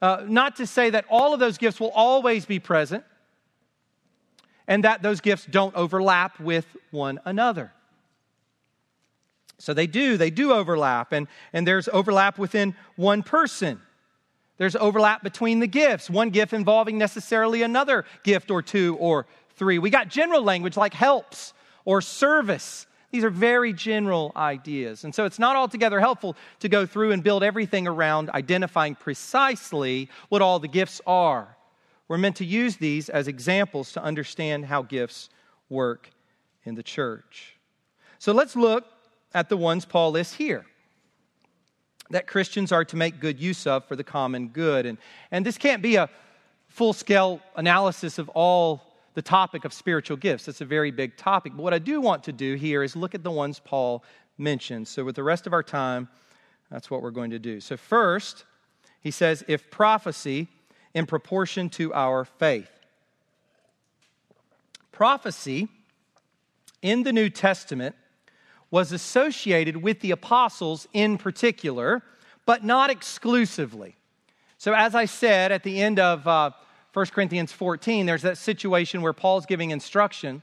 Uh, 0.00 0.24
not 0.26 0.56
to 0.56 0.66
say 0.66 0.90
that 0.90 1.04
all 1.10 1.34
of 1.34 1.40
those 1.40 1.58
gifts 1.58 1.78
will 1.78 1.90
always 1.90 2.46
be 2.46 2.58
present 2.58 3.04
and 4.66 4.84
that 4.84 5.02
those 5.02 5.20
gifts 5.20 5.46
don't 5.46 5.74
overlap 5.74 6.38
with 6.38 6.66
one 6.90 7.18
another. 7.24 7.72
So 9.58 9.74
they 9.74 9.86
do, 9.86 10.16
they 10.16 10.30
do 10.30 10.52
overlap, 10.52 11.12
and, 11.12 11.26
and 11.52 11.66
there's 11.66 11.88
overlap 11.88 12.38
within 12.38 12.74
one 12.96 13.22
person. 13.22 13.80
There's 14.56 14.76
overlap 14.76 15.22
between 15.22 15.60
the 15.60 15.66
gifts, 15.66 16.08
one 16.08 16.30
gift 16.30 16.52
involving 16.52 16.98
necessarily 16.98 17.62
another 17.62 18.04
gift 18.22 18.50
or 18.50 18.62
two 18.62 18.96
or 19.00 19.26
three. 19.56 19.78
We 19.78 19.90
got 19.90 20.08
general 20.08 20.42
language 20.42 20.76
like 20.76 20.94
helps 20.94 21.52
or 21.84 22.00
service. 22.00 22.86
These 23.10 23.24
are 23.24 23.30
very 23.30 23.72
general 23.72 24.32
ideas. 24.36 25.04
And 25.04 25.14
so 25.14 25.24
it's 25.24 25.38
not 25.38 25.56
altogether 25.56 25.98
helpful 26.00 26.36
to 26.60 26.68
go 26.68 26.86
through 26.86 27.12
and 27.12 27.22
build 27.22 27.42
everything 27.42 27.88
around 27.88 28.30
identifying 28.30 28.94
precisely 28.94 30.08
what 30.28 30.42
all 30.42 30.58
the 30.58 30.68
gifts 30.68 31.00
are. 31.06 31.56
We're 32.06 32.18
meant 32.18 32.36
to 32.36 32.44
use 32.44 32.76
these 32.76 33.08
as 33.08 33.28
examples 33.28 33.92
to 33.92 34.02
understand 34.02 34.66
how 34.66 34.82
gifts 34.82 35.30
work 35.68 36.10
in 36.64 36.74
the 36.74 36.82
church. 36.82 37.56
So 38.18 38.32
let's 38.32 38.56
look 38.56 38.84
at 39.34 39.48
the 39.48 39.56
ones 39.56 39.84
Paul 39.84 40.12
lists 40.12 40.34
here 40.34 40.64
that 42.10 42.26
Christians 42.26 42.72
are 42.72 42.84
to 42.86 42.96
make 42.96 43.20
good 43.20 43.38
use 43.38 43.66
of 43.66 43.84
for 43.84 43.96
the 43.96 44.04
common 44.04 44.48
good. 44.48 44.86
And, 44.86 44.98
and 45.30 45.44
this 45.44 45.58
can't 45.58 45.82
be 45.82 45.96
a 45.96 46.08
full 46.68 46.92
scale 46.92 47.40
analysis 47.56 48.18
of 48.18 48.28
all 48.30 48.82
the 49.14 49.22
topic 49.22 49.64
of 49.64 49.72
spiritual 49.72 50.16
gifts. 50.16 50.48
It's 50.48 50.60
a 50.60 50.64
very 50.64 50.90
big 50.90 51.16
topic. 51.16 51.52
But 51.54 51.62
what 51.62 51.74
I 51.74 51.78
do 51.78 52.00
want 52.00 52.24
to 52.24 52.32
do 52.32 52.54
here 52.54 52.82
is 52.82 52.96
look 52.96 53.14
at 53.14 53.22
the 53.22 53.30
ones 53.30 53.60
Paul 53.62 54.04
mentions. 54.38 54.88
So, 54.88 55.04
with 55.04 55.16
the 55.16 55.22
rest 55.22 55.46
of 55.46 55.52
our 55.52 55.62
time, 55.62 56.08
that's 56.70 56.90
what 56.90 57.02
we're 57.02 57.10
going 57.10 57.30
to 57.30 57.38
do. 57.38 57.60
So, 57.60 57.76
first, 57.76 58.44
he 59.00 59.10
says, 59.10 59.44
if 59.48 59.70
prophecy 59.70 60.48
in 60.94 61.06
proportion 61.06 61.68
to 61.70 61.92
our 61.94 62.24
faith. 62.24 62.70
Prophecy 64.92 65.68
in 66.82 67.02
the 67.02 67.12
New 67.12 67.28
Testament 67.28 67.94
was 68.70 68.92
associated 68.92 69.78
with 69.78 70.00
the 70.00 70.10
apostles 70.10 70.86
in 70.92 71.18
particular, 71.18 72.02
but 72.46 72.64
not 72.64 72.90
exclusively. 72.90 73.96
So, 74.58 74.74
as 74.74 74.94
I 74.94 75.04
said 75.04 75.52
at 75.52 75.62
the 75.62 75.80
end 75.80 75.98
of 75.98 76.26
uh, 76.26 76.50
1 76.92 77.06
Corinthians 77.06 77.52
14, 77.52 78.06
there's 78.06 78.22
that 78.22 78.38
situation 78.38 79.02
where 79.02 79.12
Paul's 79.12 79.46
giving 79.46 79.70
instruction, 79.70 80.42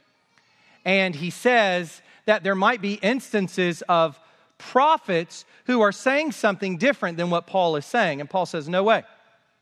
and 0.86 1.16
he 1.16 1.30
says 1.30 2.02
that 2.26 2.44
there 2.44 2.56
might 2.56 2.82
be 2.82 2.94
instances 2.96 3.84
of 3.90 4.20
prophets 4.58 5.46
who 5.66 5.82
are 5.82 5.92
saying 5.92 6.32
something 6.32 6.78
different 6.78 7.18
than 7.18 7.30
what 7.30 7.48
Paul 7.48 7.76
is 7.76 7.86
saying. 7.86 8.22
And 8.22 8.30
Paul 8.30 8.46
says, 8.46 8.70
No 8.70 8.84
way, 8.84 9.04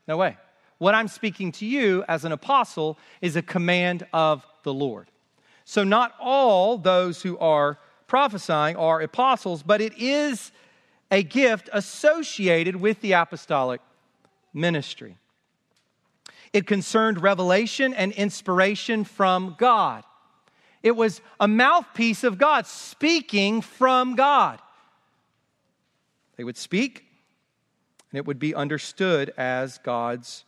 no 0.06 0.16
way. 0.16 0.36
What 0.78 0.94
I'm 0.94 1.08
speaking 1.08 1.52
to 1.52 1.66
you 1.66 2.04
as 2.08 2.24
an 2.24 2.32
apostle 2.32 2.98
is 3.20 3.36
a 3.36 3.42
command 3.42 4.06
of 4.12 4.46
the 4.62 4.74
Lord. 4.74 5.10
So, 5.64 5.82
not 5.82 6.14
all 6.20 6.78
those 6.78 7.22
who 7.22 7.38
are 7.38 7.78
prophesying 8.06 8.76
are 8.76 9.00
apostles, 9.00 9.62
but 9.62 9.80
it 9.80 9.98
is 9.98 10.52
a 11.10 11.22
gift 11.22 11.68
associated 11.72 12.76
with 12.76 13.00
the 13.00 13.12
apostolic 13.12 13.80
ministry. 14.52 15.16
It 16.52 16.66
concerned 16.66 17.22
revelation 17.22 17.94
and 17.94 18.12
inspiration 18.12 19.04
from 19.04 19.56
God. 19.58 20.04
It 20.82 20.96
was 20.96 21.20
a 21.40 21.48
mouthpiece 21.48 22.24
of 22.24 22.38
God, 22.38 22.66
speaking 22.66 23.60
from 23.60 24.14
God. 24.16 24.60
They 26.36 26.44
would 26.44 26.56
speak, 26.56 27.04
and 28.10 28.18
it 28.18 28.26
would 28.26 28.38
be 28.38 28.54
understood 28.54 29.32
as 29.36 29.78
God's 29.78 30.44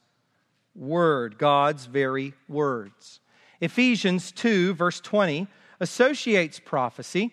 word, 0.75 1.39
God's 1.39 1.87
very 1.87 2.35
words. 2.49 3.21
Ephesians 3.61 4.31
2, 4.33 4.75
verse 4.75 5.01
20, 5.01 5.49
associates 5.81 6.61
prophecy 6.61 7.33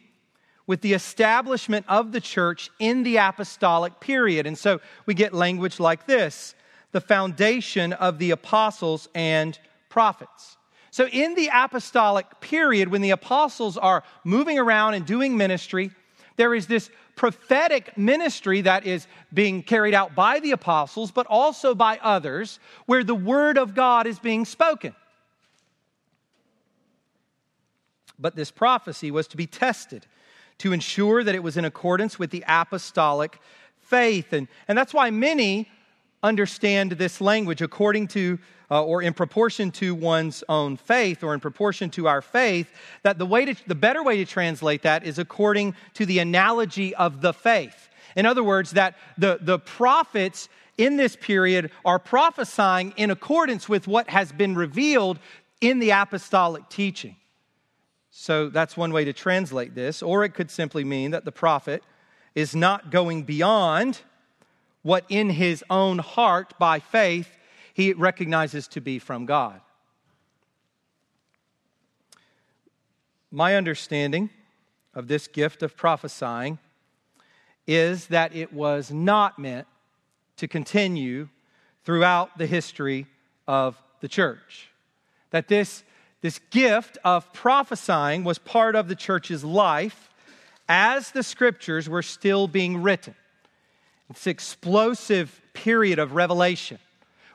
with 0.65 0.81
the 0.81 0.93
establishment 0.93 1.85
of 1.89 2.11
the 2.11 2.21
church 2.21 2.69
in 2.79 3.03
the 3.03 3.17
apostolic 3.17 3.99
period. 3.99 4.47
And 4.47 4.57
so 4.57 4.79
we 5.05 5.13
get 5.13 5.33
language 5.33 5.79
like 5.79 6.05
this 6.05 6.55
the 6.91 7.01
foundation 7.01 7.91
of 7.93 8.19
the 8.19 8.31
apostles 8.31 9.09
and 9.15 9.57
prophets. 9.89 10.57
So, 10.91 11.07
in 11.07 11.33
the 11.33 11.49
apostolic 11.51 12.39
period, 12.39 12.89
when 12.89 13.01
the 13.01 13.09
apostles 13.09 13.79
are 13.79 14.03
moving 14.23 14.59
around 14.59 14.93
and 14.93 15.03
doing 15.07 15.35
ministry, 15.35 15.89
there 16.35 16.53
is 16.53 16.67
this 16.67 16.91
prophetic 17.15 17.97
ministry 17.97 18.61
that 18.61 18.85
is 18.85 19.07
being 19.33 19.63
carried 19.63 19.95
out 19.95 20.13
by 20.13 20.39
the 20.39 20.51
apostles, 20.51 21.09
but 21.09 21.25
also 21.27 21.73
by 21.73 21.99
others, 22.03 22.59
where 22.85 23.03
the 23.03 23.15
word 23.15 23.57
of 23.57 23.73
God 23.73 24.05
is 24.05 24.19
being 24.19 24.45
spoken. 24.45 24.95
But 28.19 28.35
this 28.35 28.51
prophecy 28.51 29.09
was 29.09 29.27
to 29.29 29.37
be 29.37 29.47
tested 29.47 30.05
to 30.63 30.71
ensure 30.71 31.25
that 31.25 31.35
it 31.35 31.43
was 31.43 31.57
in 31.57 31.65
accordance 31.65 32.17
with 32.17 32.31
the 32.31 32.41
apostolic 32.47 33.37
faith. 33.81 34.31
And, 34.31 34.47
and 34.69 34.77
that's 34.77 34.93
why 34.93 35.11
many 35.11 35.69
understand 36.23 36.93
this 36.93 37.19
language 37.19 37.61
according 37.61 38.07
to 38.07 38.39
uh, 38.71 38.81
or 38.81 39.01
in 39.01 39.13
proportion 39.13 39.71
to 39.71 39.93
one's 39.93 40.41
own 40.47 40.77
faith 40.77 41.21
or 41.21 41.33
in 41.33 41.41
proportion 41.41 41.89
to 41.89 42.07
our 42.07 42.21
faith, 42.21 42.71
that 43.01 43.17
the, 43.17 43.25
way 43.25 43.43
to, 43.43 43.55
the 43.67 43.75
better 43.75 44.01
way 44.01 44.15
to 44.15 44.25
translate 44.25 44.83
that 44.83 45.03
is 45.03 45.19
according 45.19 45.75
to 45.95 46.05
the 46.05 46.19
analogy 46.19 46.95
of 46.95 47.19
the 47.19 47.33
faith. 47.33 47.89
In 48.15 48.25
other 48.25 48.41
words, 48.41 48.71
that 48.71 48.95
the, 49.17 49.39
the 49.41 49.59
prophets 49.59 50.47
in 50.77 50.95
this 50.95 51.17
period 51.17 51.71
are 51.83 51.99
prophesying 51.99 52.93
in 52.95 53.11
accordance 53.11 53.67
with 53.67 53.85
what 53.85 54.09
has 54.09 54.31
been 54.31 54.55
revealed 54.55 55.19
in 55.59 55.79
the 55.79 55.89
apostolic 55.89 56.69
teaching. 56.69 57.17
So 58.15 58.47
that's 58.47 58.77
one 58.77 58.93
way 58.93 59.05
to 59.05 59.11
translate 59.11 59.73
this, 59.73 60.03
or 60.03 60.23
it 60.23 60.35
could 60.35 60.51
simply 60.51 60.83
mean 60.83 61.11
that 61.11 61.25
the 61.25 61.31
prophet 61.31 61.83
is 62.35 62.55
not 62.55 62.91
going 62.91 63.23
beyond 63.23 64.01
what 64.83 65.03
in 65.09 65.31
his 65.31 65.63
own 65.67 65.97
heart 65.97 66.53
by 66.59 66.79
faith 66.79 67.27
he 67.73 67.91
recognizes 67.91 68.67
to 68.67 68.81
be 68.81 68.99
from 68.99 69.25
God. 69.25 69.59
My 73.31 73.55
understanding 73.55 74.29
of 74.93 75.07
this 75.07 75.27
gift 75.27 75.63
of 75.63 75.75
prophesying 75.75 76.59
is 77.65 78.07
that 78.07 78.35
it 78.35 78.53
was 78.53 78.91
not 78.91 79.39
meant 79.39 79.65
to 80.37 80.47
continue 80.47 81.29
throughout 81.83 82.37
the 82.37 82.45
history 82.45 83.07
of 83.47 83.75
the 84.01 84.07
church. 84.07 84.69
That 85.31 85.47
this, 85.47 85.83
this 86.23 86.39
gift 86.51 86.97
of 87.03 87.31
prophesying 87.33 88.23
was 88.23 88.39
part 88.39 88.75
of 88.75 88.87
the 88.87 88.95
church's 88.95 89.43
life 89.43 90.09
as 90.69 91.11
the 91.11 91.21
scriptures 91.21 91.89
were 91.89 92.01
still 92.01 92.47
being 92.47 92.81
written. 92.81 93.13
It's 94.09 94.25
explosive 94.25 95.41
period 95.53 95.99
of 95.99 96.13
revelation 96.13 96.79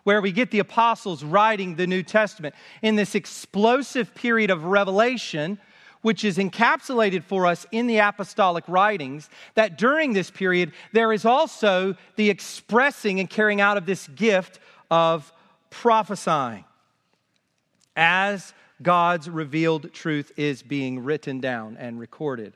where 0.04 0.22
we 0.22 0.32
get 0.32 0.50
the 0.50 0.58
apostles 0.58 1.22
writing 1.22 1.74
the 1.74 1.86
New 1.86 2.02
Testament 2.02 2.54
in 2.80 2.96
this 2.96 3.14
explosive 3.14 4.14
period 4.14 4.48
of 4.48 4.64
revelation, 4.64 5.58
which 6.00 6.24
is 6.24 6.38
encapsulated 6.38 7.22
for 7.24 7.44
us 7.44 7.66
in 7.70 7.88
the 7.88 7.98
apostolic 7.98 8.64
writings, 8.68 9.28
that 9.54 9.76
during 9.76 10.14
this 10.14 10.30
period, 10.30 10.72
there 10.94 11.12
is 11.12 11.26
also 11.26 11.94
the 12.16 12.30
expressing 12.30 13.20
and 13.20 13.28
carrying 13.28 13.60
out 13.60 13.76
of 13.76 13.84
this 13.84 14.08
gift 14.08 14.58
of 14.90 15.30
prophesying 15.68 16.64
as 17.94 18.54
God's 18.82 19.28
revealed 19.28 19.92
truth 19.92 20.32
is 20.36 20.62
being 20.62 21.04
written 21.04 21.40
down 21.40 21.76
and 21.78 21.98
recorded. 21.98 22.52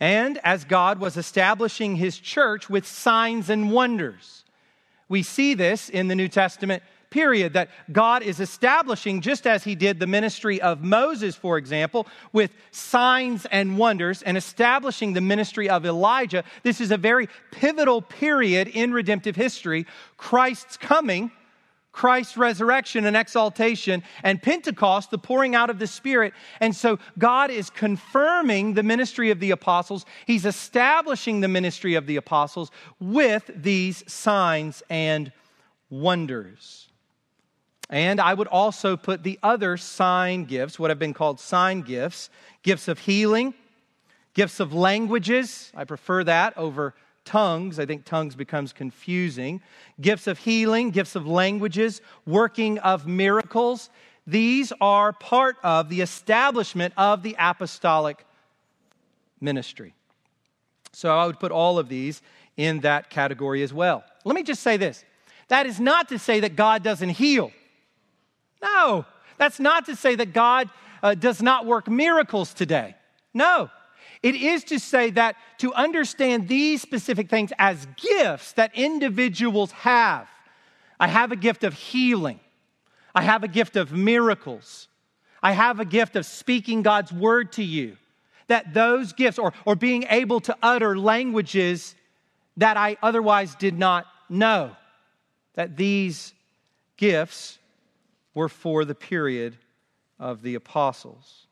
And 0.00 0.38
as 0.44 0.64
God 0.64 1.00
was 1.00 1.16
establishing 1.16 1.96
his 1.96 2.18
church 2.18 2.70
with 2.70 2.86
signs 2.86 3.50
and 3.50 3.72
wonders. 3.72 4.44
We 5.08 5.22
see 5.22 5.54
this 5.54 5.88
in 5.88 6.08
the 6.08 6.14
New 6.14 6.28
Testament 6.28 6.82
period 7.10 7.54
that 7.54 7.70
God 7.90 8.22
is 8.22 8.40
establishing, 8.40 9.20
just 9.20 9.46
as 9.46 9.64
He 9.64 9.74
did 9.74 9.98
the 9.98 10.06
ministry 10.06 10.60
of 10.60 10.82
Moses, 10.82 11.34
for 11.36 11.58
example, 11.58 12.06
with 12.32 12.50
signs 12.70 13.46
and 13.46 13.78
wonders, 13.78 14.22
and 14.22 14.36
establishing 14.36 15.12
the 15.12 15.20
ministry 15.20 15.68
of 15.68 15.86
Elijah. 15.86 16.44
This 16.62 16.80
is 16.80 16.90
a 16.90 16.96
very 16.96 17.28
pivotal 17.50 18.02
period 18.02 18.68
in 18.68 18.92
redemptive 18.92 19.36
history. 19.36 19.86
Christ's 20.16 20.76
coming 20.76 21.30
Christ's 21.98 22.36
resurrection 22.36 23.06
and 23.06 23.16
exaltation, 23.16 24.04
and 24.22 24.40
Pentecost, 24.40 25.10
the 25.10 25.18
pouring 25.18 25.56
out 25.56 25.68
of 25.68 25.80
the 25.80 25.86
Spirit. 25.88 26.32
And 26.60 26.74
so 26.74 27.00
God 27.18 27.50
is 27.50 27.70
confirming 27.70 28.74
the 28.74 28.84
ministry 28.84 29.32
of 29.32 29.40
the 29.40 29.50
apostles. 29.50 30.06
He's 30.24 30.46
establishing 30.46 31.40
the 31.40 31.48
ministry 31.48 31.96
of 31.96 32.06
the 32.06 32.14
apostles 32.14 32.70
with 33.00 33.50
these 33.52 34.04
signs 34.06 34.80
and 34.88 35.32
wonders. 35.90 36.86
And 37.90 38.20
I 38.20 38.32
would 38.32 38.46
also 38.46 38.96
put 38.96 39.24
the 39.24 39.40
other 39.42 39.76
sign 39.76 40.44
gifts, 40.44 40.78
what 40.78 40.90
have 40.90 41.00
been 41.00 41.14
called 41.14 41.40
sign 41.40 41.82
gifts, 41.82 42.30
gifts 42.62 42.86
of 42.86 43.00
healing, 43.00 43.54
gifts 44.34 44.60
of 44.60 44.72
languages. 44.72 45.72
I 45.74 45.82
prefer 45.82 46.22
that 46.22 46.56
over 46.56 46.94
tongues. 47.28 47.78
I 47.78 47.84
think 47.84 48.06
tongues 48.06 48.34
becomes 48.34 48.72
confusing. 48.72 49.60
Gifts 50.00 50.26
of 50.26 50.38
healing, 50.38 50.90
gifts 50.90 51.14
of 51.14 51.26
languages, 51.26 52.00
working 52.26 52.78
of 52.78 53.06
miracles. 53.06 53.90
These 54.26 54.72
are 54.80 55.12
part 55.12 55.56
of 55.62 55.90
the 55.90 56.00
establishment 56.00 56.94
of 56.96 57.22
the 57.22 57.36
apostolic 57.38 58.24
ministry. 59.42 59.92
So 60.92 61.14
I 61.14 61.26
would 61.26 61.38
put 61.38 61.52
all 61.52 61.78
of 61.78 61.90
these 61.90 62.22
in 62.56 62.80
that 62.80 63.10
category 63.10 63.62
as 63.62 63.74
well. 63.74 64.04
Let 64.24 64.34
me 64.34 64.42
just 64.42 64.62
say 64.62 64.78
this 64.78 65.04
that 65.48 65.66
is 65.66 65.78
not 65.78 66.08
to 66.08 66.18
say 66.18 66.40
that 66.40 66.56
God 66.56 66.82
doesn't 66.82 67.10
heal. 67.10 67.52
No, 68.62 69.04
that's 69.36 69.60
not 69.60 69.84
to 69.86 69.96
say 69.96 70.14
that 70.14 70.32
God 70.32 70.70
uh, 71.02 71.14
does 71.14 71.42
not 71.42 71.66
work 71.66 71.88
miracles 71.88 72.54
today. 72.54 72.96
No, 73.34 73.70
it 74.22 74.34
is 74.34 74.64
to 74.64 74.78
say 74.78 75.10
that 75.10 75.36
to 75.58 75.72
understand 75.74 76.48
these 76.48 76.82
specific 76.82 77.28
things 77.30 77.52
as 77.58 77.86
gifts 77.96 78.52
that 78.52 78.74
individuals 78.74 79.72
have. 79.72 80.28
I 80.98 81.06
have 81.06 81.30
a 81.30 81.36
gift 81.36 81.64
of 81.64 81.74
healing. 81.74 82.40
I 83.14 83.22
have 83.22 83.44
a 83.44 83.48
gift 83.48 83.76
of 83.76 83.92
miracles. 83.92 84.88
I 85.42 85.52
have 85.52 85.80
a 85.80 85.84
gift 85.84 86.16
of 86.16 86.26
speaking 86.26 86.82
God's 86.82 87.12
word 87.12 87.52
to 87.52 87.62
you. 87.62 87.96
That 88.48 88.74
those 88.74 89.12
gifts, 89.12 89.38
or, 89.38 89.52
or 89.64 89.76
being 89.76 90.04
able 90.08 90.40
to 90.40 90.56
utter 90.62 90.98
languages 90.98 91.94
that 92.56 92.76
I 92.76 92.96
otherwise 93.02 93.54
did 93.54 93.78
not 93.78 94.06
know, 94.28 94.74
that 95.54 95.76
these 95.76 96.32
gifts 96.96 97.58
were 98.34 98.48
for 98.48 98.84
the 98.84 98.94
period 98.94 99.56
of 100.18 100.42
the 100.42 100.54
apostles. 100.54 101.47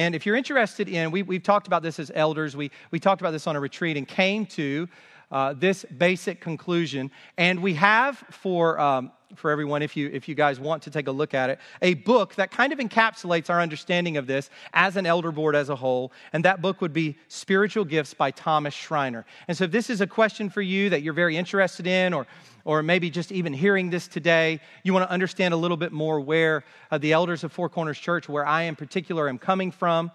And 0.00 0.14
if 0.14 0.24
you're 0.24 0.34
interested 0.34 0.88
in, 0.88 1.10
we, 1.10 1.22
we've 1.22 1.42
talked 1.42 1.66
about 1.66 1.82
this 1.82 1.98
as 1.98 2.10
elders, 2.14 2.56
we, 2.56 2.70
we 2.90 2.98
talked 2.98 3.20
about 3.20 3.32
this 3.32 3.46
on 3.46 3.54
a 3.54 3.60
retreat 3.60 3.98
and 3.98 4.08
came 4.08 4.46
to 4.46 4.88
uh, 5.30 5.52
this 5.52 5.84
basic 5.84 6.40
conclusion. 6.40 7.10
And 7.36 7.60
we 7.60 7.74
have 7.74 8.16
for, 8.30 8.80
um, 8.80 9.12
for 9.34 9.50
everyone, 9.50 9.82
if 9.82 9.96
you, 9.96 10.10
if 10.12 10.28
you 10.28 10.34
guys 10.34 10.60
want 10.60 10.82
to 10.82 10.90
take 10.90 11.08
a 11.08 11.12
look 11.12 11.34
at 11.34 11.50
it, 11.50 11.58
a 11.82 11.94
book 11.94 12.34
that 12.36 12.50
kind 12.50 12.72
of 12.72 12.78
encapsulates 12.78 13.50
our 13.50 13.60
understanding 13.60 14.16
of 14.16 14.26
this 14.26 14.50
as 14.74 14.96
an 14.96 15.06
elder 15.06 15.32
board 15.32 15.54
as 15.54 15.68
a 15.68 15.76
whole. 15.76 16.12
And 16.32 16.44
that 16.44 16.60
book 16.60 16.80
would 16.80 16.92
be 16.92 17.16
Spiritual 17.28 17.84
Gifts 17.84 18.14
by 18.14 18.30
Thomas 18.30 18.74
Schreiner. 18.74 19.24
And 19.48 19.56
so 19.56 19.64
if 19.64 19.70
this 19.70 19.90
is 19.90 20.00
a 20.00 20.06
question 20.06 20.50
for 20.50 20.62
you 20.62 20.90
that 20.90 21.02
you're 21.02 21.14
very 21.14 21.36
interested 21.36 21.86
in, 21.86 22.12
or 22.12 22.26
or 22.64 22.82
maybe 22.82 23.08
just 23.10 23.32
even 23.32 23.52
hearing 23.52 23.90
this 23.90 24.06
today, 24.06 24.60
you 24.82 24.92
want 24.92 25.06
to 25.08 25.10
understand 25.10 25.54
a 25.54 25.56
little 25.56 25.78
bit 25.78 25.92
more 25.92 26.20
where 26.20 26.62
uh, 26.90 26.98
the 26.98 27.12
elders 27.12 27.42
of 27.42 27.50
Four 27.50 27.68
Corners 27.68 27.98
Church, 27.98 28.28
where 28.28 28.46
I 28.46 28.62
in 28.62 28.76
particular 28.76 29.28
am 29.28 29.38
coming 29.38 29.70
from, 29.70 30.10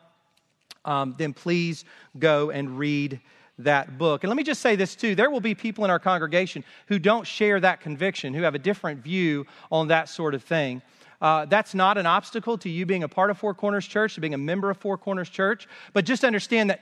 um, 0.86 1.16
then 1.18 1.34
please 1.34 1.86
go 2.18 2.51
and 2.51 2.78
read 2.78 3.20
that 3.60 3.97
book. 3.97 4.24
And 4.24 4.30
let 4.30 4.38
me 4.38 4.43
just 4.43 4.62
say 4.62 4.76
this 4.76 4.95
too 4.95 5.16
there 5.16 5.30
will 5.30 5.39
be 5.39 5.56
people 5.56 5.86
in 5.86 5.91
our 5.91 5.99
congregation 5.99 6.64
who 6.88 6.99
don't 6.99 7.26
share 7.26 7.60
that 7.60 7.82
conviction, 7.82 8.34
who 8.34 8.43
have 8.43 8.56
a 8.56 8.60
different 8.60 9.03
view 9.03 9.45
on 9.72 9.88
that 9.88 10.10
sort 10.10 10.34
of 10.34 10.43
thing. 10.43 10.82
Uh, 11.22 11.45
that's 11.45 11.74
not 11.74 11.97
an 11.97 12.06
obstacle 12.06 12.58
to 12.58 12.70
you 12.70 12.86
being 12.86 13.03
a 13.03 13.08
part 13.08 13.32
of 13.32 13.38
Four 13.38 13.53
Corners 13.53 13.88
Church, 13.88 14.16
to 14.16 14.22
being 14.22 14.34
a 14.34 14.38
member 14.38 14.70
of 14.70 14.78
Four 14.78 14.97
Corners 14.97 15.30
Church. 15.30 15.68
But 15.93 16.06
just 16.06 16.26
understand 16.26 16.70
that 16.70 16.82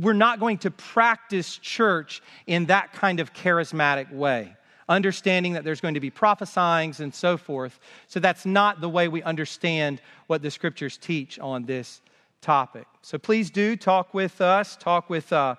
we're 0.00 0.12
not 0.14 0.40
going 0.40 0.58
to 0.58 0.70
practice 0.70 1.56
church 1.56 2.20
in 2.46 2.66
that 2.66 2.92
kind 2.92 3.20
of 3.20 3.32
charismatic 3.32 4.12
way 4.12 4.54
understanding 4.88 5.52
that 5.52 5.64
there's 5.64 5.80
going 5.80 5.94
to 5.94 6.00
be 6.00 6.10
prophesyings 6.10 7.00
and 7.00 7.14
so 7.14 7.36
forth. 7.36 7.78
So 8.06 8.20
that's 8.20 8.46
not 8.46 8.80
the 8.80 8.88
way 8.88 9.08
we 9.08 9.22
understand 9.22 10.00
what 10.28 10.42
the 10.42 10.50
scriptures 10.50 10.96
teach 10.96 11.38
on 11.38 11.66
this 11.66 12.00
topic. 12.40 12.86
So 13.02 13.18
please 13.18 13.50
do 13.50 13.76
talk 13.76 14.14
with 14.14 14.40
us, 14.40 14.76
talk 14.76 15.10
with 15.10 15.32
uh, 15.32 15.56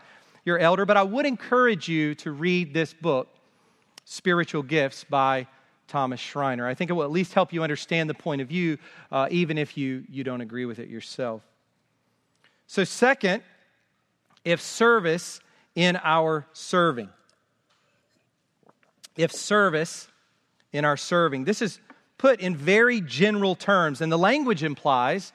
your 0.49 0.59
elder. 0.59 0.85
But 0.85 0.97
I 0.97 1.03
would 1.03 1.25
encourage 1.25 1.87
you 1.87 2.15
to 2.15 2.31
read 2.31 2.73
this 2.73 2.91
book, 2.93 3.29
Spiritual 4.03 4.63
Gifts 4.63 5.03
by 5.03 5.47
Thomas 5.87 6.19
Schreiner. 6.19 6.67
I 6.67 6.73
think 6.73 6.89
it 6.89 6.93
will 6.93 7.03
at 7.03 7.11
least 7.11 7.33
help 7.33 7.53
you 7.53 7.61
understand 7.61 8.09
the 8.09 8.15
point 8.15 8.41
of 8.41 8.47
view, 8.47 8.79
uh, 9.11 9.27
even 9.29 9.59
if 9.59 9.77
you, 9.77 10.03
you 10.09 10.23
don't 10.23 10.41
agree 10.41 10.65
with 10.65 10.79
it 10.79 10.89
yourself. 10.89 11.43
So, 12.65 12.83
second, 12.83 13.43
if 14.43 14.59
service 14.59 15.39
in 15.75 15.99
our 16.03 16.47
serving. 16.53 17.09
If 19.15 19.31
service 19.31 20.07
in 20.73 20.83
our 20.83 20.97
serving. 20.97 21.45
This 21.45 21.61
is 21.61 21.79
put 22.17 22.39
in 22.39 22.55
very 22.55 23.01
general 23.01 23.53
terms, 23.53 24.01
and 24.01 24.11
the 24.11 24.17
language 24.17 24.63
implies 24.63 25.31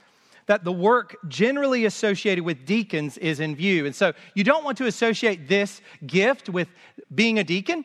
that 0.46 0.64
the 0.64 0.72
work 0.72 1.16
generally 1.28 1.84
associated 1.84 2.44
with 2.44 2.66
deacons 2.66 3.16
is 3.18 3.40
in 3.40 3.56
view. 3.56 3.86
And 3.86 3.94
so 3.94 4.12
you 4.34 4.44
don't 4.44 4.64
want 4.64 4.78
to 4.78 4.86
associate 4.86 5.48
this 5.48 5.80
gift 6.06 6.48
with 6.48 6.68
being 7.14 7.38
a 7.38 7.44
deacon, 7.44 7.84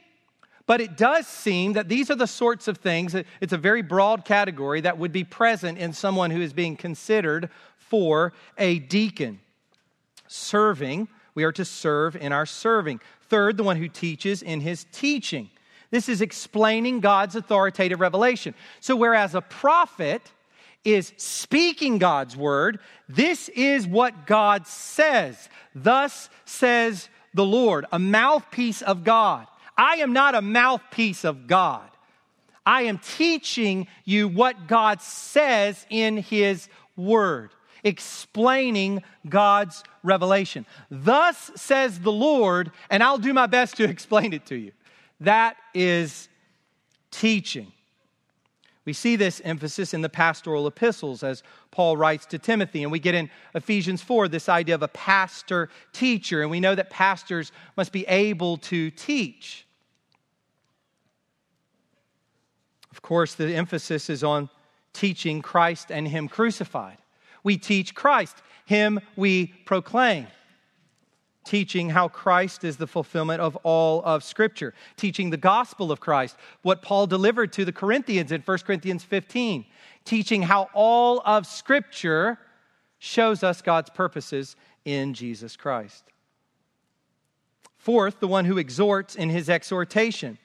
but 0.66 0.82
it 0.82 0.98
does 0.98 1.26
seem 1.26 1.74
that 1.74 1.90
these 1.90 2.12
are 2.12 2.16
the 2.16 2.28
sorts 2.28 2.68
of 2.68 2.78
things, 2.78 3.16
it's 3.42 3.54
a 3.54 3.58
very 3.58 3.82
broad 3.82 4.26
category 4.26 4.82
that 4.82 4.98
would 4.98 5.12
be 5.12 5.24
present 5.24 5.78
in 5.78 5.94
someone 5.94 6.32
who 6.32 6.42
is 6.42 6.54
being 6.54 6.76
considered 6.76 7.50
for 7.78 8.34
a 8.58 8.80
deacon. 8.80 9.40
Serving, 10.28 11.08
we 11.34 11.44
are 11.44 11.52
to 11.54 11.66
serve 11.66 12.16
in 12.16 12.32
our 12.32 12.46
serving. 12.46 13.00
Third, 13.30 13.58
the 13.58 13.64
one 13.64 13.78
who 13.78 13.88
teaches 13.88 14.44
in 14.44 14.62
his 14.62 14.86
teaching. 14.92 15.50
This 15.92 16.08
is 16.08 16.22
explaining 16.22 17.00
God's 17.00 17.36
authoritative 17.36 18.00
revelation. 18.00 18.54
So, 18.80 18.96
whereas 18.96 19.34
a 19.34 19.42
prophet, 19.42 20.32
is 20.86 21.14
speaking 21.18 21.98
God's 21.98 22.36
word. 22.36 22.80
This 23.08 23.50
is 23.50 23.86
what 23.86 24.26
God 24.26 24.68
says. 24.68 25.50
Thus 25.76 26.30
says 26.46 27.10
the 27.34 27.46
Lord, 27.46 27.86
a 27.92 28.00
mouthpiece 28.00 28.82
of 28.82 29.04
God. 29.04 29.48
I 29.78 29.98
am 29.98 30.14
not 30.14 30.36
a 30.36 30.42
mouthpiece 30.42 31.24
of 31.24 31.48
God. 31.48 31.90
I 32.66 32.84
am 32.84 33.00
teaching 33.00 33.88
you 34.06 34.28
what 34.28 34.68
God 34.68 35.02
says 35.02 35.86
in 35.90 36.18
His 36.18 36.68
Word, 36.96 37.52
explaining 37.84 39.04
God's 39.28 39.84
revelation. 40.04 40.66
Thus 40.92 41.50
says 41.56 42.00
the 42.00 42.12
Lord, 42.12 42.72
and 42.90 43.02
I'll 43.02 43.18
do 43.18 43.34
my 43.34 43.48
best 43.48 43.78
to 43.78 43.84
explain 43.90 44.34
it 44.34 44.46
to 44.48 44.56
you. 44.56 44.72
That 45.22 45.56
is 45.74 46.30
teaching. 47.12 47.72
We 48.90 48.94
see 48.94 49.18
this 49.18 49.40
emphasis 49.46 49.94
in 49.94 50.02
the 50.02 50.10
pastoral 50.10 50.66
epistles 50.66 51.22
as 51.22 51.44
Paul 51.70 51.96
writes 51.96 52.26
to 52.26 52.40
Timothy. 52.40 52.82
And 52.82 52.92
we 52.92 52.98
get 52.98 53.14
in 53.14 53.30
Ephesians 53.54 54.02
4 54.02 54.28
this 54.28 54.50
idea 54.50 54.74
of 54.74 54.82
a 54.82 54.88
pastor 54.88 55.70
teacher. 55.94 56.42
And 56.42 56.50
we 56.50 56.60
know 56.60 56.74
that 56.74 56.90
pastors 56.90 57.52
must 57.78 57.92
be 57.92 58.04
able 58.08 58.58
to 58.58 58.90
teach. 58.90 59.68
Of 62.90 63.04
course, 63.04 63.36
the 63.36 63.54
emphasis 63.54 64.10
is 64.10 64.24
on 64.24 64.50
teaching 64.92 65.44
Christ 65.44 65.92
and 65.92 66.08
Him 66.08 66.28
crucified. 66.28 66.98
We 67.44 67.58
teach 67.58 67.94
Christ, 67.94 68.38
Him 68.66 69.02
we 69.16 69.54
proclaim 69.66 70.26
teaching 71.50 71.90
how 71.90 72.08
Christ 72.08 72.64
is 72.64 72.78
the 72.78 72.86
fulfillment 72.86 73.42
of 73.42 73.56
all 73.64 74.04
of 74.04 74.24
Scripture, 74.24 74.76
teaching 74.98 75.32
the 75.32 75.38
gospel 75.38 75.92
of 75.92 76.00
Christ, 76.00 76.38
what 76.62 76.84
Paul 76.84 77.08
delivered 77.08 77.52
to 77.54 77.66
the 77.66 77.72
Corinthians 77.72 78.32
in 78.32 78.42
1 78.42 78.58
Corinthians 78.60 79.04
15, 79.04 79.66
teaching 80.06 80.44
how 80.44 80.70
all 80.76 81.24
of 81.26 81.48
Scripture 81.48 82.38
shows 83.00 83.42
us 83.42 83.64
God's 83.64 83.90
purposes 83.90 84.56
in 84.86 85.16
Jesus 85.16 85.58
Christ. 85.58 86.04
Fourth, 87.78 88.20
the 88.20 88.28
one 88.28 88.46
who 88.46 88.60
exhorts 88.60 89.16
in 89.16 89.32
his 89.32 89.50
exhortation. 89.50 90.38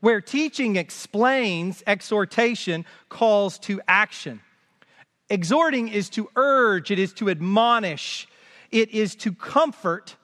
Where 0.00 0.22
teaching 0.22 0.76
explains, 0.76 1.82
exhortation 1.86 2.86
calls 3.10 3.58
to 3.60 3.82
action. 3.86 4.40
Exhorting 5.28 5.88
is 5.88 6.08
to 6.10 6.30
urge, 6.34 6.90
it 6.90 6.98
is 6.98 7.12
to 7.14 7.28
admonish, 7.28 8.26
it 8.70 8.88
is 8.92 9.14
to 9.16 9.34
comfort 9.34 10.16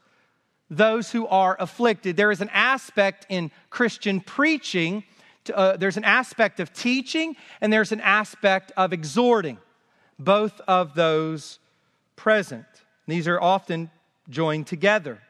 those 0.73 1.13
who 1.13 1.27
are 1.27 1.57
afflicted. 1.61 2.17
There 2.17 2.31
is 2.31 2.41
an 2.41 2.51
aspect 2.53 3.27
in 3.29 3.51
Christian 3.69 4.21
preaching, 4.21 5.05
to, 5.45 5.57
uh, 5.57 5.77
there's 5.77 5.99
an 5.99 6.05
aspect 6.05 6.61
of 6.61 6.73
teaching, 6.73 7.37
and 7.61 7.73
there's 7.73 7.93
an 7.93 8.01
aspect 8.01 8.73
of 8.77 8.93
exhorting. 8.93 9.59
Both 10.19 10.61
of 10.67 10.95
those 10.95 11.59
present. 12.17 12.65
These 13.07 13.29
are 13.29 13.41
often 13.41 13.91
joined 14.31 14.67
together 14.67 15.21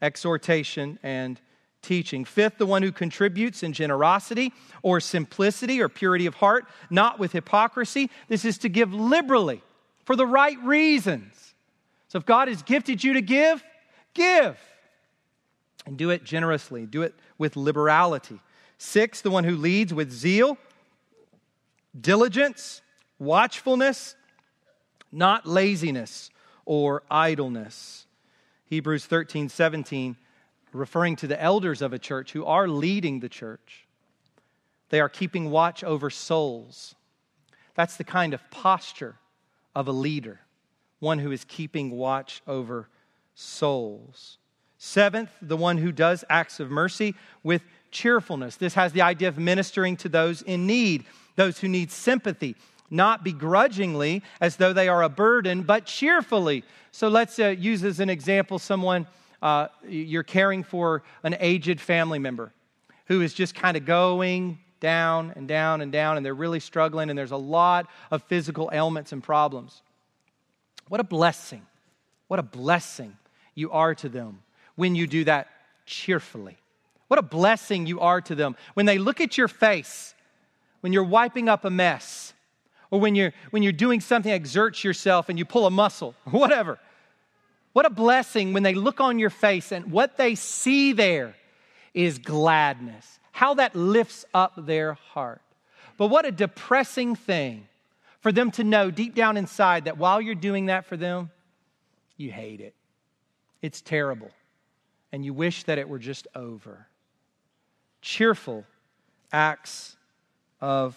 exhortation 0.00 0.98
and 1.02 1.38
teaching. 1.82 2.24
Fifth, 2.24 2.56
the 2.56 2.66
one 2.66 2.82
who 2.82 2.92
contributes 2.92 3.62
in 3.62 3.72
generosity 3.72 4.52
or 4.82 5.00
simplicity 5.00 5.80
or 5.80 5.88
purity 5.88 6.24
of 6.24 6.34
heart, 6.34 6.66
not 6.88 7.18
with 7.18 7.32
hypocrisy. 7.32 8.10
This 8.28 8.46
is 8.46 8.56
to 8.58 8.68
give 8.70 8.94
liberally 8.94 9.62
for 10.04 10.16
the 10.16 10.26
right 10.26 10.58
reasons. 10.62 11.54
So 12.08 12.18
if 12.18 12.24
God 12.24 12.48
has 12.48 12.62
gifted 12.62 13.04
you 13.04 13.14
to 13.14 13.20
give, 13.20 13.62
give. 14.14 14.58
And 15.90 15.98
do 15.98 16.10
it 16.10 16.22
generously, 16.22 16.86
do 16.86 17.02
it 17.02 17.16
with 17.36 17.56
liberality. 17.56 18.38
Six, 18.78 19.22
the 19.22 19.30
one 19.32 19.42
who 19.42 19.56
leads 19.56 19.92
with 19.92 20.12
zeal, 20.12 20.56
diligence, 22.00 22.80
watchfulness, 23.18 24.14
not 25.10 25.48
laziness 25.48 26.30
or 26.64 27.02
idleness. 27.10 28.06
Hebrews 28.66 29.04
13, 29.04 29.48
17, 29.48 30.16
referring 30.72 31.16
to 31.16 31.26
the 31.26 31.42
elders 31.42 31.82
of 31.82 31.92
a 31.92 31.98
church 31.98 32.30
who 32.30 32.44
are 32.44 32.68
leading 32.68 33.18
the 33.18 33.28
church. 33.28 33.88
They 34.90 35.00
are 35.00 35.08
keeping 35.08 35.50
watch 35.50 35.82
over 35.82 36.08
souls. 36.08 36.94
That's 37.74 37.96
the 37.96 38.04
kind 38.04 38.32
of 38.32 38.48
posture 38.52 39.16
of 39.74 39.88
a 39.88 39.92
leader, 39.92 40.38
one 41.00 41.18
who 41.18 41.32
is 41.32 41.44
keeping 41.44 41.90
watch 41.90 42.42
over 42.46 42.88
souls. 43.34 44.38
Seventh, 44.82 45.28
the 45.42 45.58
one 45.58 45.76
who 45.76 45.92
does 45.92 46.24
acts 46.30 46.58
of 46.58 46.70
mercy 46.70 47.14
with 47.42 47.60
cheerfulness. 47.90 48.56
This 48.56 48.72
has 48.72 48.92
the 48.92 49.02
idea 49.02 49.28
of 49.28 49.36
ministering 49.36 49.94
to 49.98 50.08
those 50.08 50.40
in 50.40 50.66
need, 50.66 51.04
those 51.36 51.58
who 51.58 51.68
need 51.68 51.90
sympathy, 51.90 52.56
not 52.88 53.22
begrudgingly 53.22 54.22
as 54.40 54.56
though 54.56 54.72
they 54.72 54.88
are 54.88 55.02
a 55.02 55.10
burden, 55.10 55.64
but 55.64 55.84
cheerfully. 55.84 56.64
So 56.92 57.08
let's 57.08 57.38
uh, 57.38 57.48
use 57.48 57.84
as 57.84 58.00
an 58.00 58.08
example 58.08 58.58
someone 58.58 59.06
uh, 59.42 59.68
you're 59.86 60.22
caring 60.22 60.62
for 60.62 61.02
an 61.24 61.36
aged 61.40 61.78
family 61.78 62.18
member 62.18 62.50
who 63.04 63.20
is 63.20 63.34
just 63.34 63.54
kind 63.54 63.76
of 63.76 63.84
going 63.84 64.60
down 64.80 65.34
and 65.36 65.46
down 65.46 65.82
and 65.82 65.92
down, 65.92 66.16
and 66.16 66.24
they're 66.24 66.32
really 66.32 66.58
struggling, 66.58 67.10
and 67.10 67.18
there's 67.18 67.32
a 67.32 67.36
lot 67.36 67.86
of 68.10 68.22
physical 68.22 68.70
ailments 68.72 69.12
and 69.12 69.22
problems. 69.22 69.82
What 70.88 71.00
a 71.00 71.04
blessing! 71.04 71.66
What 72.28 72.40
a 72.40 72.42
blessing 72.42 73.18
you 73.54 73.70
are 73.72 73.94
to 73.96 74.08
them 74.08 74.38
when 74.80 74.94
you 74.94 75.06
do 75.06 75.24
that 75.24 75.46
cheerfully. 75.84 76.56
What 77.08 77.18
a 77.18 77.22
blessing 77.22 77.86
you 77.86 78.00
are 78.00 78.22
to 78.22 78.34
them 78.34 78.56
when 78.72 78.86
they 78.86 78.96
look 78.96 79.20
at 79.20 79.36
your 79.36 79.46
face, 79.46 80.14
when 80.80 80.94
you're 80.94 81.04
wiping 81.04 81.50
up 81.50 81.66
a 81.66 81.70
mess, 81.70 82.32
or 82.90 82.98
when 82.98 83.14
you're, 83.14 83.34
when 83.50 83.62
you're 83.62 83.72
doing 83.72 84.00
something, 84.00 84.32
exerts 84.32 84.82
yourself 84.82 85.28
and 85.28 85.38
you 85.38 85.44
pull 85.44 85.66
a 85.66 85.70
muscle, 85.70 86.14
whatever. 86.30 86.78
What 87.74 87.84
a 87.84 87.90
blessing 87.90 88.54
when 88.54 88.62
they 88.62 88.72
look 88.72 89.00
on 89.00 89.18
your 89.18 89.28
face 89.28 89.70
and 89.70 89.92
what 89.92 90.16
they 90.16 90.34
see 90.34 90.94
there 90.94 91.34
is 91.92 92.18
gladness. 92.18 93.20
How 93.32 93.54
that 93.54 93.76
lifts 93.76 94.24
up 94.32 94.54
their 94.56 94.94
heart. 94.94 95.42
But 95.98 96.06
what 96.06 96.24
a 96.24 96.32
depressing 96.32 97.16
thing 97.16 97.68
for 98.20 98.32
them 98.32 98.50
to 98.52 98.64
know 98.64 98.90
deep 98.90 99.14
down 99.14 99.36
inside 99.36 99.84
that 99.84 99.98
while 99.98 100.22
you're 100.22 100.34
doing 100.34 100.66
that 100.66 100.86
for 100.86 100.96
them, 100.96 101.30
you 102.16 102.32
hate 102.32 102.62
it. 102.62 102.74
It's 103.60 103.82
terrible 103.82 104.30
and 105.12 105.24
you 105.24 105.32
wish 105.34 105.64
that 105.64 105.78
it 105.78 105.88
were 105.88 105.98
just 105.98 106.28
over. 106.34 106.86
Cheerful 108.00 108.64
acts 109.32 109.96
of 110.60 110.96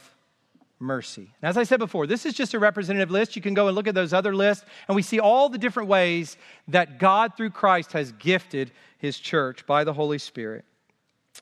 mercy. 0.79 1.31
And 1.41 1.49
as 1.49 1.57
I 1.57 1.63
said 1.63 1.79
before, 1.79 2.07
this 2.07 2.25
is 2.25 2.33
just 2.33 2.53
a 2.53 2.59
representative 2.59 3.11
list. 3.11 3.35
You 3.35 3.41
can 3.41 3.53
go 3.53 3.67
and 3.67 3.75
look 3.75 3.87
at 3.87 3.95
those 3.95 4.13
other 4.13 4.35
lists, 4.35 4.65
and 4.87 4.95
we 4.95 5.01
see 5.01 5.19
all 5.19 5.49
the 5.49 5.57
different 5.57 5.89
ways 5.89 6.37
that 6.67 6.99
God, 6.99 7.35
through 7.37 7.51
Christ, 7.51 7.93
has 7.93 8.11
gifted 8.13 8.71
his 8.97 9.17
church 9.17 9.65
by 9.65 9.83
the 9.83 9.93
Holy 9.93 10.17
Spirit. 10.17 10.65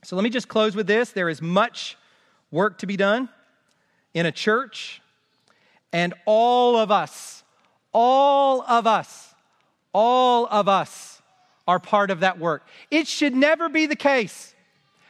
So 0.04 0.16
let 0.16 0.24
me 0.24 0.30
just 0.30 0.48
close 0.48 0.76
with 0.76 0.88
this. 0.88 1.12
There 1.12 1.30
is 1.30 1.42
much 1.42 1.98
work 2.52 2.80
to 2.80 2.88
be 2.88 2.98
done 2.98 3.30
in 4.14 4.26
a 4.26 4.32
church, 4.32 5.02
And 5.94 6.14
all 6.26 6.78
of 6.78 6.92
us, 6.92 7.44
all 7.94 8.62
of 8.62 8.88
us, 8.88 9.34
all 9.94 10.48
of 10.48 10.68
us 10.68 11.21
are 11.68 11.80
part 11.80 12.12
of 12.12 12.22
that 12.22 12.40
work. 12.40 12.64
It 12.90 13.08
should 13.08 13.36
never 13.36 13.70
be 13.70 13.86
the 13.86 13.96
case 13.96 14.54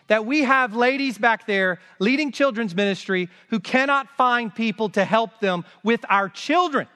that 0.07 0.25
we 0.25 0.41
have 0.41 0.75
ladies 0.75 1.17
back 1.17 1.47
there 1.47 1.79
leading 1.99 2.31
children's 2.31 2.75
ministry 2.75 3.29
who 3.49 3.59
cannot 3.59 4.09
find 4.17 4.53
people 4.53 4.89
to 4.89 5.05
help 5.05 5.39
them 5.39 5.63
with 5.83 6.03
our 6.09 6.27
children. 6.27 6.87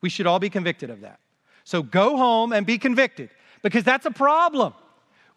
We 0.00 0.08
should 0.08 0.26
all 0.26 0.38
be 0.38 0.50
convicted 0.50 0.90
of 0.90 1.00
that. 1.00 1.18
So 1.64 1.82
go 1.82 2.16
home 2.16 2.52
and 2.52 2.64
be 2.64 2.78
convicted 2.78 3.30
because 3.62 3.82
that's 3.82 4.06
a 4.06 4.12
problem. 4.12 4.74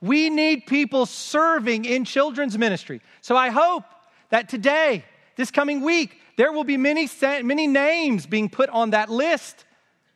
We 0.02 0.30
need 0.30 0.68
people 0.68 1.08
serving 1.08 1.86
in 1.86 2.06
children's 2.06 2.58
ministry. 2.58 3.02
So 3.22 3.36
I 3.36 3.50
hope 3.50 3.84
that 4.30 4.48
today, 4.48 5.04
this 5.36 5.50
coming 5.50 5.82
week, 5.82 6.16
there 6.38 6.52
will 6.52 6.64
be 6.64 6.78
many, 6.78 7.10
many 7.22 7.66
names 7.66 8.28
being 8.28 8.50
put 8.50 8.70
on 8.70 8.92
that 8.92 9.10
list. 9.10 9.66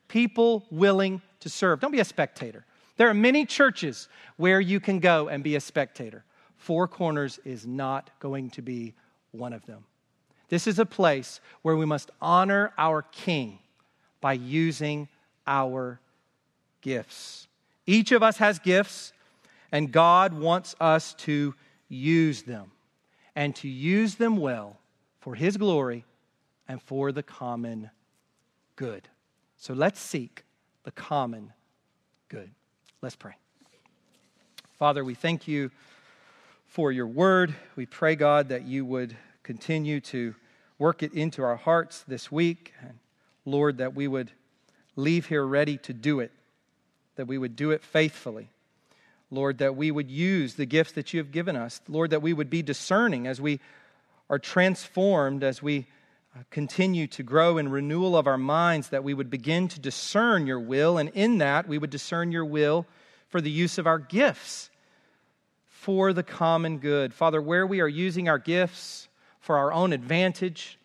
People 0.08 0.66
willing 0.70 1.22
to 1.44 1.50
serve. 1.50 1.80
Don't 1.80 1.92
be 1.92 2.00
a 2.00 2.06
spectator. 2.06 2.66
There 2.98 3.10
are 3.10 3.14
many 3.14 3.46
churches 3.46 4.08
where 4.38 4.60
you 4.60 4.80
can 4.80 5.00
go 5.00 5.28
and 5.28 5.44
be 5.44 5.56
a 5.56 5.60
spectator. 5.60 6.24
Four 6.58 6.88
Corners 6.88 7.40
is 7.46 7.68
not 7.68 8.10
going 8.20 8.50
to 8.52 8.62
be 8.62 8.94
one 9.32 9.54
of 9.54 9.66
them. 9.66 9.84
This 10.50 10.68
is 10.68 10.80
a 10.80 10.86
place 10.86 11.42
where 11.62 11.76
we 11.76 11.86
must 11.86 12.12
honor 12.22 12.72
our 12.78 13.02
King 13.02 13.60
by 14.22 14.34
using 14.34 15.08
our 15.46 16.00
gifts. 16.82 17.48
Each 17.86 18.12
of 18.12 18.24
us 18.24 18.38
has 18.38 18.60
gifts, 18.60 19.12
and 19.72 19.92
God 19.92 20.34
wants 20.34 20.76
us 20.80 21.14
to 21.16 21.56
use 21.90 22.44
them 22.44 22.72
and 23.36 23.56
to 23.58 23.68
use 23.68 24.16
them 24.16 24.38
well 24.38 24.78
for 25.20 25.36
His 25.36 25.58
glory 25.58 26.06
and 26.68 26.82
for 26.82 27.12
the 27.12 27.24
common 27.24 27.90
good. 28.76 29.10
So 29.58 29.74
let's 29.74 30.00
seek 30.00 30.44
the 30.84 30.92
common 30.92 31.54
good. 32.30 32.52
Let's 33.02 33.16
pray. 33.16 33.34
Father, 34.78 35.04
we 35.04 35.14
thank 35.14 35.48
you 35.48 35.72
for 36.68 36.92
your 36.92 37.08
word. 37.08 37.54
We 37.76 37.86
pray, 37.86 38.16
God, 38.16 38.50
that 38.50 38.64
you 38.64 38.86
would 38.86 39.16
continue 39.44 40.00
to 40.02 40.36
work 40.78 41.04
it 41.04 41.14
into 41.14 41.44
our 41.44 41.56
hearts 41.56 42.04
this 42.08 42.32
week. 42.32 42.74
And 42.82 42.98
Lord, 43.46 43.78
that 43.78 43.94
we 43.96 44.08
would 44.08 44.32
leave 44.96 45.28
here 45.28 45.46
ready 45.46 45.78
to 45.80 45.94
do 45.94 46.20
it 46.20 46.32
that 47.16 47.28
we 47.28 47.38
would 47.38 47.56
do 47.56 47.72
it 47.72 47.84
faithfully. 47.84 48.50
Lord, 49.32 49.58
that 49.60 49.76
we 49.76 49.92
would 49.92 50.12
use 50.12 50.56
the 50.56 50.66
gifts 50.66 50.92
that 50.94 51.14
you 51.14 51.20
have 51.20 51.32
given 51.32 51.56
us. 51.56 51.82
Lord, 51.88 52.12
that 52.12 52.22
we 52.22 52.34
would 52.34 52.50
be 52.50 52.62
discerning 52.62 53.28
as 53.28 53.42
we 53.42 53.60
are 54.30 54.40
transformed, 54.40 55.44
as 55.44 55.62
we 55.62 55.88
Uh, 56.36 56.42
continue 56.50 57.06
to 57.06 57.22
grow 57.22 57.60
in 57.60 57.70
renewal 57.70 58.18
of 58.18 58.26
our 58.26 58.40
minds, 58.40 58.90
that 58.90 59.04
we 59.04 59.14
would 59.14 59.30
begin 59.30 59.68
to 59.68 59.80
discern 59.80 60.48
your 60.48 60.60
will, 60.60 60.98
and 60.98 61.10
in 61.10 61.38
that 61.38 61.68
we 61.68 61.78
would 61.78 61.92
discern 61.92 62.32
your 62.32 62.44
will 62.46 62.88
for 63.28 63.40
the 63.40 63.52
use 63.52 63.78
of 63.78 63.86
our 63.86 64.00
gifts 64.00 64.72
for 65.68 66.12
the 66.12 66.24
common 66.24 66.80
good. 66.80 67.14
Father, 67.14 67.40
where 67.40 67.68
we 67.68 67.82
are 67.82 67.88
using 67.88 68.28
our 68.28 68.40
gifts 68.40 69.10
for 69.42 69.58
our 69.58 69.72
own 69.72 69.94
advantage, 69.94 70.80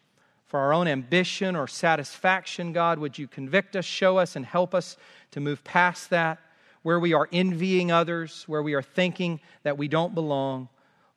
for 0.49 0.61
our 0.61 0.75
own 0.75 0.87
ambition 0.87 1.57
or 1.57 1.67
satisfaction, 1.67 2.75
God, 2.75 2.99
would 2.99 3.17
you 3.17 3.27
convict 3.27 3.75
us, 3.75 3.87
show 3.87 4.19
us, 4.19 4.37
and 4.37 4.45
help 4.45 4.75
us 4.75 4.99
to 5.31 5.41
move 5.41 5.65
past 5.65 6.11
that? 6.11 6.41
Where 6.83 7.01
we 7.01 7.15
are 7.15 7.27
envying 7.33 7.91
others, 7.91 8.45
where 8.49 8.63
we 8.63 8.75
are 8.75 8.83
thinking 8.83 9.41
that 9.63 9.79
we 9.79 9.89
don't 9.89 10.15
belong, 10.15 10.69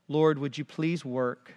Lord, 0.07 0.39
would 0.39 0.57
you 0.57 0.63
please 0.63 1.03
work 1.03 1.53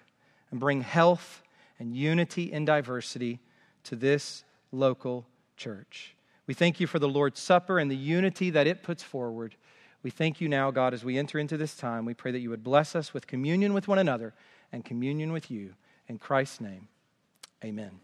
and 0.50 0.58
bring 0.58 0.80
health 0.80 1.43
and 1.78 1.94
unity 1.94 2.52
and 2.52 2.66
diversity 2.66 3.40
to 3.84 3.96
this 3.96 4.44
local 4.72 5.26
church? 5.56 6.14
We 6.46 6.54
thank 6.54 6.80
you 6.80 6.86
for 6.86 6.98
the 6.98 7.08
Lord's 7.08 7.40
Supper 7.40 7.78
and 7.78 7.90
the 7.90 7.96
unity 7.96 8.50
that 8.50 8.66
it 8.66 8.82
puts 8.82 9.02
forward. 9.02 9.56
We 10.02 10.10
thank 10.10 10.40
you 10.40 10.48
now, 10.48 10.70
God, 10.70 10.92
as 10.92 11.04
we 11.04 11.16
enter 11.16 11.38
into 11.38 11.56
this 11.56 11.74
time. 11.74 12.04
We 12.04 12.14
pray 12.14 12.32
that 12.32 12.40
you 12.40 12.50
would 12.50 12.62
bless 12.62 12.94
us 12.94 13.14
with 13.14 13.26
communion 13.26 13.72
with 13.72 13.88
one 13.88 13.98
another 13.98 14.34
and 14.70 14.84
communion 14.84 15.32
with 15.32 15.50
you. 15.50 15.74
In 16.06 16.18
Christ's 16.18 16.60
name. 16.60 16.88
Amen. 17.64 18.00